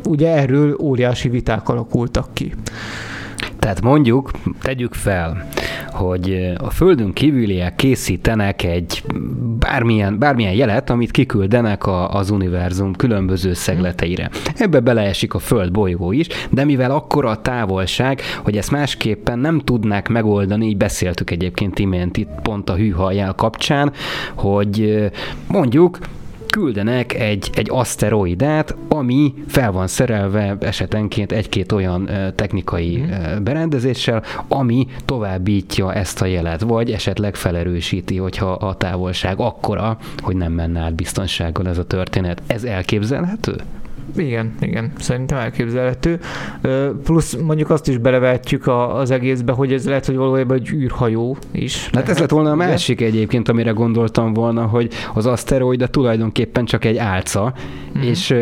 ugye 0.08 0.28
erről 0.28 0.76
óriási 0.80 1.28
viták 1.28 1.68
alakultak 1.68 2.28
ki. 2.32 2.54
Tehát 3.60 3.80
mondjuk, 3.80 4.30
tegyük 4.62 4.94
fel, 4.94 5.48
hogy 5.86 6.52
a 6.58 6.70
Földön 6.70 7.12
kívüliek 7.12 7.74
készítenek 7.76 8.62
egy 8.62 9.02
bármilyen, 9.58 10.18
bármilyen 10.18 10.52
jelet, 10.52 10.90
amit 10.90 11.10
kiküldenek 11.10 11.86
a, 11.86 12.14
az 12.14 12.30
univerzum 12.30 12.94
különböző 12.94 13.52
szegleteire. 13.52 14.30
Ebbe 14.56 14.80
beleesik 14.80 15.34
a 15.34 15.38
Föld 15.38 15.72
bolygó 15.72 16.12
is, 16.12 16.26
de 16.50 16.64
mivel 16.64 16.90
akkora 16.90 17.30
a 17.30 17.40
távolság, 17.40 18.20
hogy 18.42 18.56
ezt 18.56 18.70
másképpen 18.70 19.38
nem 19.38 19.58
tudnák 19.58 20.08
megoldani, 20.08 20.66
így 20.66 20.76
beszéltük 20.76 21.30
egyébként 21.30 21.78
imént 21.78 22.16
itt 22.16 22.30
pont 22.42 22.70
a 22.70 22.76
hűha 22.76 23.12
jel 23.12 23.32
kapcsán, 23.32 23.92
hogy 24.34 25.08
mondjuk 25.46 25.98
küldenek 26.50 27.14
egy, 27.14 27.50
egy 27.54 27.68
aszteroidát, 27.70 28.74
ami 28.88 29.34
fel 29.46 29.72
van 29.72 29.86
szerelve 29.86 30.56
esetenként 30.60 31.32
egy-két 31.32 31.72
olyan 31.72 32.10
technikai 32.34 32.96
mm. 32.98 33.42
berendezéssel, 33.44 34.22
ami 34.48 34.86
továbbítja 35.04 35.94
ezt 35.94 36.22
a 36.22 36.26
jelet, 36.26 36.60
vagy 36.60 36.90
esetleg 36.90 37.34
felerősíti, 37.34 38.16
hogyha 38.16 38.52
a 38.52 38.74
távolság 38.74 39.40
akkora, 39.40 39.98
hogy 40.22 40.36
nem 40.36 40.52
menne 40.52 40.80
át 40.80 40.94
biztonsággal 40.94 41.68
ez 41.68 41.78
a 41.78 41.86
történet. 41.86 42.42
Ez 42.46 42.64
elképzelhető? 42.64 43.54
Igen, 44.16 44.54
igen, 44.60 44.92
szerintem 44.98 45.38
elképzelhető. 45.38 46.20
Plusz 47.04 47.36
mondjuk 47.36 47.70
azt 47.70 47.88
is 47.88 47.98
belevetjük 47.98 48.66
az 48.66 49.10
egészbe, 49.10 49.52
hogy 49.52 49.72
ez 49.72 49.86
lehet, 49.86 50.06
hogy 50.06 50.16
valójában 50.16 50.56
egy 50.56 50.70
űrhajó 50.70 51.36
is. 51.50 51.90
Hát 51.92 52.08
ez 52.08 52.18
lett 52.18 52.30
volna 52.30 52.50
a 52.50 52.54
másik 52.54 53.00
egyébként, 53.00 53.48
amire 53.48 53.70
gondoltam 53.70 54.32
volna, 54.32 54.62
hogy 54.62 54.92
az 55.14 55.26
aszteroida 55.26 55.86
tulajdonképpen 55.86 56.64
csak 56.64 56.84
egy 56.84 56.96
álca, 56.96 57.52
mm. 57.98 58.02
és 58.02 58.34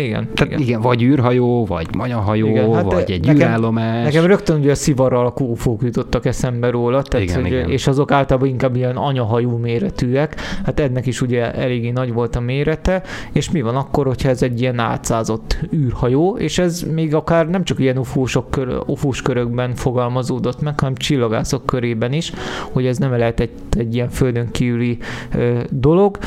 igen. 0.00 0.28
Tehát 0.34 0.52
igen. 0.52 0.60
igen, 0.60 0.80
vagy 0.80 1.02
űrhajó, 1.02 1.64
vagy 1.64 1.86
manyahajó, 1.96 2.46
igen, 2.46 2.74
hát 2.74 2.84
vagy 2.84 3.10
egy 3.10 3.26
nekem, 3.26 3.48
űrállomás. 3.48 4.04
Nekem 4.04 4.26
rögtön 4.26 4.58
ugye 4.58 4.70
a 4.70 4.74
szivar 4.74 5.12
alakú 5.12 5.50
ufók 5.50 5.82
jutottak 5.82 6.26
eszembe 6.26 6.70
róla, 6.70 7.02
tehát, 7.02 7.26
igen, 7.26 7.42
hogy, 7.42 7.52
igen. 7.52 7.70
és 7.70 7.86
azok 7.86 8.10
általában 8.10 8.48
inkább 8.48 8.76
ilyen 8.76 8.96
anyahajú 8.96 9.56
méretűek, 9.56 10.36
hát 10.64 10.80
ennek 10.80 11.06
is 11.06 11.20
ugye 11.20 11.52
eléggé 11.52 11.90
nagy 11.90 12.12
volt 12.12 12.36
a 12.36 12.40
mérete, 12.40 13.02
és 13.32 13.50
mi 13.50 13.60
van 13.60 13.76
akkor, 13.76 14.06
hogyha 14.06 14.28
ez 14.28 14.42
egy 14.42 14.60
ilyen 14.60 14.78
átszázott 14.78 15.58
űrhajó, 15.72 16.36
és 16.36 16.58
ez 16.58 16.82
még 16.94 17.14
akár 17.14 17.48
nem 17.48 17.64
csak 17.64 17.78
ilyen 17.78 17.98
ufósok 17.98 18.50
kör, 18.50 18.82
ufós 18.86 19.22
körökben 19.22 19.74
fogalmazódott 19.74 20.60
meg, 20.60 20.80
hanem 20.80 20.94
csillagászok 20.94 21.66
körében 21.66 22.12
is, 22.12 22.32
hogy 22.72 22.86
ez 22.86 22.98
nem 22.98 23.16
lehet 23.16 23.40
egy, 23.40 23.50
egy 23.70 23.94
ilyen 23.94 24.08
földön 24.08 24.50
kívüli 24.50 24.98
ö, 25.34 25.60
dolog. 25.70 26.18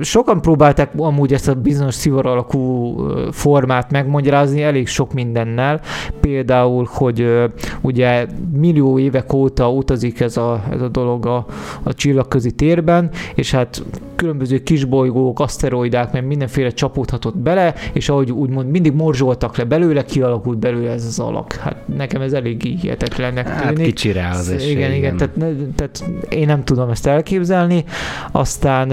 Sokan 0.00 0.40
próbálták 0.40 0.90
amúgy 0.96 1.32
ezt 1.32 1.48
a 1.48 1.54
bizonyos 1.54 1.94
szivar 1.94 2.26
alakú 2.26 2.93
formát 3.30 3.90
megmagyarázni 3.90 4.62
elég 4.62 4.88
sok 4.88 5.12
mindennel. 5.12 5.80
Például, 6.20 6.88
hogy 6.90 7.44
ugye 7.80 8.26
millió 8.52 8.98
évek 8.98 9.32
óta 9.32 9.70
utazik 9.70 10.20
ez 10.20 10.36
a, 10.36 10.64
ez 10.70 10.80
a 10.80 10.88
dolog 10.88 11.26
a, 11.26 11.46
a 11.82 11.94
csillagközi 11.94 12.50
térben, 12.50 13.10
és 13.34 13.50
hát 13.50 13.82
különböző 14.16 14.62
kisbolygók, 14.62 15.40
aszteroidák, 15.40 16.12
mert 16.12 16.26
mindenféle 16.26 16.70
csapódhatott 16.70 17.36
bele, 17.36 17.74
és 17.92 18.08
ahogy 18.08 18.30
úgymond 18.30 18.70
mindig 18.70 18.92
morzsoltak 18.92 19.56
le 19.56 19.64
belőle, 19.64 20.04
kialakult 20.04 20.58
belőle 20.58 20.90
ez 20.90 21.04
az 21.04 21.18
alak. 21.18 21.52
Hát 21.52 21.76
nekem 21.96 22.20
ez 22.20 22.32
elég 22.32 22.62
hihetetlennek 22.62 23.44
tűnik. 23.44 23.64
Hát 23.64 23.78
kicsire 23.78 24.28
az 24.28 24.50
igen, 24.50 24.68
igen, 24.68 24.92
igen, 24.92 25.16
tehát, 25.16 25.34
tehát 25.76 26.04
én 26.28 26.46
nem 26.46 26.64
tudom 26.64 26.90
ezt 26.90 27.06
elképzelni. 27.06 27.84
Aztán 28.32 28.92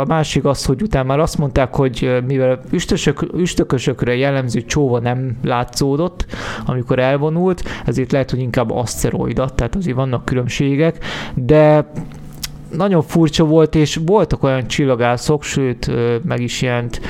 a 0.00 0.04
másik 0.06 0.44
az, 0.44 0.64
hogy 0.64 0.82
utána 0.82 1.06
már 1.06 1.18
azt 1.18 1.38
mondták, 1.38 1.74
hogy 1.74 2.22
mivel 2.26 2.60
üstösök, 2.70 3.26
üstökösökre 3.36 4.16
jellemző 4.16 4.60
csóva 4.64 4.98
nem 4.98 5.36
látszódott, 5.42 6.26
amikor 6.66 6.98
elvonult, 6.98 7.62
ezért 7.84 8.12
lehet, 8.12 8.30
hogy 8.30 8.40
inkább 8.40 8.70
aszteroida, 8.70 9.48
tehát 9.48 9.74
azért 9.74 9.96
vannak 9.96 10.24
különbségek, 10.24 11.04
de 11.34 11.90
nagyon 12.70 13.02
furcsa 13.02 13.44
volt, 13.44 13.74
és 13.74 14.00
voltak 14.06 14.42
olyan 14.42 14.66
csillagászok, 14.66 15.42
sőt, 15.42 15.90
meg 16.24 16.40
is 16.40 16.62
jelent 16.62 17.00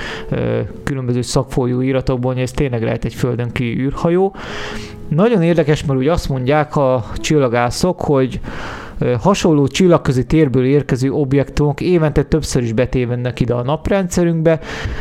különböző 0.85 1.23
szakfolyó 1.23 1.81
iratokban, 1.81 2.33
hogy 2.33 2.43
ez 2.43 2.51
tényleg 2.51 2.83
lehet 2.83 3.05
egy 3.05 3.15
földön 3.15 3.53
ki 3.53 3.65
űrhajó. 3.79 4.35
Nagyon 5.09 5.43
érdekes, 5.43 5.85
mert 5.85 5.99
úgy 5.99 6.09
azt 6.09 6.29
mondják 6.29 6.77
a 6.77 7.05
csillagászok, 7.17 8.01
hogy 8.01 8.41
hasonló 9.21 9.67
csillagközi 9.67 10.27
térből 10.27 10.65
érkező 10.65 11.11
objektumok 11.11 11.81
évente 11.81 12.23
többször 12.23 12.63
is 12.63 12.73
betévennek 12.73 13.41
ide 13.41 13.55
a 13.55 13.63
naprendszerünkbe, 13.63 14.61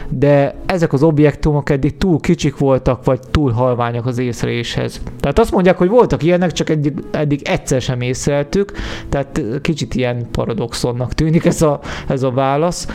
de 0.09 0.55
ezek 0.65 0.93
az 0.93 1.03
objektumok 1.03 1.69
eddig 1.69 1.97
túl 1.97 2.19
kicsik 2.19 2.57
voltak, 2.57 3.05
vagy 3.05 3.19
túl 3.31 3.51
halványak 3.51 4.05
az 4.05 4.17
észreléshez. 4.17 5.01
Tehát 5.19 5.39
azt 5.39 5.51
mondják, 5.51 5.77
hogy 5.77 5.89
voltak 5.89 6.23
ilyenek, 6.23 6.51
csak 6.51 6.69
eddig, 6.69 6.93
eddig 7.11 7.41
egyszer 7.43 7.81
sem 7.81 8.01
észreltük, 8.01 8.71
tehát 9.09 9.41
kicsit 9.61 9.95
ilyen 9.95 10.27
paradoxonnak 10.31 11.13
tűnik 11.13 11.45
ez 11.45 11.61
a, 11.61 11.79
ez 12.07 12.23
a 12.23 12.31
válasz 12.31 12.87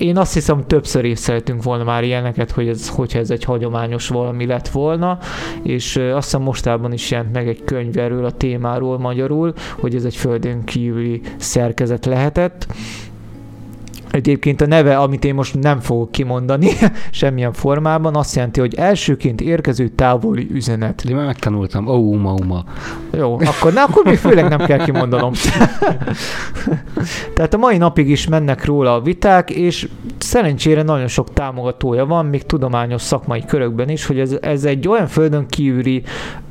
én 0.00 0.16
azt 0.16 0.34
hiszem 0.34 0.66
többször 0.66 1.04
észrevettünk 1.04 1.62
volna 1.62 1.84
már 1.84 2.04
ilyeneket, 2.04 2.50
hogy 2.50 2.68
ez, 2.68 2.88
hogyha 2.88 3.18
ez 3.18 3.30
egy 3.30 3.44
hagyományos 3.44 4.08
valami 4.08 4.46
lett 4.46 4.68
volna, 4.68 5.18
és 5.62 5.96
azt 5.96 6.24
hiszem 6.24 6.42
mostában 6.42 6.92
is 6.92 7.10
jelent 7.10 7.32
meg 7.32 7.48
egy 7.48 7.64
könyv 7.64 7.98
erről 7.98 8.24
a 8.24 8.30
témáról 8.30 8.98
magyarul, 8.98 9.52
hogy 9.78 9.94
ez 9.94 10.04
egy 10.04 10.16
földön 10.16 10.64
kívüli 10.64 11.20
szerkezet 11.36 12.06
lehetett, 12.06 12.66
Egyébként 14.10 14.60
a 14.60 14.66
neve, 14.66 14.98
amit 14.98 15.24
én 15.24 15.34
most 15.34 15.60
nem 15.60 15.80
fogok 15.80 16.12
kimondani 16.12 16.70
semmilyen 17.10 17.52
formában, 17.52 18.16
azt 18.16 18.34
jelenti, 18.34 18.60
hogy 18.60 18.74
elsőként 18.74 19.40
érkező 19.40 19.88
távoli 19.88 20.48
üzenet. 20.52 21.02
De 21.06 21.14
már 21.14 21.26
megtanultam. 21.26 21.86
Ó, 21.86 21.92
oh, 21.92 21.98
uma, 21.98 22.32
uma. 22.32 22.64
Jó, 23.12 23.38
akkor, 23.44 23.72
na, 23.72 23.82
akkor 23.82 24.04
még 24.04 24.16
főleg 24.16 24.48
nem 24.48 24.58
kell 24.58 24.84
kimondanom. 24.84 25.32
Tehát 27.34 27.54
a 27.54 27.58
mai 27.58 27.76
napig 27.76 28.08
is 28.08 28.28
mennek 28.28 28.64
róla 28.64 28.94
a 28.94 29.00
viták, 29.00 29.50
és 29.50 29.88
szerencsére 30.18 30.82
nagyon 30.82 31.08
sok 31.08 31.32
támogatója 31.32 32.06
van, 32.06 32.26
még 32.26 32.42
tudományos 32.42 33.02
szakmai 33.02 33.44
körökben 33.44 33.88
is, 33.88 34.06
hogy 34.06 34.18
ez, 34.18 34.36
ez 34.40 34.64
egy 34.64 34.88
olyan 34.88 35.06
földön 35.06 35.46
kívüli 35.46 36.02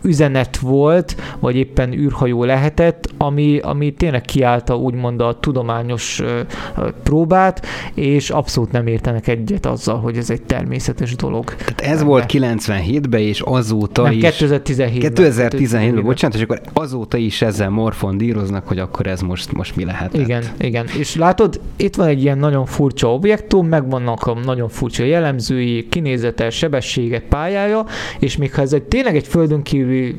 üzenet 0.01 0.57
volt, 0.57 1.15
vagy 1.39 1.55
éppen 1.55 1.93
űrhajó 1.93 2.43
lehetett, 2.43 3.09
ami, 3.17 3.59
ami 3.59 3.93
tényleg 3.93 4.21
kiállta 4.21 4.77
úgymond 4.77 5.21
a 5.21 5.39
tudományos 5.39 6.21
próbát, 7.03 7.48
és 7.93 8.29
abszolút 8.29 8.71
nem 8.71 8.87
értenek 8.87 9.27
egyet 9.27 9.65
azzal, 9.65 9.99
hogy 9.99 10.17
ez 10.17 10.29
egy 10.29 10.41
természetes 10.41 11.15
dolog. 11.15 11.55
Tehát 11.55 11.81
ez 11.81 12.03
volt 12.03 12.25
97-ben, 12.27 13.21
és 13.21 13.41
azóta 13.41 14.01
nem, 14.01 14.11
is... 14.11 14.23
2017-ben. 14.23 15.11
2017-ben, 15.15 16.03
bocsánat, 16.03 16.35
és 16.37 16.43
akkor 16.43 16.61
azóta 16.73 17.17
is 17.17 17.41
ezzel 17.41 17.69
morfondíroznak, 17.69 18.67
hogy 18.67 18.79
akkor 18.79 19.07
ez 19.07 19.21
most, 19.21 19.51
most 19.51 19.75
mi 19.75 19.85
lehet. 19.85 20.13
Igen, 20.13 20.43
igen. 20.57 20.87
És 20.97 21.15
látod, 21.15 21.61
itt 21.75 21.95
van 21.95 22.07
egy 22.07 22.21
ilyen 22.21 22.37
nagyon 22.37 22.65
furcsa 22.65 23.13
objektum, 23.13 23.67
meg 23.67 23.89
vannak 23.89 24.23
a 24.23 24.33
nagyon 24.33 24.69
furcsa 24.69 25.03
jellemzői, 25.03 25.87
kinézete, 25.89 26.49
sebessége, 26.49 27.21
pályája, 27.29 27.85
és 28.19 28.37
még 28.37 28.53
ha 28.53 28.61
ez 28.61 28.73
egy 28.73 28.83
tényleg 28.83 29.15
egy 29.15 29.27
földön 29.27 29.61
kívül 29.61 29.87
kívüli 29.89 30.15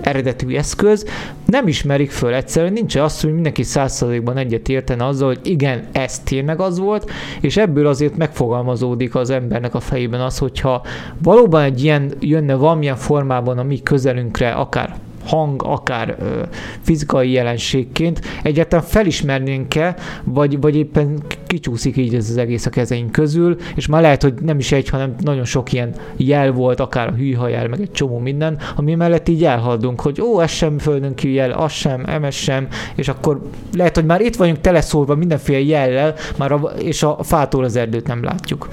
eredetű 0.00 0.56
eszköz, 0.56 1.06
nem 1.46 1.68
ismerik 1.68 2.10
föl 2.10 2.34
egyszerűen, 2.34 2.72
nincs 2.72 2.96
az, 2.96 3.20
hogy 3.20 3.32
mindenki 3.32 3.62
százszerzékban 3.62 4.36
egyet 4.36 4.68
értene 4.68 5.06
azzal, 5.06 5.28
hogy 5.28 5.40
igen, 5.42 5.84
ez 5.92 6.18
tényleg 6.18 6.60
az 6.60 6.78
volt, 6.78 7.10
és 7.40 7.56
ebből 7.56 7.86
azért 7.86 8.16
megfogalmazódik 8.16 9.14
az 9.14 9.30
embernek 9.30 9.74
a 9.74 9.80
fejében 9.80 10.20
az, 10.20 10.38
hogyha 10.38 10.82
valóban 11.22 11.62
egy 11.62 11.84
ilyen 11.84 12.12
jönne 12.20 12.54
valamilyen 12.54 12.96
formában 12.96 13.58
a 13.58 13.62
mi 13.62 13.82
közelünkre, 13.82 14.50
akár 14.50 14.96
hang, 15.26 15.62
akár 15.62 16.16
ö, 16.18 16.42
fizikai 16.80 17.30
jelenségként 17.30 18.20
egyáltalán 18.42 18.84
felismernénk-e, 18.84 19.96
vagy, 20.24 20.60
vagy 20.60 20.76
éppen 20.76 21.22
kicsúszik 21.46 21.96
így 21.96 22.14
ez 22.14 22.30
az 22.30 22.36
egész 22.36 22.66
a 22.66 22.70
kezeink 22.70 23.12
közül, 23.12 23.56
és 23.74 23.86
már 23.86 24.02
lehet, 24.02 24.22
hogy 24.22 24.34
nem 24.34 24.58
is 24.58 24.72
egy, 24.72 24.88
hanem 24.88 25.14
nagyon 25.18 25.44
sok 25.44 25.72
ilyen 25.72 25.94
jel 26.16 26.52
volt, 26.52 26.80
akár 26.80 27.08
a 27.08 27.14
hűhajel, 27.14 27.68
meg 27.68 27.80
egy 27.80 27.90
csomó 27.90 28.18
minden, 28.18 28.58
ami 28.76 28.94
mellett 28.94 29.28
így 29.28 29.44
elhaladunk, 29.44 30.00
hogy 30.00 30.20
ó, 30.20 30.40
ez 30.40 30.50
sem 30.50 30.78
földön 30.78 31.14
kívül 31.14 31.36
jel, 31.36 31.50
az 31.50 31.72
sem, 31.72 32.04
emes 32.06 32.36
sem, 32.36 32.68
és 32.94 33.08
akkor 33.08 33.42
lehet, 33.76 33.94
hogy 33.94 34.04
már 34.04 34.20
itt 34.20 34.36
vagyunk 34.36 34.60
teleszólva 34.60 35.14
mindenféle 35.14 35.60
jellel, 35.60 36.14
már 36.38 36.52
a, 36.52 36.56
és 36.78 37.02
a 37.02 37.18
fától 37.22 37.64
az 37.64 37.76
erdőt 37.76 38.06
nem 38.06 38.22
látjuk. 38.22 38.68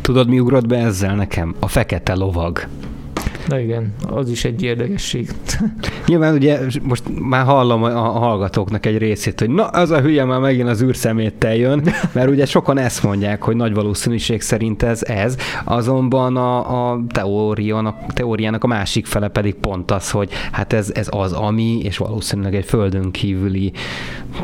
Tudod, 0.00 0.28
mi 0.28 0.40
ugrott 0.40 0.66
be 0.66 0.76
ezzel 0.76 1.14
nekem? 1.14 1.54
A 1.58 1.68
fekete 1.68 2.14
lovag. 2.14 2.66
Na 3.48 3.58
igen, 3.58 3.94
az 4.08 4.30
is 4.30 4.44
egy 4.44 4.62
érdekesség. 4.62 5.30
Nyilván 6.06 6.34
ugye 6.34 6.58
most 6.82 7.02
már 7.20 7.44
hallom 7.44 7.82
a 7.82 8.00
hallgatóknak 8.00 8.86
egy 8.86 8.98
részét, 8.98 9.40
hogy 9.40 9.50
na, 9.50 9.66
az 9.66 9.90
a 9.90 10.00
hülye 10.00 10.24
már 10.24 10.40
megint 10.40 10.68
az 10.68 10.82
űrszeméttel 10.82 11.56
jön, 11.56 11.82
mert 12.14 12.30
ugye 12.30 12.46
sokan 12.46 12.78
ezt 12.78 13.02
mondják, 13.02 13.42
hogy 13.42 13.56
nagy 13.56 13.74
valószínűség 13.74 14.40
szerint 14.40 14.82
ez 14.82 15.02
ez, 15.02 15.36
azonban 15.64 16.36
a, 16.36 16.90
a 16.90 17.00
teóriának, 17.08 18.12
teóriának 18.12 18.64
a 18.64 18.66
másik 18.66 19.06
fele 19.06 19.28
pedig 19.28 19.54
pont 19.54 19.90
az, 19.90 20.10
hogy 20.10 20.30
hát 20.52 20.72
ez, 20.72 20.90
ez 20.94 21.08
az 21.10 21.32
ami, 21.32 21.78
és 21.82 21.96
valószínűleg 21.96 22.54
egy 22.54 22.64
földön 22.64 23.10
kívüli 23.10 23.72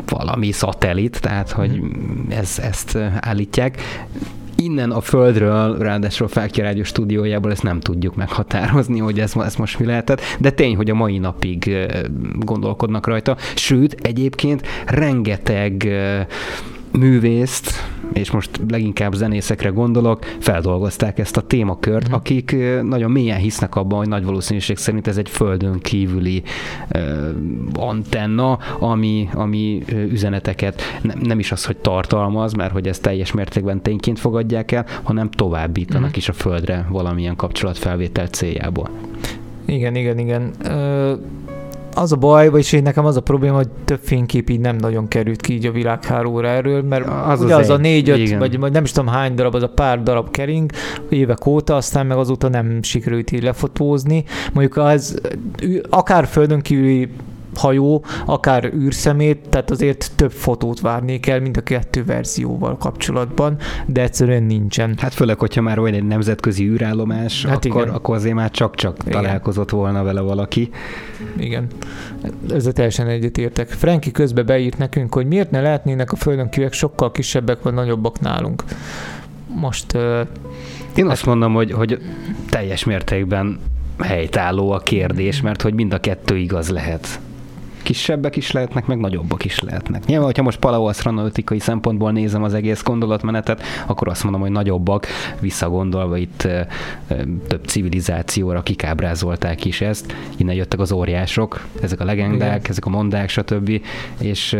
valami 0.07 0.51
szatellit, 0.51 1.21
tehát 1.21 1.51
hogy 1.51 1.71
mhm. 1.71 2.31
ez, 2.31 2.59
ezt 2.63 2.97
állítják 3.19 3.81
innen 4.63 4.91
a 4.91 5.01
földről, 5.01 5.77
ráadásul 5.77 6.25
a 6.25 6.29
Fákja 6.29 6.63
Rádió 6.63 6.83
stúdiójából 6.83 7.51
ezt 7.51 7.63
nem 7.63 7.79
tudjuk 7.79 8.15
meghatározni, 8.15 8.99
hogy 8.99 9.19
ez, 9.19 9.35
ez 9.35 9.55
most 9.55 9.79
mi 9.79 9.85
lehetett, 9.85 10.21
de 10.39 10.49
tény, 10.51 10.75
hogy 10.75 10.89
a 10.89 10.95
mai 10.95 11.17
napig 11.17 11.87
gondolkodnak 12.39 13.07
rajta, 13.07 13.37
sőt, 13.55 13.95
egyébként 14.01 14.67
rengeteg 14.85 15.87
művészt, 16.91 17.71
és 18.13 18.31
most 18.31 18.49
leginkább 18.69 19.13
zenészekre 19.13 19.69
gondolok, 19.69 20.25
feldolgozták 20.39 21.19
ezt 21.19 21.37
a 21.37 21.41
témakört, 21.41 22.09
mm. 22.09 22.13
akik 22.13 22.55
nagyon 22.83 23.11
mélyen 23.11 23.37
hisznek 23.37 23.75
abban, 23.75 23.97
hogy 23.97 24.07
nagy 24.07 24.25
valószínűség 24.25 24.77
szerint 24.77 25.07
ez 25.07 25.17
egy 25.17 25.29
földön 25.29 25.79
kívüli 25.79 26.43
uh, 26.95 27.29
antenna, 27.73 28.59
ami, 28.79 29.29
ami 29.33 29.83
üzeneteket 30.09 30.81
ne, 31.01 31.13
nem 31.21 31.39
is 31.39 31.51
az, 31.51 31.65
hogy 31.65 31.77
tartalmaz, 31.77 32.53
mert 32.53 32.71
hogy 32.71 32.87
ezt 32.87 33.01
teljes 33.01 33.31
mértékben 33.31 33.81
tényként 33.81 34.19
fogadják 34.19 34.71
el, 34.71 34.85
hanem 35.03 35.29
továbbítanak 35.29 36.09
mm. 36.09 36.15
is 36.15 36.29
a 36.29 36.33
földre 36.33 36.87
valamilyen 36.89 37.35
kapcsolatfelvétel 37.35 38.27
céljából. 38.27 38.89
Igen, 39.65 39.95
igen, 39.95 40.17
igen. 40.19 40.51
Ö- 40.63 41.19
az 41.95 42.11
a 42.11 42.15
baj, 42.15 42.49
vagyis 42.49 42.71
én 42.71 42.81
nekem 42.81 43.05
az 43.05 43.15
a 43.15 43.21
probléma, 43.21 43.55
hogy 43.55 43.69
több 43.85 43.99
fénykép 44.03 44.49
így 44.49 44.59
nem 44.59 44.75
nagyon 44.75 45.07
került 45.07 45.41
ki 45.41 45.53
így 45.53 45.65
a 45.65 45.71
világhálóra 45.71 46.47
erről, 46.47 46.83
mert 46.83 47.07
az 47.27 47.41
ugye 47.41 47.55
az, 47.55 47.61
az 47.61 47.69
a 47.69 47.77
négy-öt, 47.77 48.37
vagy, 48.37 48.59
vagy 48.59 48.71
nem 48.71 48.83
is 48.83 48.91
tudom 48.91 49.13
hány 49.13 49.35
darab, 49.35 49.55
az 49.55 49.63
a 49.63 49.69
pár 49.69 50.03
darab 50.03 50.31
kering 50.31 50.71
évek 51.09 51.45
óta, 51.45 51.75
aztán 51.75 52.05
meg 52.05 52.17
azóta 52.17 52.49
nem 52.49 52.83
sikerült 52.83 53.31
így 53.31 53.43
lefotózni. 53.43 54.23
Mondjuk 54.53 54.77
az 54.77 55.21
akár 55.89 56.27
földön 56.27 56.61
kívüli 56.61 57.09
hajó, 57.61 58.03
akár 58.25 58.73
űrszemét, 58.73 59.49
tehát 59.49 59.71
azért 59.71 60.11
több 60.15 60.31
fotót 60.31 60.79
várnék 60.79 61.27
el, 61.27 61.39
mint 61.39 61.57
a 61.57 61.61
kettő 61.61 62.03
verzióval 62.03 62.77
kapcsolatban, 62.77 63.57
de 63.85 64.01
egyszerűen 64.01 64.43
nincsen. 64.43 64.95
Hát 64.97 65.13
főleg, 65.13 65.39
hogyha 65.39 65.61
már 65.61 65.79
olyan 65.79 65.93
egy 65.93 66.03
nemzetközi 66.03 66.67
űrállomás, 66.67 67.45
hát 67.45 67.65
akkor, 67.65 67.81
igen. 67.81 67.93
akkor 67.93 68.15
azért 68.15 68.35
már 68.35 68.51
csak-csak 68.51 68.97
igen. 68.99 69.21
találkozott 69.21 69.69
volna 69.69 70.03
vele 70.03 70.21
valaki. 70.21 70.69
Igen, 71.37 71.67
ezzel 72.49 72.71
teljesen 72.71 73.07
egyetértek. 73.07 73.69
Franki 73.69 74.11
közbe 74.11 74.43
beírt 74.43 74.77
nekünk, 74.77 75.13
hogy 75.13 75.27
miért 75.27 75.51
ne 75.51 75.61
lehetnének 75.61 76.11
a 76.11 76.15
Földön 76.15 76.49
kívek 76.49 76.73
sokkal 76.73 77.11
kisebbek 77.11 77.61
vagy 77.61 77.73
nagyobbak 77.73 78.19
nálunk. 78.19 78.63
Most... 79.55 79.93
Uh, 79.93 80.27
Én 80.95 81.07
azt 81.07 81.25
mondom, 81.25 81.53
hogy, 81.53 81.71
hogy 81.71 81.99
teljes 82.49 82.83
mértékben 82.83 83.59
helytálló 83.99 84.71
a 84.71 84.79
kérdés, 84.79 85.41
mert 85.41 85.61
hogy 85.61 85.73
mind 85.73 85.93
a 85.93 85.99
kettő 85.99 86.37
igaz 86.37 86.69
lehet 86.69 87.19
kisebbek 87.81 88.35
is 88.35 88.51
lehetnek, 88.51 88.85
meg 88.85 88.99
nagyobbak 88.99 89.45
is 89.45 89.59
lehetnek. 89.59 90.05
Nyilván, 90.05 90.25
hogyha 90.25 90.43
most 90.43 90.59
paleoasztronautika 90.59 91.59
szempontból 91.59 92.11
nézem 92.11 92.43
az 92.43 92.53
egész 92.53 92.83
gondolatmenetet, 92.83 93.61
akkor 93.87 94.07
azt 94.07 94.23
mondom, 94.23 94.41
hogy 94.41 94.51
nagyobbak, 94.51 95.07
visszagondolva 95.39 96.17
itt 96.17 96.47
több 97.47 97.65
civilizációra 97.65 98.61
kikábrázolták 98.61 99.65
is 99.65 99.81
ezt. 99.81 100.15
Innen 100.37 100.55
jöttek 100.55 100.79
az 100.79 100.91
óriások, 100.91 101.67
ezek 101.81 101.99
a 101.99 102.05
legendák, 102.05 102.57
Igen. 102.57 102.69
ezek 102.69 102.85
a 102.85 102.89
mondák, 102.89 103.29
stb. 103.29 103.81
És 104.19 104.57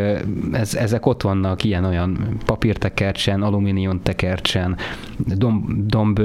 ez, 0.51 0.76
ezek 0.76 1.05
ott 1.05 1.22
vannak 1.22 1.63
ilyen-olyan 1.63 2.38
papírtekercsen, 2.45 3.41
alumínium 3.41 4.01
tekercsen, 4.03 4.78
domb, 5.17 5.86
domb 5.86 6.19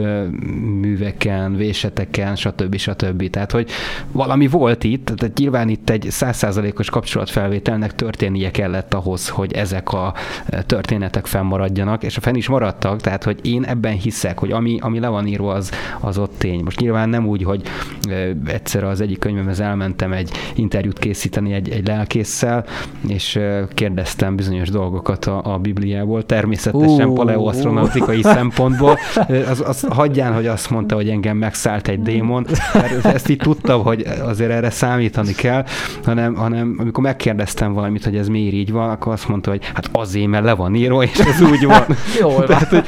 műveken, 0.80 1.56
véseteken, 1.56 2.36
stb. 2.36 2.76
stb. 2.76 3.30
Tehát, 3.30 3.50
hogy 3.52 3.70
valami 4.12 4.46
volt 4.46 4.84
itt, 4.84 5.04
tehát 5.04 5.38
nyilván 5.38 5.68
itt 5.68 5.90
egy 5.90 6.06
százszázalékos 6.10 6.85
kapcsolatfelvételnek 6.88 7.94
történnie 7.94 8.50
kellett 8.50 8.94
ahhoz, 8.94 9.28
hogy 9.28 9.52
ezek 9.52 9.92
a 9.92 10.14
e, 10.46 10.62
történetek 10.62 11.26
fennmaradjanak, 11.26 12.02
és 12.02 12.16
a 12.16 12.20
fenn 12.20 12.34
is 12.34 12.48
maradtak, 12.48 13.00
tehát 13.00 13.24
hogy 13.24 13.38
én 13.42 13.64
ebben 13.64 13.92
hiszek, 13.92 14.38
hogy 14.38 14.52
ami, 14.52 14.78
ami 14.80 14.98
le 14.98 15.08
van 15.08 15.26
írva, 15.26 15.52
az, 15.52 15.70
az 16.00 16.18
ott 16.18 16.34
tény. 16.38 16.60
Most 16.64 16.80
nyilván 16.80 17.08
nem 17.08 17.26
úgy, 17.26 17.42
hogy 17.42 17.62
e, 18.08 18.12
egyszer 18.46 18.84
az 18.84 19.00
egyik 19.00 19.18
könyvemhez 19.18 19.60
elmentem 19.60 20.12
egy 20.12 20.30
interjút 20.54 20.98
készíteni 20.98 21.52
egy, 21.52 21.70
egy 21.70 21.86
lelkésszel, 21.86 22.64
és 23.08 23.36
e, 23.36 23.68
kérdeztem 23.74 24.36
bizonyos 24.36 24.70
dolgokat 24.70 25.24
a, 25.24 25.54
a 25.54 25.58
Bibliából, 25.58 26.26
természetesen 26.26 27.08
uh, 27.08 27.14
paleoasztronautikai 27.14 28.16
uh. 28.16 28.22
szempontból. 28.22 28.98
Az, 29.48 29.62
az 29.66 29.86
hagyján, 29.88 30.34
hogy 30.34 30.46
azt 30.46 30.70
mondta, 30.70 30.94
hogy 30.94 31.08
engem 31.08 31.36
megszállt 31.36 31.88
egy 31.88 32.02
démon, 32.02 32.46
mert 32.72 33.04
ezt 33.04 33.28
így 33.28 33.36
tudtam, 33.36 33.82
hogy 33.82 34.06
azért 34.22 34.50
erre 34.50 34.70
számítani 34.70 35.32
kell, 35.32 35.64
hanem, 36.04 36.34
hanem 36.34 36.75
amikor 36.78 37.04
megkérdeztem 37.04 37.72
valamit, 37.72 38.04
hogy 38.04 38.16
ez 38.16 38.28
miért 38.28 38.54
így 38.54 38.72
van, 38.72 38.90
akkor 38.90 39.12
azt 39.12 39.28
mondta, 39.28 39.50
hogy 39.50 39.64
hát 39.74 39.88
azért, 39.92 40.26
mert 40.26 40.44
le 40.44 40.52
van 40.52 40.74
írva, 40.74 41.02
és 41.02 41.18
ez 41.18 41.40
úgy 41.40 41.64
van. 41.64 41.84
Jól 42.20 42.44
Tehát, 42.44 42.68
hogy, 42.68 42.84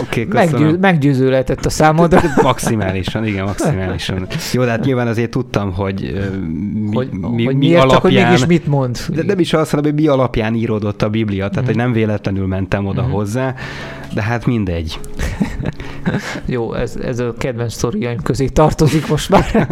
okay, 0.00 0.26
Meggyő, 0.30 0.78
meggyőző 0.78 1.30
lehetett 1.30 1.64
a 1.64 1.70
számodra. 1.70 2.20
Maximálisan, 2.42 3.26
igen, 3.26 3.44
maximálisan. 3.44 4.26
Jó, 4.52 4.64
de 4.64 4.70
hát 4.70 4.84
nyilván 4.84 5.06
azért 5.06 5.30
tudtam, 5.30 5.72
hogy 5.72 6.28
mi, 6.74 6.94
hogy, 6.94 7.08
mi, 7.10 7.44
hogy 7.44 7.56
mi 7.56 7.66
miért, 7.66 7.82
alapján... 7.82 7.90
Csak, 7.90 8.02
hogy 8.02 8.12
mégis 8.12 8.46
mit 8.46 8.66
mond. 8.66 8.98
De 9.14 9.22
nem 9.22 9.38
is 9.38 9.52
azt, 9.52 9.70
hanem, 9.70 9.84
hogy 9.84 9.94
mi 9.94 10.06
alapján 10.06 10.54
íródott 10.54 11.02
a 11.02 11.08
Biblia, 11.08 11.48
tehát 11.48 11.62
mm. 11.62 11.66
hogy 11.66 11.76
nem 11.76 11.92
véletlenül 11.92 12.46
mentem 12.46 12.86
oda 12.86 13.06
mm. 13.06 13.10
hozzá, 13.10 13.54
de 14.14 14.22
hát 14.22 14.46
mindegy. 14.46 14.98
Jó, 16.46 16.74
ez, 16.74 16.96
ez 16.96 17.18
a 17.18 17.34
kedvenc 17.38 17.72
sztoriaim 17.72 18.22
közé 18.22 18.46
tartozik 18.46 19.08
most 19.08 19.28
már. 19.28 19.68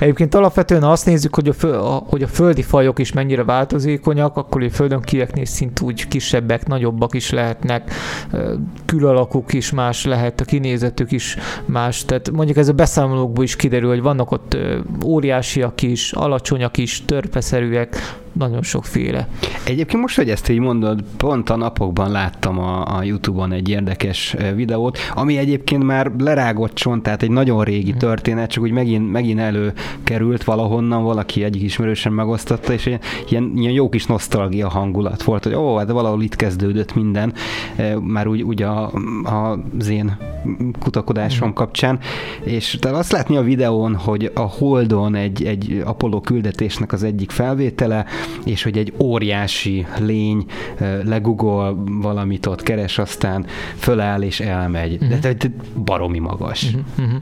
Egyébként 0.00 0.34
alapvetően 0.34 0.82
azt 0.82 1.06
nézzük, 1.06 1.34
hogy 1.34 1.48
a, 1.48 1.52
föl, 1.52 1.74
a, 1.74 2.04
hogy 2.06 2.22
a 2.22 2.26
földi 2.52 2.68
fajok 2.68 2.98
is 2.98 3.12
mennyire 3.12 3.44
változékonyak, 3.44 4.36
akkor 4.36 4.62
a 4.62 4.70
földön 4.70 5.00
kíveknél 5.00 5.44
szint 5.44 5.80
úgy 5.80 6.08
kisebbek, 6.08 6.66
nagyobbak 6.66 7.14
is 7.14 7.30
lehetnek, 7.30 7.90
külalakuk 8.84 9.52
is 9.52 9.70
más 9.70 10.04
lehet, 10.04 10.40
a 10.40 10.44
kinézetük 10.44 11.12
is 11.12 11.36
más. 11.66 12.04
Tehát 12.04 12.30
mondjuk 12.30 12.56
ez 12.56 12.68
a 12.68 12.72
beszámolókból 12.72 13.44
is 13.44 13.56
kiderül, 13.56 13.88
hogy 13.88 14.02
vannak 14.02 14.30
ott 14.30 14.56
óriásiak 15.04 15.82
is, 15.82 16.12
alacsonyak 16.12 16.76
is, 16.76 17.04
törpeszerűek, 17.04 17.96
nagyon 18.32 18.62
sokféle. 18.62 19.28
Egyébként 19.64 20.02
most, 20.02 20.16
hogy 20.16 20.30
ezt 20.30 20.48
így 20.48 20.58
mondod, 20.58 21.04
pont 21.16 21.50
a 21.50 21.56
napokban 21.56 22.10
láttam 22.10 22.58
a, 22.58 22.96
a 22.96 23.02
Youtube-on 23.02 23.52
egy 23.52 23.68
érdekes 23.68 24.36
videót, 24.54 24.98
ami 25.14 25.36
egyébként 25.36 25.82
már 25.82 26.12
lerágott 26.18 26.74
csont, 26.74 27.02
tehát 27.02 27.22
egy 27.22 27.30
nagyon 27.30 27.64
régi 27.64 27.90
mhm. 27.90 27.98
történet, 27.98 28.50
csak 28.50 28.62
úgy 28.62 28.70
megint, 28.70 29.12
megint 29.12 29.40
előkerült 29.40 30.44
valahonnan, 30.44 31.02
valaki 31.02 31.44
egyik 31.44 31.62
ismerősen 31.62 32.12
megosztotta, 32.12 32.72
és 32.72 32.86
ilyen, 33.28 33.52
ilyen 33.56 33.72
jó 33.72 33.88
kis 33.88 34.06
nosztalgia 34.06 34.68
hangulat 34.68 35.22
volt, 35.22 35.44
hogy 35.44 35.54
ó, 35.54 35.76
hát 35.76 35.90
valahol 35.90 36.22
itt 36.22 36.36
kezdődött 36.36 36.94
minden, 36.94 37.32
már 38.00 38.26
úgy, 38.26 38.42
úgy 38.42 38.62
a, 38.62 38.92
a, 39.24 39.58
az 39.78 39.88
én 39.88 40.16
kutakodásom 40.78 41.48
mm. 41.48 41.52
kapcsán, 41.52 41.98
és 42.44 42.76
tehát 42.80 42.98
azt 42.98 43.12
látni 43.12 43.36
a 43.36 43.42
videón, 43.42 43.94
hogy 43.94 44.30
a 44.34 44.40
Holdon 44.40 45.14
egy, 45.14 45.44
egy 45.44 45.82
Apollo 45.84 46.20
küldetésnek 46.20 46.92
az 46.92 47.02
egyik 47.02 47.30
felvétele, 47.30 48.04
és 48.44 48.62
hogy 48.62 48.78
egy 48.78 48.92
óriási 48.98 49.86
lény 49.98 50.44
legugol 51.04 51.84
valamit 51.86 52.46
ott 52.46 52.62
keres, 52.62 52.98
aztán 52.98 53.46
föláll 53.76 54.22
és 54.22 54.40
elmegy. 54.40 54.92
Uh-huh. 54.92 55.18
De, 55.18 55.32
de 55.32 55.50
baromi 55.84 56.18
magas. 56.18 56.64
Uh-huh. 56.64 56.82
Uh-huh. 56.98 57.20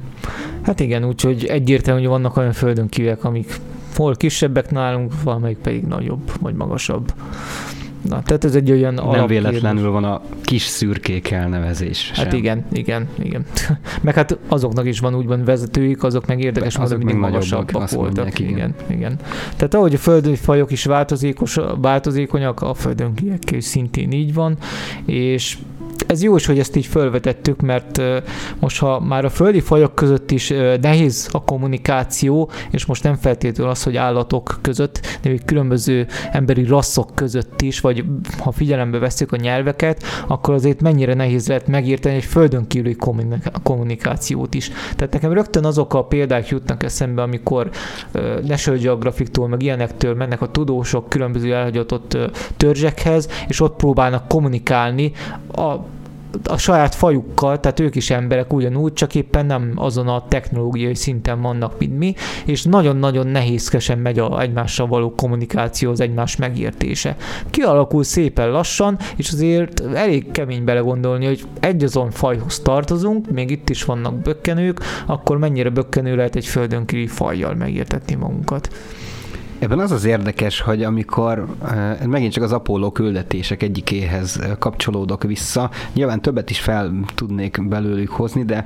Hát 0.63 0.81
igen, 0.81 1.05
úgyhogy 1.05 1.45
egyértelmű, 1.45 2.01
hogy 2.01 2.09
vannak 2.09 2.37
olyan 2.37 2.53
földön 2.53 2.89
kívek, 2.89 3.25
amik 3.25 3.55
hol 3.97 4.17
kisebbek 4.17 4.71
nálunk, 4.71 5.23
valamelyik 5.23 5.59
pedig 5.59 5.83
nagyobb 5.83 6.33
vagy 6.41 6.55
magasabb. 6.55 7.13
Na, 8.09 8.23
tehát 8.23 8.45
ez 8.45 8.55
egy 8.55 8.71
olyan 8.71 8.95
Nem 8.95 9.27
véletlenül 9.27 9.91
van 9.91 10.05
a 10.05 10.21
kis 10.43 10.63
szürkék 10.63 11.31
elnevezés. 11.31 12.11
Hát 12.15 12.31
sem. 12.31 12.39
igen, 12.39 12.65
igen, 12.73 13.09
igen. 13.19 13.45
meg 14.03 14.15
hát 14.15 14.39
azoknak 14.49 14.87
is 14.87 15.01
van 15.01 15.15
úgymond 15.15 15.45
vezetőik, 15.45 16.03
azok 16.03 16.27
meg 16.27 16.41
érdekes 16.41 16.79
módon 16.79 16.99
mindig 16.99 17.17
magasabbak 17.17 17.91
voltak. 17.91 18.17
Mondják, 18.17 18.39
igen. 18.39 18.53
igen, 18.53 18.75
igen. 18.87 19.17
Tehát 19.57 19.75
ahogy 19.75 19.95
a 19.95 19.99
földi 19.99 20.37
fajok 20.37 20.71
is 20.71 20.85
változékos, 20.85 21.59
változékonyak, 21.81 22.63
a 22.63 22.75
földön 22.75 23.15
szintén 23.59 24.13
így 24.13 24.35
van, 24.35 24.57
és 25.05 25.59
ez 26.11 26.23
jó 26.23 26.37
is, 26.37 26.47
hogy 26.47 26.59
ezt 26.59 26.77
így 26.77 26.87
felvetettük, 26.87 27.61
mert 27.61 28.03
most 28.59 28.79
ha 28.79 29.01
már 29.01 29.25
a 29.25 29.31
földi 29.31 29.61
fajok 29.61 29.95
között 29.95 30.31
is 30.31 30.53
nehéz 30.81 31.29
a 31.33 31.45
kommunikáció, 31.45 32.51
és 32.71 32.87
most 32.87 33.03
nem 33.03 33.17
feltétlenül 33.17 33.73
az, 33.73 33.83
hogy 33.83 33.97
állatok 33.97 34.59
között, 34.61 35.01
de 35.23 35.29
még 35.29 35.45
különböző 35.45 36.07
emberi 36.33 36.65
rasszok 36.65 37.15
között 37.15 37.63
is, 37.63 37.81
vagy 37.81 38.05
ha 38.39 38.53
figyelembe 38.53 38.99
veszük 38.99 39.33
a 39.33 39.37
nyelveket, 39.37 40.03
akkor 40.29 40.55
azért 40.55 40.81
mennyire 40.81 41.15
nehéz 41.15 41.49
lehet 41.49 41.67
megérteni 41.67 42.15
egy 42.15 42.25
földön 42.25 42.67
kívüli 42.67 42.97
kommunikációt 43.63 44.55
is. 44.55 44.71
Tehát 44.97 45.13
nekem 45.13 45.33
rögtön 45.33 45.65
azok 45.65 45.95
a 45.95 46.05
példák 46.05 46.49
jutnak 46.49 46.83
eszembe, 46.83 47.23
amikor 47.23 47.71
National 48.47 48.81
Geographic-tól, 48.81 49.49
meg 49.49 49.63
ilyenektől 49.63 50.15
mennek 50.15 50.43
a 50.43 50.51
tudósok 50.51 51.09
különböző 51.09 51.55
elhagyatott 51.55 52.19
törzsekhez, 52.57 53.29
és 53.49 53.61
ott 53.61 53.77
próbálnak 53.77 54.29
kommunikálni 54.29 55.13
a 55.53 55.75
a 56.45 56.57
saját 56.57 56.95
fajukkal, 56.95 57.61
tehát 57.61 57.81
ők 57.81 57.95
is 57.95 58.11
emberek 58.11 58.53
ugyanúgy, 58.53 58.93
csak 58.93 59.15
éppen 59.15 59.47
nem 59.47 59.73
azon 59.77 60.09
a 60.09 60.25
technológiai 60.29 60.95
szinten 60.95 61.41
vannak, 61.41 61.79
mint 61.79 61.99
mi, 61.99 62.15
és 62.47 62.63
nagyon-nagyon 62.63 63.27
nehézkesen 63.27 63.99
megy 63.99 64.19
a 64.19 64.41
egymással 64.41 64.87
való 64.87 65.15
kommunikáció, 65.15 65.91
az 65.91 66.01
egymás 66.01 66.37
megértése. 66.37 67.17
Kialakul 67.51 68.05
szépen 68.05 68.51
lassan, 68.51 68.99
és 69.17 69.31
azért 69.33 69.81
elég 69.95 70.31
kemény 70.31 70.65
belegondolni, 70.65 71.27
hogy 71.27 71.45
egy 71.61 71.85
azon 71.85 72.11
fajhoz 72.11 72.59
tartozunk, 72.59 73.31
még 73.31 73.51
itt 73.51 73.71
is 73.71 73.85
vannak 73.85 74.15
bökkenők, 74.15 74.81
akkor 75.07 75.39
mennyire 75.39 75.71
bökkenő 75.71 76.17
lehet 76.17 76.37
egy 76.37 76.47
földön 76.47 76.85
fajjal 77.07 77.55
megértetni 77.55 78.15
magunkat. 78.15 78.69
Ebben 79.61 79.79
az 79.79 79.91
az 79.91 80.05
érdekes, 80.05 80.61
hogy 80.61 80.83
amikor 80.83 81.47
eh, 81.65 81.97
megint 82.07 82.33
csak 82.33 82.43
az 82.43 82.53
Apollo 82.53 82.91
küldetések 82.91 83.63
egyikéhez 83.63 84.37
eh, 84.37 84.51
kapcsolódok 84.59 85.23
vissza, 85.23 85.71
nyilván 85.93 86.21
többet 86.21 86.51
is 86.51 86.61
fel 86.61 86.93
tudnék 87.15 87.69
belőlük 87.69 88.11
hozni, 88.11 88.45
de 88.45 88.65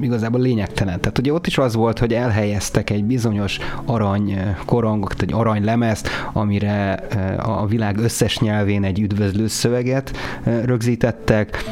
igazából 0.00 0.40
lényegtelen. 0.40 1.00
Tehát 1.00 1.18
ugye 1.18 1.32
ott 1.32 1.46
is 1.46 1.58
az 1.58 1.74
volt, 1.74 1.98
hogy 1.98 2.12
elhelyeztek 2.12 2.90
egy 2.90 3.04
bizonyos 3.04 3.58
arany 3.84 4.30
eh, 4.30 4.56
korongot, 4.64 5.22
egy 5.22 5.32
arany 5.32 5.64
lemezt, 5.64 6.08
amire 6.32 6.92
a 7.38 7.66
világ 7.66 7.98
összes 7.98 8.38
nyelvén 8.38 8.84
egy 8.84 9.00
üdvözlő 9.00 9.46
szöveget 9.46 10.16
rögzítettek, 10.64 11.64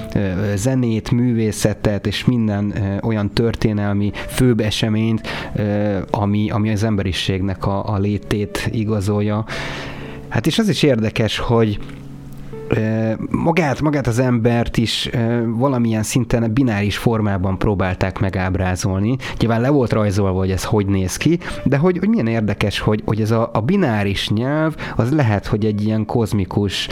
zenét, 0.54 1.10
művészetet 1.10 2.06
és 2.06 2.24
minden 2.24 2.74
olyan 3.02 3.30
történelmi 3.30 4.12
főbb 4.28 4.60
eseményt, 4.60 5.28
ami, 6.10 6.50
ami 6.50 6.70
az 6.70 6.84
emberiségnek 6.84 7.66
a, 7.66 7.88
a 7.88 7.98
létét 7.98 8.63
igazolja. 8.70 9.44
Hát 10.28 10.46
és 10.46 10.58
az 10.58 10.68
is 10.68 10.82
érdekes, 10.82 11.38
hogy 11.38 11.78
magát, 13.30 13.80
magát 13.80 14.06
az 14.06 14.18
embert 14.18 14.76
is 14.76 15.10
valamilyen 15.46 16.02
szinten 16.02 16.52
bináris 16.52 16.96
formában 16.96 17.58
próbálták 17.58 18.18
megábrázolni. 18.18 19.16
Nyilván 19.38 19.60
le 19.60 19.68
volt 19.68 19.92
rajzolva, 19.92 20.38
hogy 20.38 20.50
ez 20.50 20.64
hogy 20.64 20.86
néz 20.86 21.16
ki, 21.16 21.38
de 21.64 21.76
hogy, 21.76 21.98
hogy 21.98 22.08
milyen 22.08 22.26
érdekes, 22.26 22.78
hogy, 22.78 23.02
hogy 23.04 23.20
ez 23.20 23.30
a, 23.30 23.50
a 23.52 23.60
bináris 23.60 24.28
nyelv, 24.28 24.76
az 24.96 25.12
lehet, 25.12 25.46
hogy 25.46 25.64
egy 25.64 25.84
ilyen 25.84 26.04
kozmikus 26.06 26.88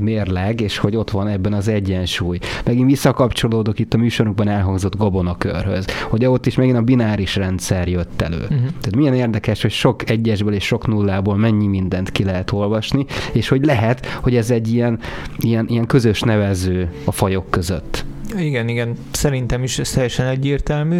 mérleg, 0.00 0.60
és 0.60 0.78
hogy 0.78 0.96
ott 0.96 1.10
van 1.10 1.28
ebben 1.28 1.52
az 1.52 1.68
egyensúly. 1.68 2.38
Megint 2.64 2.88
visszakapcsolódok 2.88 3.78
itt 3.78 3.94
a 3.94 3.98
műsorunkban 3.98 4.48
elhangzott 4.48 4.96
gabonakörhöz, 4.96 5.86
hogy 6.10 6.24
ott 6.24 6.46
is 6.46 6.54
megint 6.54 6.76
a 6.76 6.82
bináris 6.82 7.36
rendszer 7.36 7.88
jött 7.88 8.22
elő. 8.22 8.40
Uh-huh. 8.42 8.58
Tehát 8.58 8.96
milyen 8.96 9.14
érdekes, 9.14 9.62
hogy 9.62 9.70
sok 9.70 10.10
egyesből 10.10 10.54
és 10.54 10.64
sok 10.64 10.86
nullából 10.86 11.36
mennyi 11.36 11.66
mindent 11.66 12.10
ki 12.10 12.24
lehet 12.24 12.52
olvasni, 12.52 13.04
és 13.32 13.48
hogy 13.48 13.64
lehet, 13.64 14.06
hogy 14.06 14.36
ez 14.36 14.50
egy 14.50 14.71
ilyen, 14.72 14.98
ilyen, 15.38 15.66
ilyen 15.68 15.86
közös 15.86 16.20
nevező 16.20 16.92
a 17.04 17.12
fajok 17.12 17.50
között. 17.50 18.04
Igen, 18.36 18.68
igen, 18.68 18.96
szerintem 19.10 19.62
is 19.62 19.78
ez 19.78 19.90
teljesen 19.90 20.26
egyértelmű. 20.26 20.98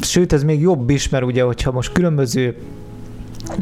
Sőt, 0.00 0.32
ez 0.32 0.44
még 0.44 0.60
jobb 0.60 0.90
is, 0.90 1.08
mert 1.08 1.24
ugye, 1.24 1.42
hogyha 1.42 1.72
most 1.72 1.92
különböző 1.92 2.56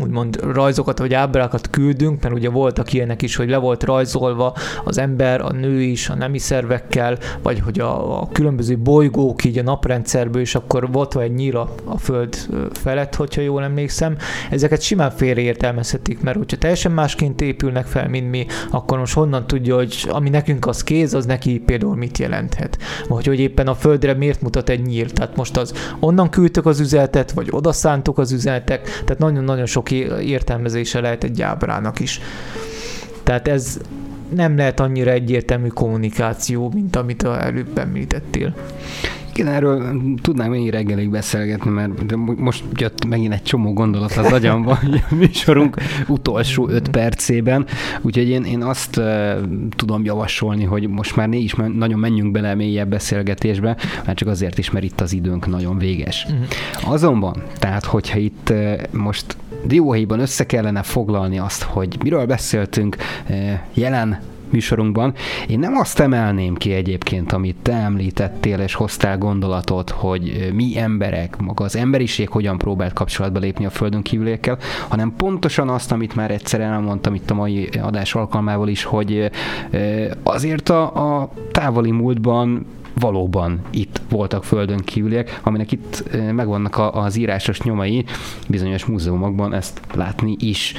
úgymond 0.02 0.40
rajzokat 0.52 0.98
vagy 0.98 1.14
ábrákat 1.14 1.70
küldünk, 1.70 2.22
mert 2.22 2.34
ugye 2.34 2.48
voltak 2.48 2.92
ilyenek 2.92 3.22
is, 3.22 3.36
hogy 3.36 3.48
le 3.48 3.56
volt 3.56 3.82
rajzolva 3.82 4.54
az 4.84 4.98
ember, 4.98 5.40
a 5.40 5.52
nő 5.52 5.80
is, 5.80 6.08
a 6.08 6.14
nemi 6.14 6.38
szervekkel, 6.38 7.18
vagy 7.42 7.60
hogy 7.60 7.80
a, 7.80 8.20
a 8.20 8.28
különböző 8.32 8.78
bolygók 8.78 9.44
így 9.44 9.58
a 9.58 9.62
naprendszerből, 9.62 10.40
és 10.40 10.54
akkor 10.54 10.92
volt 10.92 11.16
egy 11.16 11.34
nyíra 11.34 11.68
a 11.84 11.98
Föld 11.98 12.36
felett, 12.72 13.14
hogyha 13.14 13.40
jól 13.40 13.62
emlékszem. 13.62 14.16
Ezeket 14.50 14.80
simán 14.80 15.10
félreértelmezhetik, 15.10 16.20
mert 16.20 16.36
hogyha 16.36 16.56
teljesen 16.56 16.92
másként 16.92 17.40
épülnek 17.40 17.86
fel, 17.86 18.08
mint 18.08 18.30
mi, 18.30 18.46
akkor 18.70 18.98
most 18.98 19.14
honnan 19.14 19.46
tudja, 19.46 19.74
hogy 19.74 20.06
ami 20.08 20.28
nekünk 20.28 20.66
az 20.66 20.84
kéz, 20.84 21.14
az 21.14 21.26
neki 21.26 21.58
például 21.58 21.96
mit 21.96 22.18
jelenthet. 22.18 22.78
Vagy 23.08 23.26
hogy 23.26 23.40
éppen 23.40 23.66
a 23.66 23.74
Földre 23.74 24.14
miért 24.14 24.42
mutat 24.42 24.68
egy 24.68 24.82
nyír. 24.82 25.12
Tehát 25.12 25.36
most 25.36 25.56
az 25.56 25.72
onnan 26.00 26.30
küldtük 26.30 26.66
az 26.66 26.80
üzenetet, 26.80 27.32
vagy 27.32 27.48
oda 27.50 27.72
szántuk 27.72 28.18
az 28.18 28.32
üzenetek, 28.32 28.82
tehát 28.82 29.18
nagyon-nagyon 29.18 29.66
sok 29.68 29.90
értelmezése 29.90 31.00
lehet 31.00 31.24
egy 31.24 31.42
ábrának 31.42 32.00
is. 32.00 32.20
Tehát 33.22 33.48
ez 33.48 33.80
nem 34.34 34.56
lehet 34.56 34.80
annyira 34.80 35.10
egyértelmű 35.10 35.68
kommunikáció, 35.68 36.70
mint 36.74 36.96
amit 36.96 37.22
előbb 37.22 37.78
említettél. 37.78 38.54
Igen, 39.38 39.52
erről 39.52 40.00
tudnám 40.22 40.52
én 40.52 40.70
reggelig 40.70 41.10
beszélgetni, 41.10 41.70
mert 41.70 42.16
most 42.36 42.64
jött 42.74 43.04
megint 43.06 43.32
egy 43.32 43.42
csomó 43.42 43.72
gondolat 43.72 44.12
az 44.12 44.32
agyamba 44.32 44.78
a 45.10 45.14
műsorunk 45.14 45.76
utolsó 46.06 46.68
öt 46.68 46.88
percében, 46.88 47.66
úgyhogy 48.00 48.28
én, 48.28 48.44
én 48.44 48.62
azt 48.62 48.96
uh, 48.96 49.32
tudom 49.76 50.04
javasolni, 50.04 50.64
hogy 50.64 50.88
most 50.88 51.16
már 51.16 51.28
ne 51.28 51.36
is 51.36 51.54
nagyon 51.54 51.98
menjünk 51.98 52.32
bele 52.32 52.54
mélyebb 52.54 52.88
beszélgetésbe, 52.88 53.76
mert 54.06 54.18
csak 54.18 54.28
azért 54.28 54.58
is, 54.58 54.70
mert 54.70 54.84
itt 54.84 55.00
az 55.00 55.12
időnk 55.12 55.46
nagyon 55.46 55.78
véges. 55.78 56.26
Uh-huh. 56.28 56.92
Azonban, 56.92 57.42
tehát 57.58 57.84
hogyha 57.84 58.18
itt 58.18 58.48
uh, 58.50 58.72
most 58.90 59.36
dióhéjban 59.64 60.20
össze 60.20 60.46
kellene 60.46 60.82
foglalni 60.82 61.38
azt, 61.38 61.62
hogy 61.62 61.96
miről 62.02 62.26
beszéltünk 62.26 62.96
jelen 63.74 64.20
műsorunkban. 64.50 65.14
Én 65.48 65.58
nem 65.58 65.76
azt 65.76 66.00
emelném 66.00 66.54
ki 66.54 66.72
egyébként, 66.72 67.32
amit 67.32 67.56
te 67.62 67.72
említettél, 67.72 68.58
és 68.58 68.74
hoztál 68.74 69.18
gondolatot, 69.18 69.90
hogy 69.90 70.50
mi 70.54 70.78
emberek, 70.78 71.36
maga 71.36 71.64
az 71.64 71.76
emberiség 71.76 72.28
hogyan 72.28 72.58
próbált 72.58 72.92
kapcsolatba 72.92 73.38
lépni 73.38 73.64
a 73.64 73.70
Földön 73.70 74.02
kívüliekkel, 74.02 74.58
hanem 74.88 75.14
pontosan 75.16 75.68
azt, 75.68 75.92
amit 75.92 76.14
már 76.14 76.30
egyszer 76.30 76.60
elmondtam 76.60 77.14
itt 77.14 77.30
a 77.30 77.34
mai 77.34 77.68
adás 77.82 78.14
alkalmával 78.14 78.68
is, 78.68 78.84
hogy 78.84 79.30
azért 80.22 80.68
a, 80.68 81.20
a 81.20 81.30
távoli 81.52 81.90
múltban 81.90 82.66
valóban 83.00 83.60
itt 83.70 84.00
voltak 84.08 84.44
földön 84.44 84.78
kívüliek, 84.78 85.40
aminek 85.42 85.72
itt 85.72 86.04
megvannak 86.32 86.78
az 86.92 87.16
írásos 87.16 87.60
nyomai, 87.60 88.04
bizonyos 88.48 88.84
múzeumokban 88.84 89.54
ezt 89.54 89.80
látni 89.94 90.36
is. 90.38 90.74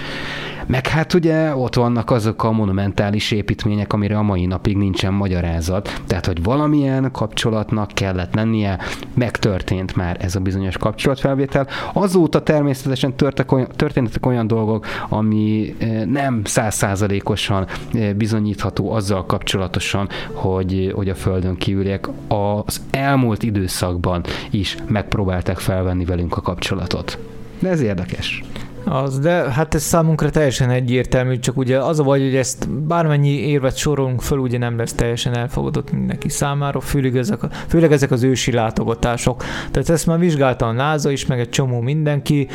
Meg 0.69 0.87
hát 0.87 1.13
ugye 1.13 1.55
ott 1.55 1.75
vannak 1.75 2.11
azok 2.11 2.43
a 2.43 2.51
monumentális 2.51 3.31
építmények, 3.31 3.93
amire 3.93 4.17
a 4.17 4.21
mai 4.21 4.45
napig 4.45 4.77
nincsen 4.77 5.13
magyarázat. 5.13 6.01
Tehát, 6.07 6.25
hogy 6.25 6.43
valamilyen 6.43 7.11
kapcsolatnak 7.11 7.91
kellett 7.93 8.35
lennie, 8.35 8.79
megtörtént 9.13 9.95
már 9.95 10.17
ez 10.19 10.35
a 10.35 10.39
bizonyos 10.39 10.77
kapcsolatfelvétel. 10.77 11.67
Azóta 11.93 12.43
természetesen 12.43 13.13
olyan, 13.47 13.67
történtek 13.75 14.25
olyan 14.25 14.47
dolgok, 14.47 14.85
ami 15.09 15.75
eh, 15.77 16.05
nem 16.05 16.41
százszázalékosan 16.43 17.67
eh, 17.93 18.13
bizonyítható 18.13 18.91
azzal 18.91 19.25
kapcsolatosan, 19.25 20.09
hogy, 20.33 20.91
hogy 20.95 21.09
a 21.09 21.15
Földön 21.15 21.55
kívüliek 21.55 22.07
az 22.27 22.81
elmúlt 22.91 23.43
időszakban 23.43 24.23
is 24.49 24.77
megpróbálták 24.87 25.57
felvenni 25.57 26.05
velünk 26.05 26.37
a 26.37 26.41
kapcsolatot. 26.41 27.17
De 27.59 27.69
ez 27.69 27.81
érdekes. 27.81 28.43
Az, 28.83 29.19
de 29.19 29.31
hát 29.31 29.75
ez 29.75 29.83
számunkra 29.83 30.29
teljesen 30.29 30.69
egyértelmű, 30.69 31.39
csak 31.39 31.57
ugye 31.57 31.79
az 31.79 31.99
a 31.99 32.03
vagy, 32.03 32.21
hogy 32.21 32.35
ezt 32.35 32.69
bármennyi 32.69 33.29
érvet 33.29 33.77
sorolunk 33.77 34.21
föl, 34.21 34.37
ugye 34.37 34.57
nem 34.57 34.77
lesz 34.77 34.93
teljesen 34.93 35.37
elfogadott 35.37 35.91
mindenki 35.91 36.29
számára, 36.29 36.79
főleg 36.79 37.17
ezek, 37.17 37.43
a, 37.43 37.49
főleg 37.67 37.91
ezek 37.91 38.11
az 38.11 38.23
ősi 38.23 38.51
látogatások. 38.51 39.43
Tehát 39.71 39.89
ezt 39.89 40.05
már 40.05 40.19
vizsgálta 40.19 40.65
a 40.65 40.71
NASA 40.71 41.11
is, 41.11 41.25
meg 41.25 41.39
egy 41.39 41.49
csomó 41.49 41.79
mindenki, 41.79 42.47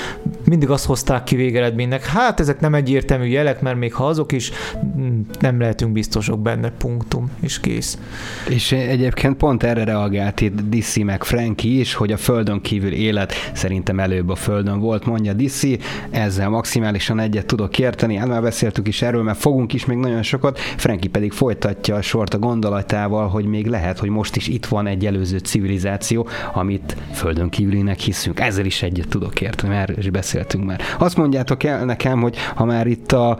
mindig 0.45 0.71
azt 0.71 0.85
hozták 0.85 1.25
ki 1.25 1.37
végeredménynek, 1.37 2.07
hát 2.07 2.41
ezek 2.41 2.61
nem 2.61 2.75
egyértelmű 2.75 3.27
jelek, 3.27 3.61
mert 3.61 3.77
még 3.77 3.95
ha 3.95 4.07
azok 4.07 4.33
is, 4.33 4.51
mm, 4.97 5.21
nem 5.41 5.61
lehetünk 5.61 5.93
biztosok 5.93 6.41
benne, 6.41 6.71
punktum, 6.71 7.31
és 7.41 7.61
kész. 7.61 7.99
És 8.49 8.73
egyébként 8.73 9.37
pont 9.37 9.63
erre 9.63 9.85
reagált 9.85 10.41
itt 10.41 10.61
Dissi 10.61 11.03
meg 11.03 11.25
Frankie 11.25 11.81
is, 11.81 11.95
hogy 11.95 12.13
a 12.13 12.17
Földön 12.17 12.61
kívül 12.61 12.93
élet 12.93 13.33
szerintem 13.53 14.01
előbb 14.01 14.29
a 14.29 14.35
Földön 14.35 14.81
volt, 14.81 15.05
mondja 15.05 15.33
Dissi, 15.33 15.79
ezzel 16.11 16.49
maximálisan 16.49 17.19
egyet 17.19 17.47
tudok 17.47 17.79
érteni, 17.79 18.17
el 18.17 18.27
már 18.27 18.43
beszéltük 18.43 18.89
is 18.89 19.03
erről, 19.03 19.23
mert 19.23 19.39
fogunk 19.39 19.73
is 19.73 19.85
még 19.85 19.97
nagyon 19.97 20.23
sokat, 20.23 20.59
Franki 20.59 21.09
pedig 21.09 21.33
folytatja 21.33 21.95
a 21.95 22.03
sort 22.03 22.35
a 22.35 22.39
gondolatával, 22.39 23.29
hogy 23.29 23.45
még 23.45 23.67
lehet, 23.67 23.99
hogy 23.99 24.09
most 24.09 24.37
is 24.37 24.49
itt 24.49 24.67
van 24.67 24.87
egy 24.87 25.07
előző 25.07 25.39
civilizáció, 25.39 26.29
amit 26.53 26.97
földön 27.13 27.49
kívülinek 27.49 27.99
hiszünk. 27.99 28.41
Ezzel 28.41 28.65
is 28.65 28.83
egyet 28.83 29.09
tudok 29.09 29.41
érteni, 29.41 29.75
mert 29.75 29.97
is 29.97 30.11
beszéltünk 30.35 30.64
már. 30.64 30.80
Azt 30.99 31.16
mondjátok 31.16 31.62
el 31.62 31.85
nekem, 31.85 32.20
hogy 32.20 32.37
ha 32.55 32.64
már 32.64 32.87
itt 32.87 33.12
a 33.12 33.39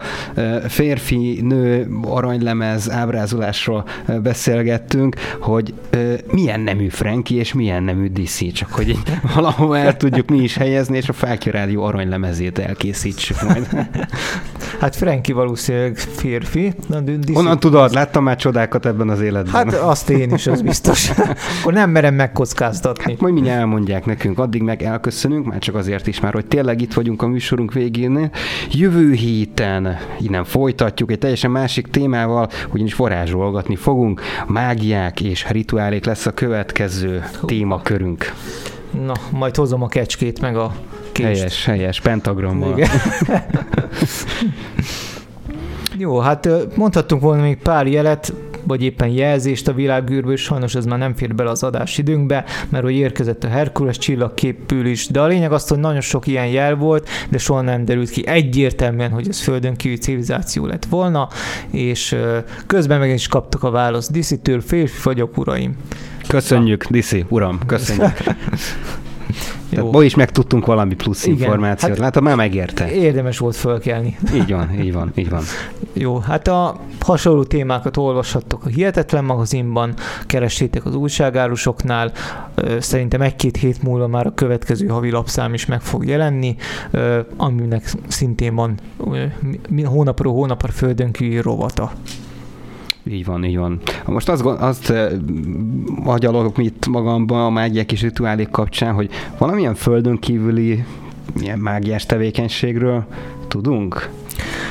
férfi-nő 0.67 1.87
aranylemez 2.03 2.91
ábrázolásról 2.91 3.85
beszélgettünk, 4.23 5.15
hogy 5.39 5.73
milyen 6.31 6.59
nemű 6.59 6.87
Franki 6.87 7.35
és 7.35 7.53
milyen 7.53 7.83
nemű 7.83 8.07
DC, 8.07 8.53
csak 8.53 8.71
hogy 8.71 8.97
valahol 9.35 9.77
el 9.77 9.97
tudjuk 9.97 10.29
mi 10.29 10.37
is 10.37 10.55
helyezni, 10.55 10.97
és 10.97 11.09
a 11.09 11.13
Fákja 11.13 11.51
Rádió 11.51 11.83
aranylemezét 11.83 12.59
elkészítsük 12.59 13.41
majd. 13.41 13.67
Hát 14.79 14.95
Franki 14.95 15.31
valószínűleg 15.31 15.97
férfi. 15.97 16.73
Na, 16.87 17.01
Honnan 17.33 17.59
tudod? 17.59 17.93
Láttam 17.93 18.23
már 18.23 18.35
csodákat 18.35 18.85
ebben 18.85 19.09
az 19.09 19.21
életben. 19.21 19.53
Hát 19.53 19.73
azt 19.73 20.09
én 20.09 20.33
is, 20.33 20.47
az 20.47 20.61
biztos. 20.61 21.09
Akkor 21.59 21.73
nem 21.73 21.89
merem 21.89 22.13
megkockáztatni. 22.13 23.11
Hát 23.11 23.21
majd 23.21 23.33
mindjárt 23.33 23.59
elmondják 23.59 24.05
nekünk, 24.05 24.39
addig 24.39 24.61
meg 24.61 24.83
elköszönünk, 24.83 25.45
már 25.45 25.59
csak 25.59 25.75
azért 25.75 26.07
is 26.07 26.19
már, 26.19 26.33
hogy 26.33 26.45
tényleg 26.45 26.81
itt 26.85 26.93
vagyunk 26.93 27.21
a 27.21 27.27
műsorunk 27.27 27.73
végén. 27.73 28.29
Jövő 28.71 29.13
héten 29.13 29.97
innen 30.19 30.43
folytatjuk 30.43 31.11
egy 31.11 31.19
teljesen 31.19 31.51
másik 31.51 31.87
témával, 31.87 32.49
ugyanis 32.73 32.95
varázsolgatni 32.95 33.75
fogunk. 33.75 34.21
Mágiák 34.47 35.21
és 35.21 35.49
rituálék 35.49 36.05
lesz 36.05 36.25
a 36.25 36.31
következő 36.31 37.23
témakörünk. 37.45 38.33
Na, 39.05 39.13
majd 39.31 39.55
hozom 39.55 39.83
a 39.83 39.87
kecskét 39.87 40.41
meg 40.41 40.55
a 40.57 40.71
kést. 41.11 41.27
Helyes, 41.27 41.65
helyes, 41.65 42.01
pentagrammal. 42.01 42.79
Jó, 45.97 46.19
hát 46.19 46.49
mondhattunk 46.75 47.21
volna 47.21 47.41
még 47.41 47.57
pár 47.57 47.87
jelet, 47.87 48.33
vagy 48.67 48.83
éppen 48.83 49.07
jelzést 49.07 49.67
a 49.67 49.73
világűrből, 49.73 50.35
sajnos 50.35 50.75
ez 50.75 50.85
már 50.85 50.99
nem 50.99 51.15
fér 51.15 51.35
bele 51.35 51.49
az 51.49 51.63
adás 51.63 51.97
időnkbe, 51.97 52.45
mert 52.69 52.83
hogy 52.83 52.93
érkezett 52.93 53.43
a 53.43 53.47
Herkules 53.47 53.97
csillagképül 53.97 54.85
is, 54.85 55.07
de 55.07 55.21
a 55.21 55.25
lényeg 55.25 55.51
az, 55.51 55.67
hogy 55.67 55.79
nagyon 55.79 56.01
sok 56.01 56.27
ilyen 56.27 56.47
jel 56.47 56.75
volt, 56.75 57.09
de 57.29 57.37
soha 57.37 57.61
nem 57.61 57.85
derült 57.85 58.09
ki 58.09 58.27
egyértelműen, 58.27 59.11
hogy 59.11 59.27
ez 59.29 59.41
földön 59.41 59.75
kívül 59.75 59.97
civilizáció 59.97 60.65
lett 60.65 60.85
volna, 60.85 61.29
és 61.71 62.15
közben 62.67 62.99
meg 62.99 63.09
is 63.09 63.27
kaptak 63.27 63.63
a 63.63 63.69
választ 63.69 64.11
Diszitől, 64.11 64.61
férfi 64.61 64.99
vagyok, 65.03 65.37
uraim. 65.37 65.77
Köszönjük, 66.27 66.85
Diszi, 66.85 67.25
uram, 67.29 67.59
köszönjük. 67.65 68.17
Tehát 69.69 69.91
ma 69.91 70.03
is 70.03 70.15
megtudtunk 70.15 70.65
valami 70.65 70.95
plusz 70.95 71.25
Igen, 71.25 71.37
információt. 71.37 71.91
hát- 71.91 71.99
Látom, 71.99 72.23
már 72.23 72.35
megérte. 72.35 72.91
Érdemes 72.91 73.37
volt 73.37 73.55
fölkelni. 73.55 74.17
Így 74.33 74.51
van, 74.51 74.81
így 74.81 74.93
van, 74.93 75.11
így 75.15 75.29
van. 75.29 75.43
Jó, 75.93 76.17
hát 76.17 76.47
a 76.47 76.79
hasonló 76.99 77.43
témákat 77.43 77.97
olvashattok 77.97 78.65
a 78.65 78.67
Hihetetlen 78.67 79.23
magazinban, 79.23 79.93
keressétek 80.25 80.85
az 80.85 80.95
újságárusoknál, 80.95 82.11
szerintem 82.79 83.21
egy-két 83.21 83.57
hét 83.57 83.83
múlva 83.83 84.07
már 84.07 84.25
a 84.25 84.33
következő 84.33 84.87
havi 84.87 85.09
lapszám 85.11 85.53
is 85.53 85.65
meg 85.65 85.81
fog 85.81 86.05
jelenni, 86.05 86.55
aminek 87.37 87.91
szintén 88.07 88.55
van 88.55 88.79
hónapról 89.85 90.33
hónapra 90.33 90.71
földön 90.71 91.11
kívül 91.11 91.41
rovata. 91.41 91.91
Így 93.09 93.25
van, 93.25 93.43
így 93.43 93.57
van. 93.57 93.79
Most 94.05 94.29
azt, 94.29 94.45
azt 94.45 94.89
eh, 94.89 95.11
agyalok 96.03 96.57
itt 96.57 96.87
magamban 96.87 97.45
a 97.45 97.49
mágiák 97.49 97.91
és 97.91 98.01
rituálék 98.01 98.49
kapcsán, 98.49 98.93
hogy 98.93 99.09
valamilyen 99.37 99.75
földön 99.75 100.19
kívüli 100.19 100.83
ilyen 101.39 101.59
mágiás 101.59 102.05
tevékenységről 102.05 103.05
tudunk? 103.47 104.09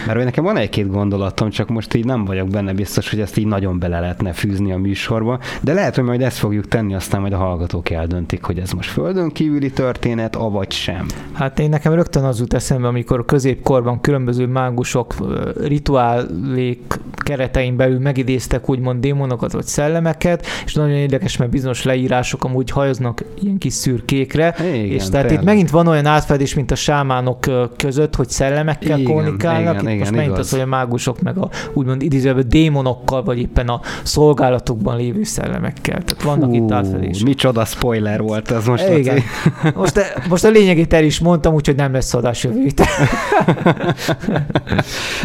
Mert 0.06 0.24
nekem 0.24 0.44
van 0.44 0.56
egy-két 0.56 0.90
gondolatom, 0.90 1.50
csak 1.50 1.68
most 1.68 1.94
így 1.94 2.04
nem 2.04 2.24
vagyok 2.24 2.48
benne 2.48 2.72
biztos, 2.72 3.10
hogy 3.10 3.20
ezt 3.20 3.36
így 3.36 3.46
nagyon 3.46 3.78
bele 3.78 4.00
lehetne 4.00 4.32
fűzni 4.32 4.72
a 4.72 4.78
műsorba, 4.78 5.38
de 5.60 5.72
lehet, 5.72 5.94
hogy 5.94 6.04
majd 6.04 6.22
ezt 6.22 6.38
fogjuk 6.38 6.68
tenni, 6.68 6.94
aztán 6.94 7.20
majd 7.20 7.32
a 7.32 7.36
hallgatók 7.36 7.90
eldöntik, 7.90 8.42
hogy 8.42 8.58
ez 8.58 8.70
most 8.70 8.90
földön 8.90 9.30
kívüli 9.30 9.70
történet, 9.70 10.36
avagy 10.36 10.72
sem. 10.72 11.06
Hát 11.32 11.58
én 11.58 11.68
nekem 11.68 11.92
rögtön 11.92 12.24
az 12.24 12.38
jut 12.38 12.54
eszembe, 12.54 12.88
amikor 12.88 13.18
a 13.18 13.24
középkorban 13.24 14.00
különböző 14.00 14.46
mágusok 14.46 15.14
rituálék 15.60 16.98
keretein 17.16 17.76
belül 17.76 17.98
megidéztek 17.98 18.68
úgymond 18.68 19.00
démonokat 19.00 19.52
vagy 19.52 19.64
szellemeket, 19.64 20.46
és 20.64 20.74
nagyon 20.74 20.96
érdekes, 20.96 21.36
mert 21.36 21.50
bizonyos 21.50 21.82
leírások 21.82 22.44
amúgy 22.44 22.70
hajaznak 22.70 23.24
ilyen 23.42 23.58
kis 23.58 23.72
szürkékre, 23.72 24.54
Igen, 24.58 24.74
és 24.74 25.08
tehát 25.08 25.22
itt 25.22 25.28
tényleg. 25.28 25.44
megint 25.46 25.70
van 25.70 25.86
olyan 25.86 26.06
átfedés, 26.06 26.54
mint 26.54 26.70
a 26.70 26.74
sámánok 26.74 27.38
között, 27.76 28.14
hogy 28.14 28.28
szellemekkel 28.28 28.98
Igen, 28.98 29.12
kommunikálnak, 29.12 29.63
igen, 29.72 29.88
itt 29.88 29.98
most 29.98 30.10
igen, 30.10 30.12
megint 30.12 30.34
igaz. 30.34 30.46
az, 30.46 30.50
hogy 30.50 30.60
a 30.60 30.66
mágusok 30.66 31.20
meg 31.20 31.38
a 31.38 31.48
úgymond 31.72 32.02
idézőben 32.02 32.48
démonokkal, 32.48 33.22
vagy 33.22 33.38
éppen 33.38 33.68
a 33.68 33.80
szolgálatokban 34.02 34.96
lévő 34.96 35.22
szellemekkel. 35.22 36.02
Tehát 36.02 36.22
vannak 36.22 36.54
itt 36.54 36.70
átfedések. 36.70 37.26
micsoda 37.26 37.64
spoiler 37.64 38.20
volt 38.20 38.50
ez 38.50 38.66
most. 38.66 38.88
Igen. 38.88 39.14
Laci. 39.14 39.72
Most, 39.74 40.14
most 40.28 40.44
a 40.44 40.48
lényegét 40.48 40.92
el 40.92 41.04
is 41.04 41.18
mondtam, 41.18 41.54
úgyhogy 41.54 41.76
nem 41.76 41.92
lesz 41.92 42.14
adás 42.14 42.44
jövő. 42.44 42.66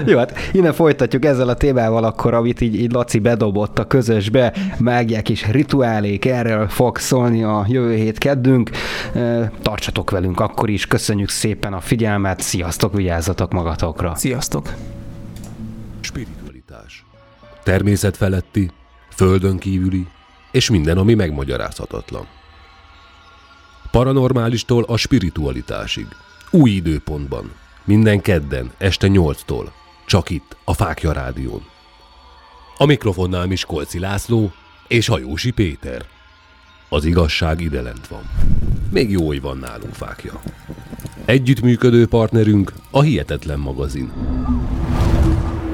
Jó, 0.05 0.17
hát 0.17 0.33
innen 0.51 0.73
folytatjuk 0.73 1.25
ezzel 1.25 1.49
a 1.49 1.53
témával 1.53 2.03
akkor, 2.03 2.33
amit 2.33 2.61
így, 2.61 2.75
így 2.75 2.91
Laci 2.91 3.19
bedobott 3.19 3.79
a 3.79 3.87
közösbe, 3.87 4.53
mágiák 4.77 5.29
és 5.29 5.47
rituálék, 5.51 6.25
erről 6.25 6.67
fog 6.67 6.97
szólni 6.97 7.43
a 7.43 7.65
jövő 7.67 7.95
hét 7.95 8.17
keddünk. 8.17 8.69
Eh, 9.13 9.49
Tartsatok 9.61 10.09
velünk 10.09 10.39
akkor 10.39 10.69
is, 10.69 10.85
köszönjük 10.85 11.29
szépen 11.29 11.73
a 11.73 11.79
figyelmet, 11.79 12.41
sziasztok, 12.41 12.95
vigyázzatok 12.95 13.51
magatokra! 13.53 14.15
Sziasztok! 14.30 14.73
Spiritualitás. 16.01 17.05
Természet 17.63 18.17
feletti, 18.17 18.71
földön 19.15 19.57
kívüli, 19.57 20.07
és 20.51 20.69
minden, 20.69 20.97
ami 20.97 21.13
megmagyarázhatatlan. 21.13 22.27
Paranormálistól 23.91 24.84
a 24.84 24.97
spiritualitásig. 24.97 26.07
Új 26.51 26.69
időpontban. 26.69 27.51
Minden 27.84 28.21
kedden, 28.21 28.71
este 28.77 29.07
8-tól. 29.11 29.69
Csak 30.05 30.30
itt, 30.30 30.57
a 30.63 30.73
Fákja 30.73 31.11
Rádión. 31.11 31.65
A 32.77 32.86
mikrofonnál 32.86 33.45
Miskolci 33.45 33.99
László 33.99 34.51
és 34.88 35.07
Hajósi 35.07 35.51
Péter. 35.51 36.05
Az 36.89 37.05
igazság 37.05 37.61
ide 37.61 37.82
lent 37.82 38.07
van. 38.07 38.23
Még 38.91 39.11
jó, 39.11 39.27
hogy 39.27 39.41
van 39.41 39.57
nálunk 39.57 39.93
fákja. 39.93 40.41
Együttműködő 41.30 42.07
partnerünk 42.07 42.73
a 42.91 43.01
Hihetetlen 43.01 43.59
Magazin. 43.59 44.11